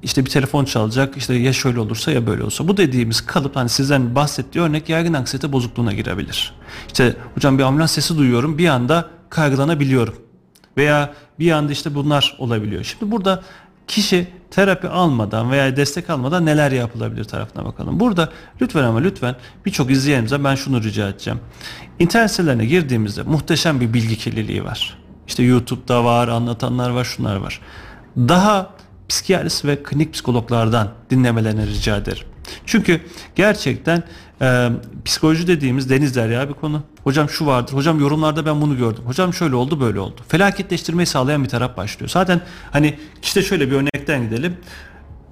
işte 0.03 0.25
bir 0.25 0.31
telefon 0.31 0.65
çalacak 0.65 1.17
işte 1.17 1.35
ya 1.35 1.53
şöyle 1.53 1.81
olursa 1.81 2.13
ya 2.13 2.27
böyle 2.27 2.43
olsa. 2.43 2.69
Bu 2.69 2.77
dediğimiz 2.77 3.21
kalıp 3.21 3.57
hani 3.57 3.69
sizden 3.69 4.15
bahsettiği 4.15 4.65
örnek 4.65 4.89
yaygın 4.89 5.13
anksiyete 5.13 5.53
bozukluğuna 5.53 5.93
girebilir. 5.93 6.55
İşte 6.87 7.17
hocam 7.35 7.59
bir 7.59 7.63
ambulans 7.63 7.93
sesi 7.93 8.17
duyuyorum 8.17 8.59
bir 8.59 8.69
anda 8.69 9.11
kaygılanabiliyorum. 9.31 10.15
Veya 10.77 11.15
bir 11.39 11.51
anda 11.51 11.73
işte 11.73 11.95
bunlar 11.95 12.37
olabiliyor. 12.39 12.85
Şimdi 12.85 13.13
burada 13.13 13.43
kişi 13.89 14.27
terapi 14.51 14.89
almadan 14.89 15.51
veya 15.51 15.77
destek 15.77 16.11
almadan 16.11 16.47
neler 16.47 16.73
yapılabilir 16.73 17.25
tarafına 17.25 17.65
bakalım. 17.65 18.01
Burada 18.01 18.33
lütfen 18.61 18.83
ama 18.83 18.99
lütfen 18.99 19.37
birçok 19.67 19.91
izleyenimize 19.91 20.45
ben 20.45 20.55
şunu 20.55 20.83
rica 20.83 21.09
edeceğim. 21.09 21.41
İnternet 21.99 22.31
sitelerine 22.31 22.67
girdiğimizde 22.67 23.23
muhteşem 23.23 23.81
bir 23.81 23.95
bilgi 23.95 24.19
kirliliği 24.19 24.65
var. 24.65 24.99
İşte 25.27 25.43
YouTube'da 25.43 26.05
var, 26.05 26.29
anlatanlar 26.29 26.91
var, 26.91 27.05
şunlar 27.05 27.37
var. 27.37 27.61
Daha 28.17 28.71
psikiyatrist 29.09 29.65
ve 29.65 29.83
klinik 29.83 30.13
psikologlardan 30.13 30.89
dinlemelerini 31.11 31.67
rica 31.67 31.97
ederim. 31.97 32.25
Çünkü 32.67 33.01
gerçekten 33.37 34.03
e, 34.43 34.71
psikoloji 35.05 35.47
dediğimiz 35.47 35.91
deniz 35.91 36.17
derya 36.17 36.49
bir 36.49 36.55
konu. 36.55 36.83
Hocam 37.07 37.31
şu 37.31 37.47
vardır. 37.47 37.73
Hocam 37.73 38.01
yorumlarda 38.01 38.47
ben 38.47 38.61
bunu 38.61 38.77
gördüm. 38.77 39.03
Hocam 39.07 39.35
şöyle 39.35 39.55
oldu 39.57 39.81
böyle 39.81 40.01
oldu. 40.01 40.21
Felaketleştirmeyi 40.29 41.07
sağlayan 41.07 41.45
bir 41.45 41.49
taraf 41.49 41.77
başlıyor. 41.77 42.11
Zaten 42.11 42.41
hani 42.71 42.99
işte 43.23 43.43
şöyle 43.43 43.71
bir 43.71 43.77
örnekten 43.77 44.23
gidelim. 44.23 44.57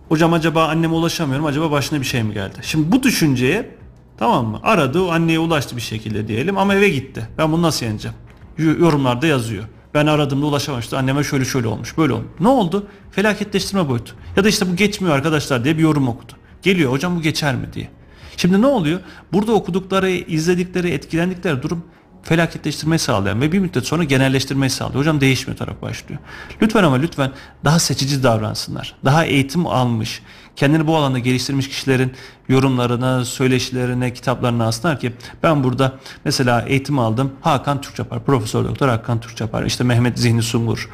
Hocam 0.09 0.33
acaba 0.33 0.69
anneme 0.69 0.95
ulaşamıyorum. 0.95 1.47
Acaba 1.47 1.71
başına 1.71 2.01
bir 2.01 2.05
şey 2.05 2.23
mi 2.23 2.35
geldi? 2.35 2.59
Şimdi 2.63 2.93
bu 2.93 3.03
düşünceye 3.03 3.71
tamam 4.17 4.47
mı? 4.47 4.61
Aradı 4.63 5.11
anneye 5.11 5.39
ulaştı 5.39 5.77
bir 5.77 5.81
şekilde 5.81 6.29
diyelim 6.29 6.59
ama 6.59 6.75
eve 6.75 6.89
gitti. 6.89 7.29
Ben 7.39 7.53
bunu 7.53 7.63
nasıl 7.63 7.87
yeneceğim? 7.87 8.17
Yorumlarda 8.59 9.27
yazıyor. 9.27 9.65
Ben 9.95 10.07
aradığımda 10.07 10.47
ulaşamamıştı. 10.47 10.99
Anneme 10.99 11.25
şöyle 11.25 11.45
şöyle 11.45 11.69
olmuş. 11.69 11.99
Böyle 11.99 12.13
olmuş. 12.13 12.27
Ne 12.41 12.49
oldu? 12.49 12.87
Felaketleştirme 13.11 13.89
boyutu. 13.89 14.15
Ya 14.37 14.45
da 14.45 14.49
işte 14.49 14.73
bu 14.73 14.77
geçmiyor 14.77 15.15
arkadaşlar 15.15 15.65
diye 15.65 15.79
bir 15.79 15.83
yorum 15.83 16.09
okudu. 16.09 16.33
Geliyor 16.63 16.93
hocam 16.93 17.17
bu 17.17 17.23
geçer 17.23 17.55
mi 17.55 17.67
diye. 17.73 17.91
Şimdi 18.37 18.63
ne 18.63 18.67
oluyor? 18.67 19.01
Burada 19.33 19.53
okudukları, 19.53 20.11
izledikleri, 20.11 20.91
etkilendikleri 20.91 21.63
durum 21.63 21.85
felaketleştirmeyi 22.23 22.99
sağlayan 22.99 23.41
ve 23.41 23.53
bir 23.53 23.59
müddet 23.59 23.87
sonra 23.87 24.05
genelleştirmeyi 24.05 24.71
sağlıyor. 24.71 25.01
Hocam 25.01 25.21
değişmiyor 25.21 25.59
taraf 25.59 25.83
başlıyor. 25.83 26.21
Lütfen 26.63 26.85
ama 26.85 26.97
lütfen 26.97 27.31
daha 27.65 27.79
seçici 27.79 28.23
davransınlar. 28.23 28.95
Daha 29.05 29.25
eğitim 29.25 29.67
almış, 29.67 30.23
kendini 30.57 30.87
bu 30.87 30.97
alanda 30.97 31.19
geliştirmiş 31.19 31.69
kişilerin 31.69 32.13
yorumlarına, 32.49 33.25
söyleşilerine, 33.25 34.13
kitaplarına 34.13 34.65
alsınlar 34.65 35.01
ki 35.01 35.13
ben 35.43 35.65
burada 35.65 35.93
mesela 36.25 36.63
eğitim 36.63 36.99
aldım. 36.99 37.33
Hakan 37.41 37.81
Türkçapar, 37.81 38.25
Profesör 38.25 38.65
Doktor 38.65 38.89
Hakan 38.89 39.21
Türkçapar, 39.21 39.65
işte 39.65 39.85
Mehmet 39.85 40.19
Zihni 40.19 40.43
Sungur, 40.43 40.91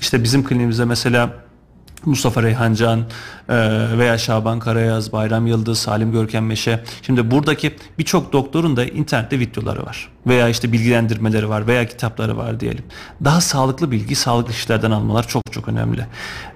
işte 0.00 0.22
bizim 0.22 0.44
kliniğimizde 0.44 0.84
mesela 0.84 1.30
Mustafa 2.04 2.42
Reyhancan 2.42 3.04
veya 3.98 4.18
Şaban 4.18 4.58
Karayaz, 4.58 5.12
Bayram 5.12 5.46
Yıldız, 5.46 5.78
Salim 5.78 6.12
Görkem 6.12 6.46
Meşe. 6.46 6.84
Şimdi 7.02 7.30
buradaki 7.30 7.76
birçok 7.98 8.32
doktorun 8.32 8.76
da 8.76 8.84
internette 8.84 9.38
videoları 9.38 9.86
var. 9.86 10.08
Veya 10.26 10.48
işte 10.48 10.72
bilgilendirmeleri 10.72 11.48
var 11.48 11.66
veya 11.66 11.86
kitapları 11.86 12.36
var 12.36 12.60
diyelim. 12.60 12.84
Daha 13.24 13.40
sağlıklı 13.40 13.90
bilgi 13.90 14.14
sağlıklı 14.14 14.52
kişilerden 14.52 14.90
almalar 14.90 15.28
çok 15.28 15.42
çok 15.52 15.68
önemli. 15.68 16.06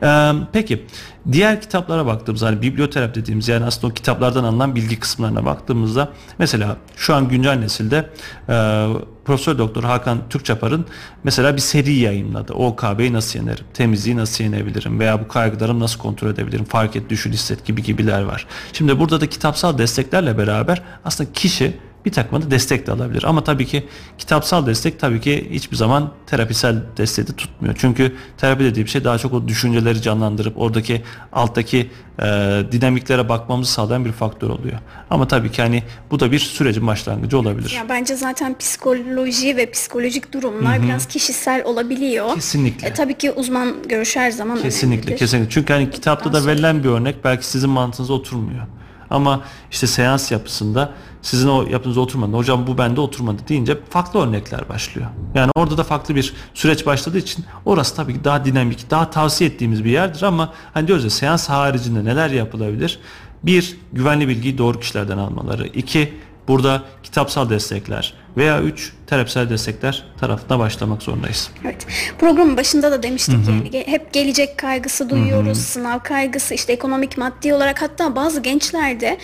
Ee, 0.02 0.32
peki 0.52 0.86
diğer 1.32 1.60
kitaplara 1.60 2.06
baktığımızda 2.06 2.46
hani 2.46 2.62
biblioterapi 2.62 3.20
dediğimiz 3.20 3.48
yani 3.48 3.64
aslında 3.64 3.86
o 3.86 3.90
kitaplardan 3.94 4.44
alınan 4.44 4.74
bilgi 4.74 5.00
kısımlarına 5.00 5.44
baktığımızda 5.44 6.08
mesela 6.38 6.76
şu 6.96 7.14
an 7.14 7.28
güncel 7.28 7.58
nesilde 7.58 8.10
e, 8.48 8.86
Profesör 9.24 9.58
Doktor 9.58 9.84
Hakan 9.84 10.18
Türkçapar'ın 10.30 10.86
mesela 11.24 11.56
bir 11.56 11.60
seri 11.60 11.94
yayınladı. 11.94 12.52
OKB'yi 12.52 13.12
nasıl 13.12 13.38
yenerim? 13.38 13.64
Temizliği 13.74 14.16
nasıl 14.16 14.44
yenebilirim? 14.44 15.00
Veya 15.00 15.20
bu 15.20 15.28
kaygılarımı 15.28 15.80
nasıl 15.80 16.00
kontrol 16.00 16.28
edebilirim? 16.28 16.64
Fark 16.78 16.96
et, 16.96 17.10
düşün, 17.10 17.32
hisset 17.32 17.66
gibi 17.66 17.82
gibiler 17.82 18.22
var. 18.22 18.46
Şimdi 18.72 18.98
burada 18.98 19.20
da 19.20 19.26
kitapsal 19.26 19.78
desteklerle 19.78 20.38
beraber 20.38 20.82
aslında 21.04 21.32
kişi 21.32 21.78
bir 22.08 22.12
takma 22.12 22.42
da 22.42 22.50
destek 22.50 22.86
de 22.86 22.92
alabilir. 22.92 23.24
Ama 23.26 23.44
tabii 23.44 23.66
ki 23.66 23.88
kitapsal 24.18 24.66
destek 24.66 25.00
tabii 25.00 25.20
ki 25.20 25.48
hiçbir 25.50 25.76
zaman 25.76 26.12
terapisel 26.26 26.82
desteği 26.96 27.26
de 27.26 27.32
tutmuyor. 27.32 27.74
Çünkü 27.78 28.12
terapi 28.38 28.64
dediği 28.64 28.84
bir 28.84 28.90
şey 28.90 29.04
daha 29.04 29.18
çok 29.18 29.32
o 29.32 29.48
düşünceleri 29.48 30.02
canlandırıp 30.02 30.58
oradaki 30.58 31.02
alttaki 31.32 31.90
e, 32.22 32.24
dinamiklere 32.72 33.28
bakmamızı 33.28 33.72
sağlayan 33.72 34.04
bir 34.04 34.12
faktör 34.12 34.50
oluyor. 34.50 34.78
Ama 35.10 35.28
tabii 35.28 35.50
ki 35.50 35.62
hani 35.62 35.82
bu 36.10 36.20
da 36.20 36.32
bir 36.32 36.38
sürecin 36.38 36.86
başlangıcı 36.86 37.38
olabilir. 37.38 37.70
Ya 37.70 37.88
bence 37.88 38.16
zaten 38.16 38.58
psikoloji 38.58 39.56
ve 39.56 39.70
psikolojik 39.70 40.32
durumlar 40.32 40.78
Hı-hı. 40.78 40.86
biraz 40.86 41.06
kişisel 41.06 41.64
olabiliyor. 41.64 42.34
Kesinlikle. 42.34 42.88
E, 42.88 42.92
tabii 42.92 43.14
ki 43.14 43.30
uzman 43.30 43.74
görüş 43.88 44.16
her 44.16 44.30
zaman 44.30 44.62
kesinlikle, 44.62 44.96
önemlidir. 44.96 45.18
Kesinlikle. 45.18 45.50
Çünkü 45.50 45.72
hani 45.72 45.90
kitapta 45.90 46.32
da 46.32 46.46
verilen 46.46 46.84
bir 46.84 46.88
örnek 46.88 47.24
belki 47.24 47.46
sizin 47.46 47.70
mantığınıza 47.70 48.12
oturmuyor. 48.12 48.66
Ama 49.10 49.44
işte 49.70 49.86
seans 49.86 50.32
yapısında 50.32 50.92
sizin 51.22 51.48
o 51.48 51.66
yapınıza 51.70 52.00
oturmadı. 52.00 52.32
Hocam 52.32 52.66
bu 52.66 52.78
bende 52.78 53.00
oturmadı 53.00 53.42
deyince 53.48 53.78
farklı 53.90 54.20
örnekler 54.20 54.68
başlıyor. 54.68 55.08
Yani 55.34 55.50
orada 55.54 55.78
da 55.78 55.84
farklı 55.84 56.14
bir 56.14 56.34
süreç 56.54 56.86
başladığı 56.86 57.18
için 57.18 57.44
orası 57.64 57.96
tabii 57.96 58.14
ki 58.14 58.24
daha 58.24 58.44
dinamik, 58.44 58.90
daha 58.90 59.10
tavsiye 59.10 59.50
ettiğimiz 59.50 59.84
bir 59.84 59.90
yerdir 59.90 60.22
ama 60.22 60.52
hani 60.74 60.86
diyoruz 60.88 61.04
ya 61.04 61.10
seans 61.10 61.48
haricinde 61.48 62.04
neler 62.04 62.30
yapılabilir? 62.30 62.98
Bir, 63.42 63.76
güvenli 63.92 64.28
bilgiyi 64.28 64.58
doğru 64.58 64.80
kişilerden 64.80 65.18
almaları. 65.18 65.66
İki, 65.66 66.14
burada 66.48 66.82
kitapsal 67.02 67.50
destekler 67.50 68.14
veya 68.38 68.62
3 68.62 68.92
terapisel 69.06 69.50
destekler 69.50 70.04
tarafına 70.20 70.58
başlamak 70.58 71.02
zorundayız. 71.02 71.50
Evet. 71.64 71.86
Programın 72.18 72.56
başında 72.56 72.92
da 72.92 73.02
demiştik 73.02 73.34
Hı-hı. 73.34 73.50
yani 73.50 73.84
hep 73.86 74.12
gelecek 74.12 74.58
kaygısı 74.58 75.10
duyuyoruz, 75.10 75.46
Hı-hı. 75.46 75.54
sınav 75.54 75.98
kaygısı, 75.98 76.54
işte 76.54 76.72
ekonomik 76.72 77.18
maddi 77.18 77.54
olarak 77.54 77.82
hatta 77.82 78.16
bazı 78.16 78.40
gençler 78.40 79.00
de 79.00 79.18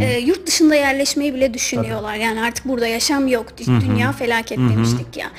e, 0.00 0.18
yurt 0.18 0.46
dışında 0.46 0.74
yerleşmeyi 0.74 1.34
bile 1.34 1.54
düşünüyorlar. 1.54 2.12
Tabii. 2.12 2.24
Yani 2.24 2.40
artık 2.40 2.68
burada 2.68 2.86
yaşam 2.86 3.28
yok, 3.28 3.46
Hı-hı. 3.64 3.80
dünya 3.80 4.12
felaket 4.12 4.58
Hı-hı. 4.58 4.68
demiştik 4.68 5.16
ya. 5.16 5.30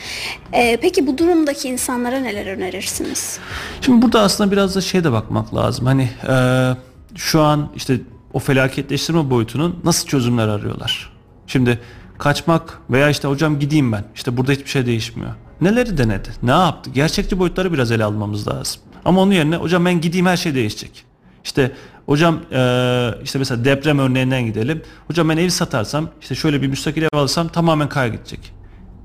E, 0.53 0.77
peki 0.81 1.07
bu 1.07 1.17
durumdaki 1.17 1.69
insanlara 1.69 2.19
neler 2.19 2.45
önerirsiniz? 2.45 3.39
Şimdi 3.81 4.01
burada 4.01 4.21
aslında 4.21 4.51
biraz 4.51 4.75
da 4.75 4.81
şeye 4.81 5.03
de 5.03 5.11
bakmak 5.11 5.55
lazım. 5.55 5.85
Hani 5.85 6.09
e, 6.29 6.35
şu 7.15 7.41
an 7.41 7.71
işte 7.75 7.99
o 8.33 8.39
felaketleştirme 8.39 9.29
boyutunun 9.29 9.79
nasıl 9.83 10.07
çözümler 10.07 10.47
arıyorlar? 10.47 11.13
Şimdi 11.47 11.79
kaçmak 12.19 12.79
veya 12.89 13.09
işte 13.09 13.27
hocam 13.27 13.59
gideyim 13.59 13.91
ben. 13.91 14.03
İşte 14.15 14.37
burada 14.37 14.51
hiçbir 14.51 14.69
şey 14.69 14.85
değişmiyor. 14.85 15.31
Neleri 15.61 15.97
denedi? 15.97 16.29
Ne 16.43 16.51
yaptı? 16.51 16.89
Gerçekçi 16.89 17.39
boyutları 17.39 17.73
biraz 17.73 17.91
ele 17.91 18.03
almamız 18.03 18.47
lazım. 18.47 18.81
Ama 19.05 19.21
onun 19.21 19.31
yerine 19.31 19.55
hocam 19.55 19.85
ben 19.85 20.01
gideyim 20.01 20.25
her 20.25 20.37
şey 20.37 20.55
değişecek. 20.55 21.05
İşte 21.43 21.71
hocam 22.05 22.39
e, 22.51 23.09
işte 23.23 23.39
mesela 23.39 23.65
deprem 23.65 23.99
örneğinden 23.99 24.45
gidelim. 24.45 24.81
Hocam 25.07 25.29
ben 25.29 25.37
evi 25.37 25.51
satarsam 25.51 26.09
işte 26.21 26.35
şöyle 26.35 26.61
bir 26.61 26.67
müstakil 26.67 27.03
ev 27.03 27.07
alırsam 27.13 27.47
tamamen 27.47 27.89
kay 27.89 28.11
gidecek. 28.11 28.53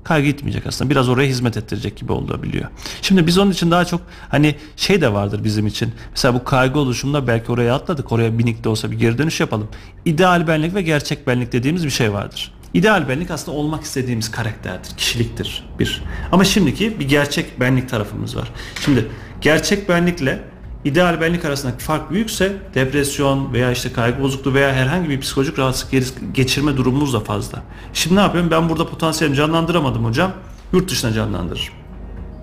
Kay 0.03 0.23
gitmeyecek 0.23 0.67
aslında. 0.67 0.89
Biraz 0.89 1.09
oraya 1.09 1.27
hizmet 1.27 1.57
ettirecek 1.57 1.97
gibi 1.97 2.11
olabiliyor. 2.11 2.69
Şimdi 3.01 3.27
biz 3.27 3.37
onun 3.37 3.51
için 3.51 3.71
daha 3.71 3.85
çok 3.85 4.01
hani 4.29 4.55
şey 4.75 5.01
de 5.01 5.13
vardır 5.13 5.43
bizim 5.43 5.67
için. 5.67 5.93
Mesela 6.11 6.33
bu 6.33 6.43
kaygı 6.43 6.79
oluşumunda 6.79 7.27
belki 7.27 7.51
oraya 7.51 7.75
atladık. 7.75 8.11
Oraya 8.11 8.31
minik 8.31 8.63
de 8.63 8.69
olsa 8.69 8.91
bir 8.91 8.99
geri 8.99 9.17
dönüş 9.17 9.39
yapalım. 9.39 9.67
İdeal 10.05 10.47
benlik 10.47 10.75
ve 10.75 10.81
gerçek 10.81 11.27
benlik 11.27 11.51
dediğimiz 11.51 11.85
bir 11.85 11.89
şey 11.89 12.13
vardır. 12.13 12.54
İdeal 12.75 13.09
benlik 13.09 13.31
aslında 13.31 13.57
olmak 13.57 13.83
istediğimiz 13.83 14.31
karakterdir, 14.31 14.97
kişiliktir 14.97 15.69
bir. 15.79 16.03
Ama 16.31 16.43
şimdiki 16.43 16.99
bir 16.99 17.09
gerçek 17.09 17.59
benlik 17.59 17.89
tarafımız 17.89 18.37
var. 18.37 18.51
Şimdi 18.85 19.07
gerçek 19.41 19.89
benlikle 19.89 20.43
ideal 20.85 21.21
benlik 21.21 21.45
arasındaki 21.45 21.83
fark 21.83 22.11
büyükse 22.11 22.53
depresyon 22.73 23.53
veya 23.53 23.71
işte 23.71 23.93
kaygı 23.93 24.21
bozukluğu 24.21 24.53
veya 24.53 24.73
herhangi 24.73 25.09
bir 25.09 25.19
psikolojik 25.19 25.59
rahatsızlık 25.59 26.35
geçirme 26.35 26.77
durumumuz 26.77 27.13
da 27.13 27.19
fazla. 27.19 27.63
Şimdi 27.93 28.15
ne 28.15 28.19
yapıyorum? 28.19 28.51
Ben 28.51 28.69
burada 28.69 28.89
potansiyelimi 28.89 29.37
canlandıramadım 29.37 30.05
hocam. 30.05 30.31
Yurt 30.73 30.91
dışına 30.91 31.13
canlandırırım. 31.13 31.73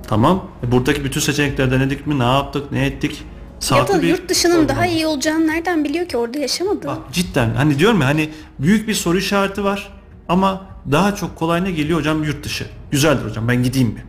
Tamam. 0.09 0.45
E 0.67 0.73
buradaki 0.73 1.05
bütün 1.05 1.21
seçenekleri 1.21 1.71
denedik 1.71 2.07
mi? 2.07 2.19
Ne 2.19 2.25
yaptık? 2.25 2.73
Ne 2.73 2.87
ettik? 2.87 3.23
Sağlıklı 3.61 3.95
ya 3.95 4.03
da 4.03 4.07
yurt 4.07 4.29
dışının 4.29 4.69
daha 4.69 4.87
iyi 4.87 5.07
olacağını 5.07 5.47
nereden 5.47 5.85
biliyor 5.85 6.09
ki 6.09 6.17
orada 6.17 6.39
yaşamadı? 6.39 6.87
Bak 6.87 6.99
cidden 7.13 7.55
hani 7.55 7.79
diyorum 7.79 8.01
ya 8.01 8.07
hani 8.07 8.31
büyük 8.59 8.89
bir 8.89 8.95
soru 8.95 9.19
işareti 9.19 9.65
var. 9.65 10.02
Ama 10.29 10.67
daha 10.91 11.15
çok 11.15 11.37
kolay 11.37 11.65
ne 11.65 11.71
geliyor 11.71 11.99
hocam 11.99 12.25
yurt 12.25 12.45
dışı. 12.45 12.67
Güzeldir 12.91 13.25
hocam 13.25 13.49
ben 13.49 13.63
gideyim 13.63 13.89
mi? 13.89 14.05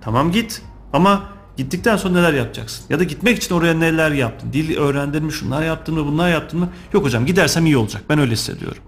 Tamam 0.00 0.32
git 0.32 0.62
ama 0.92 1.22
gittikten 1.56 1.96
sonra 1.96 2.14
neler 2.14 2.32
yapacaksın? 2.32 2.84
Ya 2.88 2.98
da 2.98 3.04
gitmek 3.04 3.36
için 3.36 3.54
oraya 3.54 3.74
neler 3.74 4.10
yaptın? 4.10 4.52
Dil 4.52 4.76
öğrendin 4.78 5.24
mi? 5.24 5.32
Şunlar 5.32 5.62
yaptın 5.62 5.94
mı? 5.94 6.06
Bunlar 6.06 6.30
yaptın 6.30 6.60
mı? 6.60 6.68
Yok 6.92 7.04
hocam 7.04 7.26
gidersem 7.26 7.66
iyi 7.66 7.76
olacak. 7.76 8.02
Ben 8.08 8.18
öyle 8.18 8.32
hissediyorum. 8.32 8.82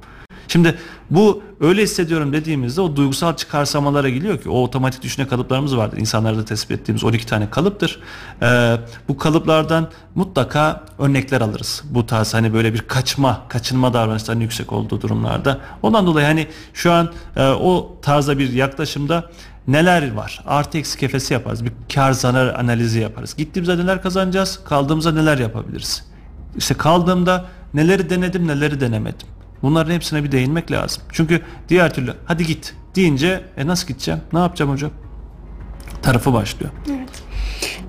Şimdi 0.49 0.78
bu 1.11 1.42
öyle 1.61 1.82
hissediyorum 1.82 2.32
dediğimizde 2.32 2.80
o 2.80 2.97
duygusal 2.97 3.36
çıkarsamalara 3.36 4.09
geliyor 4.09 4.38
ki 4.38 4.51
o 4.51 4.62
otomatik 4.62 5.03
düşünce 5.03 5.28
kalıplarımız 5.28 5.76
vardır. 5.76 5.97
İnsanlarda 5.97 6.44
tespit 6.44 6.80
ettiğimiz 6.80 7.05
12 7.05 7.26
tane 7.26 7.51
kalıptır. 7.51 8.01
Ee, 8.42 8.76
bu 9.09 9.16
kalıplardan 9.16 9.90
mutlaka 10.14 10.84
örnekler 10.99 11.40
alırız. 11.40 11.82
Bu 11.90 12.07
tarz 12.07 12.34
hani 12.34 12.55
böyle 12.55 12.74
bir 12.74 12.80
kaçma, 12.80 13.42
kaçınma 13.49 13.94
davranışlarının 13.94 14.42
yüksek 14.42 14.72
olduğu 14.72 15.01
durumlarda. 15.01 15.61
Ondan 15.82 16.07
dolayı 16.07 16.26
hani 16.26 16.47
şu 16.74 16.92
an 16.92 17.12
e, 17.36 17.49
o 17.49 17.97
tarzda 18.03 18.38
bir 18.38 18.53
yaklaşımda 18.53 19.30
neler 19.68 20.12
var? 20.12 20.42
Artı 20.47 20.78
eksi 20.78 20.99
kefesi 20.99 21.34
yaparız. 21.34 21.64
Bir 21.64 21.72
kar 21.94 22.12
zarar 22.12 22.55
analizi 22.55 23.01
yaparız. 23.01 23.36
Gittiğimizde 23.36 23.78
neler 23.78 24.03
kazanacağız? 24.03 24.61
Kaldığımızda 24.64 25.12
neler 25.12 25.38
yapabiliriz? 25.38 26.05
İşte 26.57 26.74
kaldığımda 26.74 27.44
neleri 27.74 28.11
denedim, 28.11 28.47
neleri 28.47 28.80
denemedim. 28.80 29.28
Bunların 29.67 29.93
hepsine 29.93 30.25
bir 30.25 30.33
değinmek 30.33 30.71
lazım. 30.71 31.03
Çünkü 31.12 31.43
diğer 31.69 31.95
türlü 31.95 32.14
hadi 32.25 32.47
git 32.47 32.75
deyince 32.97 33.45
e 33.57 33.67
nasıl 33.67 33.89
gideceğim? 33.89 34.21
Ne 34.33 34.39
yapacağım 34.39 34.71
hocam? 34.71 34.91
Tarafı 36.03 36.33
başlıyor. 36.33 36.73
Evet. 36.91 37.09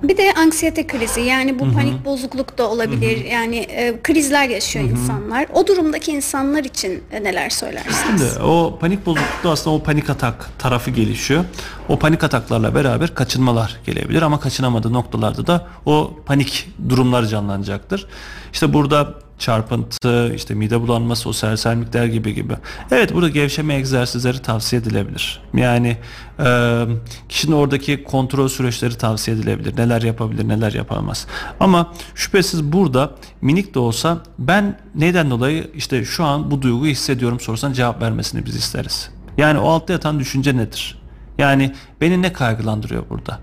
Bir 0.02 0.16
de 0.16 0.34
anksiyete 0.34 0.86
krizi 0.86 1.20
yani 1.20 1.58
bu 1.58 1.66
Hı-hı. 1.66 1.74
panik 1.74 2.04
bozukluk 2.04 2.58
da 2.58 2.70
olabilir. 2.70 3.20
Hı-hı. 3.20 3.26
Yani 3.26 3.56
e, 3.56 4.02
krizler 4.02 4.48
yaşıyor 4.48 4.84
Hı-hı. 4.84 4.92
insanlar. 4.94 5.46
O 5.52 5.66
durumdaki 5.66 6.12
insanlar 6.12 6.64
için 6.64 7.02
e, 7.12 7.24
neler 7.24 7.50
söylersiniz? 7.50 8.32
Şimdi 8.32 8.42
o 8.42 8.78
panik 8.80 9.06
bozuklukta 9.06 9.50
aslında 9.50 9.76
o 9.76 9.82
panik 9.82 10.10
atak 10.10 10.50
tarafı 10.58 10.90
gelişiyor. 10.90 11.44
O 11.88 11.98
panik 11.98 12.24
ataklarla 12.24 12.74
beraber 12.74 13.14
kaçınmalar 13.14 13.80
gelebilir 13.86 14.22
ama 14.22 14.40
kaçınamadığı 14.40 14.92
noktalarda 14.92 15.46
da 15.46 15.66
o 15.86 16.12
panik 16.26 16.68
durumlar 16.88 17.24
canlanacaktır. 17.24 18.06
İşte 18.52 18.72
burada 18.72 19.14
çarpıntı, 19.38 20.32
işte 20.34 20.54
mide 20.54 20.80
bulanması, 20.80 21.28
o 21.28 21.32
sersemlikler 21.32 22.04
gibi 22.04 22.34
gibi. 22.34 22.54
Evet 22.90 23.14
burada 23.14 23.28
gevşeme 23.28 23.74
egzersizleri 23.74 24.42
tavsiye 24.42 24.82
edilebilir. 24.82 25.42
Yani 25.54 25.96
e, 26.40 26.84
kişinin 27.28 27.52
oradaki 27.52 28.04
kontrol 28.04 28.48
süreçleri 28.48 28.98
tavsiye 28.98 29.36
edilebilir. 29.36 29.76
Neler 29.76 30.02
yapabilir, 30.02 30.48
neler 30.48 30.72
yapamaz. 30.72 31.26
Ama 31.60 31.92
şüphesiz 32.14 32.64
burada 32.64 33.14
minik 33.40 33.74
de 33.74 33.78
olsa 33.78 34.22
ben 34.38 34.80
neden 34.94 35.30
dolayı 35.30 35.70
işte 35.74 36.04
şu 36.04 36.24
an 36.24 36.50
bu 36.50 36.62
duyguyu 36.62 36.92
hissediyorum 36.92 37.40
sorsan 37.40 37.72
cevap 37.72 38.02
vermesini 38.02 38.46
biz 38.46 38.56
isteriz. 38.56 39.10
Yani 39.36 39.58
o 39.58 39.68
altta 39.68 39.92
yatan 39.92 40.20
düşünce 40.20 40.56
nedir? 40.56 40.98
Yani 41.38 41.74
beni 42.00 42.22
ne 42.22 42.32
kaygılandırıyor 42.32 43.04
burada? 43.10 43.38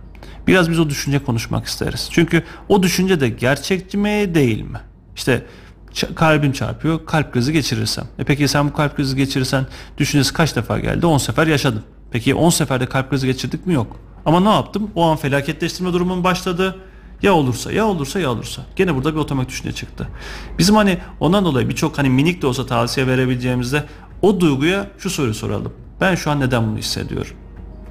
Biraz 0.47 0.71
biz 0.71 0.79
o 0.79 0.89
düşünce 0.89 1.19
konuşmak 1.19 1.65
isteriz. 1.65 2.09
Çünkü 2.11 2.43
o 2.69 2.83
düşünce 2.83 3.19
de 3.19 3.29
gerçekçi 3.29 3.97
mi 3.97 4.35
değil 4.35 4.61
mi? 4.61 4.79
İşte 5.15 5.45
kalbim 6.15 6.51
çarpıyor 6.51 7.05
kalp 7.05 7.33
krizi 7.33 7.53
geçirirsem. 7.53 8.05
E 8.19 8.23
peki 8.23 8.47
sen 8.47 8.67
bu 8.69 8.73
kalp 8.73 8.95
krizi 8.95 9.15
geçirirsen 9.15 9.65
düşüncesi 9.97 10.33
kaç 10.33 10.55
defa 10.55 10.79
geldi? 10.79 11.05
10 11.05 11.17
sefer 11.17 11.47
yaşadım. 11.47 11.83
Peki 12.11 12.35
10 12.35 12.49
seferde 12.49 12.85
kalp 12.85 13.09
krizi 13.09 13.27
geçirdik 13.27 13.65
mi? 13.67 13.73
Yok. 13.73 13.99
Ama 14.25 14.39
ne 14.39 14.49
yaptım? 14.49 14.91
O 14.95 15.03
an 15.03 15.17
felaketleştirme 15.17 15.93
durumum 15.93 16.23
başladı. 16.23 16.75
Ya 17.21 17.33
olursa 17.33 17.71
ya 17.71 17.85
olursa 17.85 18.19
ya 18.19 18.31
olursa. 18.31 18.61
Gene 18.75 18.95
burada 18.95 19.13
bir 19.13 19.19
otomatik 19.19 19.49
düşünce 19.49 19.71
çıktı. 19.71 20.07
Bizim 20.57 20.75
hani 20.75 20.97
ondan 21.19 21.45
dolayı 21.45 21.69
birçok 21.69 21.97
hani 21.97 22.09
minik 22.09 22.41
de 22.41 22.47
olsa 22.47 22.65
tavsiye 22.65 23.07
verebileceğimizde 23.07 23.83
o 24.21 24.39
duyguya 24.39 24.87
şu 24.97 25.09
soruyu 25.09 25.33
soralım. 25.33 25.73
Ben 26.01 26.15
şu 26.15 26.31
an 26.31 26.39
neden 26.39 26.67
bunu 26.67 26.77
hissediyorum? 26.77 27.33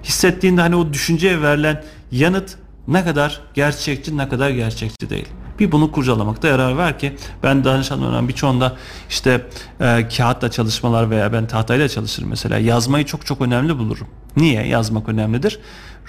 Hissettiğinde 0.05 0.61
hani 0.61 0.77
o 0.77 0.93
düşünceye 0.93 1.43
verilen 1.43 1.85
yanıt 2.13 2.59
ne 2.89 3.05
kadar 3.05 3.41
gerçekçi 3.55 4.17
ne 4.17 4.29
kadar 4.29 4.51
gerçekçi 4.51 5.11
değil. 5.11 5.29
Bir 5.59 5.73
bunu 5.73 5.93
kurcalamakta 5.93 6.49
yarar 6.49 6.73
var 6.73 6.99
ki 6.99 7.17
ben 7.43 7.65
danışanlarımdan 7.65 8.29
birçoğunda 8.29 8.77
işte 9.09 9.47
e, 9.81 10.09
kağıtla 10.17 10.51
çalışmalar 10.51 11.11
veya 11.11 11.33
ben 11.33 11.47
tahtayla 11.47 11.89
çalışırım 11.89 12.29
mesela. 12.29 12.59
Yazmayı 12.59 13.07
çok 13.07 13.27
çok 13.27 13.41
önemli 13.41 13.79
bulurum. 13.79 14.07
Niye? 14.37 14.67
Yazmak 14.67 15.09
önemlidir. 15.09 15.59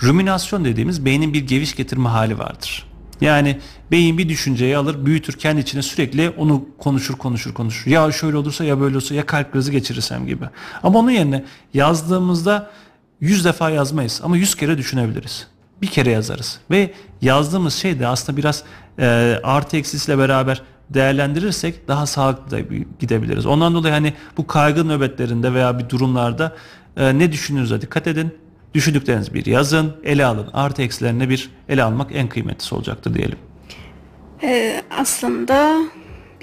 Ruminasyon 0.04 0.66
dediğimiz 0.66 1.06
beynin 1.06 1.34
bir 1.34 1.48
geviş 1.48 1.76
getirme 1.76 2.10
hali 2.10 2.39
vardır. 2.39 2.86
Yani 3.22 3.60
beyin 3.91 4.18
bir 4.18 4.30
düşünceyi 4.30 4.78
alır 4.78 5.06
büyütür 5.06 5.34
kendi 5.34 5.62
içine 5.62 5.82
sürekli 5.82 6.30
onu 6.30 6.66
konuşur 6.78 7.16
konuşur 7.16 7.54
konuşur. 7.54 7.91
Ya 7.91 8.12
şöyle 8.12 8.38
olursa 8.38 8.64
ya 8.64 8.80
böyle 8.80 8.96
olursa 8.96 9.16
ya 9.16 9.26
kalp 9.26 9.54
krizi 9.54 9.72
geçirirsem 9.72 10.28
gibi. 10.28 10.46
Ama 10.84 11.00
onun 11.00 11.12
yerine 11.12 11.46
yazdığımızda 11.74 12.72
100 13.20 13.46
defa 13.46 13.70
yazmayız 13.70 14.22
ama 14.24 14.38
100 14.38 14.56
kere 14.56 14.78
düşünebiliriz. 14.78 15.48
Bir 15.82 15.88
kere 15.88 16.12
yazarız 16.12 16.60
ve 16.72 16.94
yazdığımız 17.22 17.74
şey 17.74 18.00
de 18.00 18.08
aslında 18.08 18.38
biraz 18.38 18.64
e, 19.00 19.40
artı 19.44 19.78
eksisiyle 19.78 20.18
beraber 20.18 20.62
değerlendirirsek 20.90 21.88
daha 21.88 22.06
sağlıklı 22.06 22.52
da 22.52 22.60
gidebiliriz. 23.00 23.46
Ondan 23.46 23.74
dolayı 23.74 23.94
hani 23.94 24.14
bu 24.38 24.48
kaygı 24.48 24.88
nöbetlerinde 24.88 25.54
veya 25.54 25.80
bir 25.80 25.90
durumlarda 25.90 26.56
e, 26.98 27.20
ne 27.20 27.32
düşündüğünüze 27.32 27.82
dikkat 27.82 28.08
edin. 28.08 28.38
Düşündüklerinizi 28.74 29.34
bir 29.34 29.46
yazın, 29.46 29.96
ele 30.04 30.26
alın. 30.26 30.48
Artı 30.54 30.82
eksilerini 30.82 31.30
bir 31.30 31.50
ele 31.70 31.84
almak 31.84 32.12
en 32.14 32.30
kıymetlisi 32.30 32.76
olacaktır 32.76 33.14
diyelim. 33.14 33.38
Ee, 34.44 34.82
aslında 35.00 35.82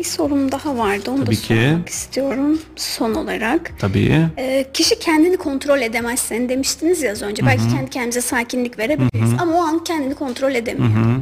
bir 0.03 0.07
sorum 0.07 0.53
daha 0.53 0.77
vardı. 0.77 1.11
Onu 1.11 1.25
Tabii 1.25 1.37
da 1.37 1.41
ki. 1.41 1.47
sormak 1.47 1.89
istiyorum 1.89 2.59
son 2.77 3.15
olarak. 3.15 3.73
Tabii. 3.79 4.29
Ee, 4.39 4.67
kişi 4.73 4.99
kendini 4.99 5.37
kontrol 5.37 5.81
edemezsen 5.81 6.49
demiştiniz 6.49 7.03
ya 7.03 7.13
az 7.13 7.23
önce. 7.23 7.43
Hı-hı. 7.43 7.51
Belki 7.51 7.69
kendi 7.69 7.91
kendimize 7.91 8.21
sakinlik 8.21 8.79
verebiliriz 8.79 9.31
Hı-hı. 9.31 9.43
ama 9.43 9.53
o 9.53 9.61
an 9.63 9.85
kendini 9.85 10.15
kontrol 10.15 10.55
edemiyor. 10.55 10.89
Hı-hı. 10.89 11.21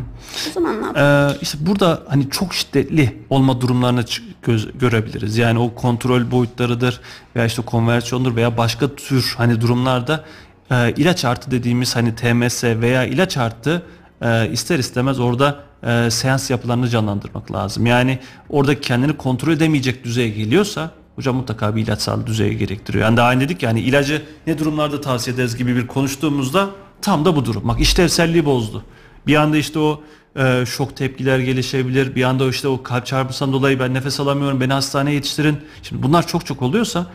O 0.50 0.52
zaman 0.54 0.82
ne 0.82 0.86
yapalım? 0.86 1.34
Ee, 1.34 1.38
işte 1.42 1.58
burada 1.60 2.02
hani 2.08 2.30
çok 2.30 2.54
şiddetli 2.54 3.16
olma 3.30 3.60
durumlarını 3.60 4.04
göz, 4.42 4.78
görebiliriz. 4.78 5.38
Yani 5.38 5.58
o 5.58 5.74
kontrol 5.74 6.30
boyutlarıdır 6.30 7.00
veya 7.36 7.46
işte 7.46 7.62
konversiyondur 7.62 8.36
veya 8.36 8.56
başka 8.56 8.94
tür 8.94 9.34
hani 9.36 9.60
durumlarda 9.60 10.24
e, 10.70 10.92
ilaç 10.96 11.24
artı 11.24 11.50
dediğimiz 11.50 11.96
hani 11.96 12.14
TMS 12.14 12.64
veya 12.64 13.04
ilaç 13.04 13.36
artı 13.36 13.82
e, 14.22 14.50
ister 14.52 14.78
istemez 14.78 15.20
orada 15.20 15.60
e, 15.86 16.10
seans 16.10 16.50
yapılarını 16.50 16.88
canlandırmak 16.88 17.52
lazım. 17.52 17.86
Yani 17.86 18.18
orada 18.48 18.80
kendini 18.80 19.16
kontrol 19.16 19.52
edemeyecek 19.52 20.04
düzeye 20.04 20.28
geliyorsa 20.28 20.90
hocam 21.16 21.36
mutlaka 21.36 21.76
bir 21.76 21.82
ilaçsal 21.82 22.26
düzeye 22.26 22.52
gerektiriyor. 22.52 23.04
Yani 23.04 23.16
daha 23.16 23.32
önce 23.32 23.44
dedik 23.44 23.62
yani 23.62 23.80
ilacı 23.80 24.22
ne 24.46 24.58
durumlarda 24.58 25.00
tavsiye 25.00 25.34
ederiz 25.34 25.56
gibi 25.56 25.76
bir 25.76 25.86
konuştuğumuzda 25.86 26.70
tam 27.02 27.24
da 27.24 27.36
bu 27.36 27.44
durum. 27.44 27.68
Bak 27.68 27.80
işlevselliği 27.80 28.44
bozdu. 28.44 28.84
Bir 29.26 29.34
anda 29.36 29.56
işte 29.56 29.78
o 29.78 30.00
e, 30.36 30.66
şok 30.66 30.96
tepkiler 30.96 31.38
gelişebilir. 31.38 32.14
Bir 32.14 32.22
anda 32.22 32.48
işte 32.48 32.68
o 32.68 32.82
kalp 32.82 33.06
çarpısından 33.06 33.52
dolayı 33.52 33.80
ben 33.80 33.94
nefes 33.94 34.20
alamıyorum 34.20 34.60
beni 34.60 34.72
hastaneye 34.72 35.14
yetiştirin. 35.14 35.56
Şimdi 35.82 36.02
bunlar 36.02 36.26
çok 36.26 36.46
çok 36.46 36.62
oluyorsa 36.62 37.06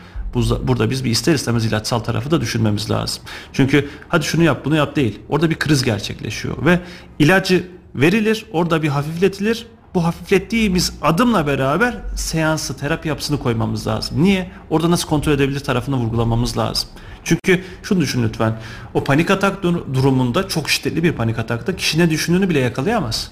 burada 0.62 0.90
biz 0.90 1.04
bir 1.04 1.10
ister 1.10 1.34
istemez 1.34 1.64
ilaçsal 1.64 1.98
tarafı 1.98 2.30
da 2.30 2.40
düşünmemiz 2.40 2.90
lazım. 2.90 3.22
Çünkü 3.52 3.88
hadi 4.08 4.24
şunu 4.24 4.42
yap 4.42 4.64
bunu 4.64 4.76
yap 4.76 4.96
değil. 4.96 5.18
Orada 5.28 5.50
bir 5.50 5.58
kriz 5.58 5.82
gerçekleşiyor 5.82 6.66
ve 6.66 6.80
ilacı 7.18 7.68
verilir 7.94 8.46
orada 8.52 8.82
bir 8.82 8.88
hafifletilir. 8.88 9.66
Bu 9.94 10.04
hafiflettiğimiz 10.04 10.92
adımla 11.02 11.46
beraber 11.46 11.94
seansı 12.16 12.76
terapi 12.76 13.08
yapısını 13.08 13.38
koymamız 13.38 13.86
lazım. 13.86 14.22
Niye? 14.22 14.50
Orada 14.70 14.90
nasıl 14.90 15.08
kontrol 15.08 15.32
edebilir 15.32 15.60
tarafını 15.60 15.96
vurgulamamız 15.96 16.58
lazım. 16.58 16.88
Çünkü 17.26 17.64
şunu 17.82 18.00
düşün 18.00 18.22
lütfen. 18.22 18.58
O 18.94 19.04
panik 19.04 19.30
atak 19.30 19.62
durumunda 19.62 20.48
çok 20.48 20.70
şiddetli 20.70 21.02
bir 21.02 21.12
panik 21.12 21.38
atakta 21.38 21.76
kişi 21.76 21.98
ne 21.98 22.10
düşündüğünü 22.10 22.48
bile 22.48 22.58
yakalayamaz. 22.58 23.30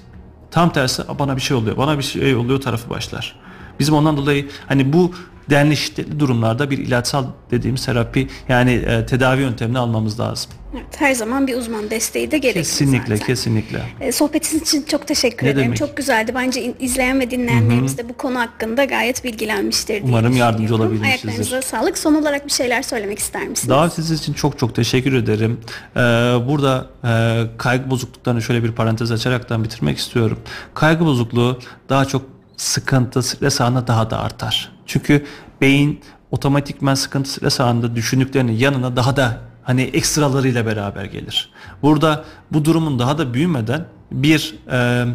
Tam 0.51 0.73
tersi 0.73 1.03
bana 1.19 1.35
bir 1.35 1.41
şey 1.41 1.57
oluyor, 1.57 1.77
bana 1.77 1.97
bir 1.97 2.03
şey 2.03 2.35
oluyor 2.35 2.61
tarafı 2.61 2.89
başlar. 2.89 3.35
Bizim 3.79 3.95
ondan 3.95 4.17
dolayı 4.17 4.49
hani 4.67 4.93
bu 4.93 5.13
denli 5.49 5.77
şiddetli 5.77 6.19
durumlarda 6.19 6.71
bir 6.71 6.77
ilaçsal 6.77 7.25
dediğimiz 7.51 7.85
terapi 7.85 8.27
yani 8.49 8.71
e, 8.71 9.05
tedavi 9.05 9.41
yöntemini 9.41 9.79
almamız 9.79 10.19
lazım. 10.19 10.51
Evet, 10.73 10.85
her 10.97 11.13
zaman 11.13 11.47
bir 11.47 11.57
uzman 11.57 11.89
desteği 11.89 12.31
de 12.31 12.37
gerekli 12.37 12.59
Kesinlikle, 12.59 13.15
zaten. 13.15 13.27
kesinlikle. 13.27 13.81
E, 13.99 14.11
sohbetiniz 14.11 14.61
için 14.61 14.83
çok 14.83 15.07
teşekkür 15.07 15.45
ne 15.45 15.49
ederim. 15.49 15.65
Demek? 15.65 15.77
Çok 15.77 15.97
güzeldi. 15.97 16.31
Bence 16.35 16.73
izleyen 16.79 17.19
ve 17.19 17.31
dinleyenlerimiz 17.31 17.97
de 17.97 18.09
bu 18.09 18.13
konu 18.13 18.39
hakkında 18.39 18.85
gayet 18.85 19.23
bilgilenmiştir 19.23 19.93
diye 19.93 20.03
Umarım 20.03 20.37
yardımcı 20.37 20.75
olabilmişizdir. 20.75 21.27
Ayaklarınıza 21.27 21.61
sağlık. 21.61 21.97
Son 21.97 22.15
olarak 22.15 22.45
bir 22.45 22.51
şeyler 22.51 22.81
söylemek 22.81 23.19
ister 23.19 23.47
misiniz? 23.47 23.69
Davetiniz 23.69 24.11
için 24.11 24.33
çok 24.33 24.59
çok 24.59 24.75
teşekkür 24.75 25.13
ederim. 25.13 25.59
Ee, 25.95 25.99
burada 26.47 26.87
e, 27.03 27.43
kaygı 27.57 27.89
bozukluklarını 27.89 28.41
şöyle 28.41 28.63
bir 28.63 28.71
parantez 28.71 29.11
açaraktan 29.11 29.63
bitirmek 29.63 29.97
istiyorum. 29.97 30.39
Kaygı 30.73 31.05
bozukluğu 31.05 31.59
daha 31.89 32.05
çok 32.05 32.34
sıkıntı, 32.57 33.23
stres 33.23 33.61
anında 33.61 33.87
daha 33.87 34.09
da 34.09 34.19
artar. 34.19 34.71
Çünkü 34.85 35.25
beyin 35.61 36.01
otomatikmen 36.31 36.95
sıkıntı 36.95 37.29
stres 37.29 37.59
anında 37.59 37.95
düşündüklerinin 37.95 38.53
yanına 38.53 38.95
daha 38.95 39.15
da 39.15 39.37
hani 39.63 39.81
ekstralarıyla 39.81 40.65
beraber 40.65 41.05
gelir. 41.05 41.49
Burada 41.81 42.25
bu 42.51 42.65
durumun 42.65 42.99
daha 42.99 43.17
da 43.17 43.33
büyümeden 43.33 43.85
bir 44.11 44.55
e, 44.71 45.05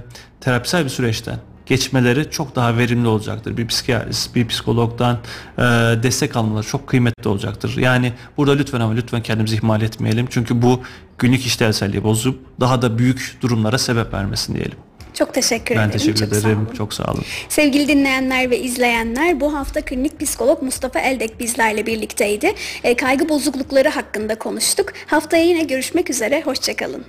terapisel 0.40 0.84
bir 0.84 0.90
süreçten 0.90 1.38
geçmeleri 1.66 2.30
çok 2.30 2.56
daha 2.56 2.76
verimli 2.76 3.08
olacaktır. 3.08 3.56
Bir 3.56 3.66
psikiyatrist, 3.66 4.34
bir 4.34 4.48
psikologdan 4.48 5.18
e, 5.58 5.62
destek 6.02 6.36
almaları 6.36 6.66
çok 6.66 6.86
kıymetli 6.86 7.28
olacaktır. 7.28 7.76
Yani 7.76 8.12
burada 8.36 8.52
lütfen 8.52 8.80
ama 8.80 8.92
lütfen 8.92 9.22
kendimizi 9.22 9.56
ihmal 9.56 9.82
etmeyelim. 9.82 10.26
Çünkü 10.30 10.62
bu 10.62 10.80
günlük 11.18 11.46
işlevselliği 11.46 12.04
bozup 12.04 12.60
daha 12.60 12.82
da 12.82 12.98
büyük 12.98 13.38
durumlara 13.40 13.78
sebep 13.78 14.14
vermesin 14.14 14.54
diyelim. 14.54 14.78
Çok 15.20 15.34
teşekkür 15.34 15.76
ben 15.76 15.80
ederim. 15.80 15.90
Ben 15.92 15.98
teşekkür 15.98 16.20
Çok 16.20 16.28
ederim. 16.28 16.66
Sağ 16.68 16.74
Çok 16.74 16.94
sağ 16.94 17.04
olun. 17.04 17.24
Sevgili 17.48 17.88
dinleyenler 17.88 18.50
ve 18.50 18.58
izleyenler 18.58 19.40
bu 19.40 19.54
hafta 19.54 19.80
klinik 19.80 20.20
psikolog 20.20 20.62
Mustafa 20.62 21.00
Eldek 21.00 21.40
bizlerle 21.40 21.86
birlikteydi. 21.86 22.54
E, 22.84 22.96
kaygı 22.96 23.28
bozuklukları 23.28 23.88
hakkında 23.88 24.38
konuştuk. 24.38 24.92
Haftaya 25.06 25.44
yine 25.44 25.62
görüşmek 25.62 26.10
üzere. 26.10 26.42
Hoşçakalın. 26.42 27.04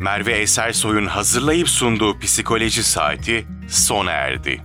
Merve 0.00 0.32
Esersoy'un 0.32 1.06
hazırlayıp 1.06 1.68
sunduğu 1.68 2.18
psikoloji 2.18 2.82
saati 2.82 3.44
sona 3.68 4.10
erdi. 4.10 4.60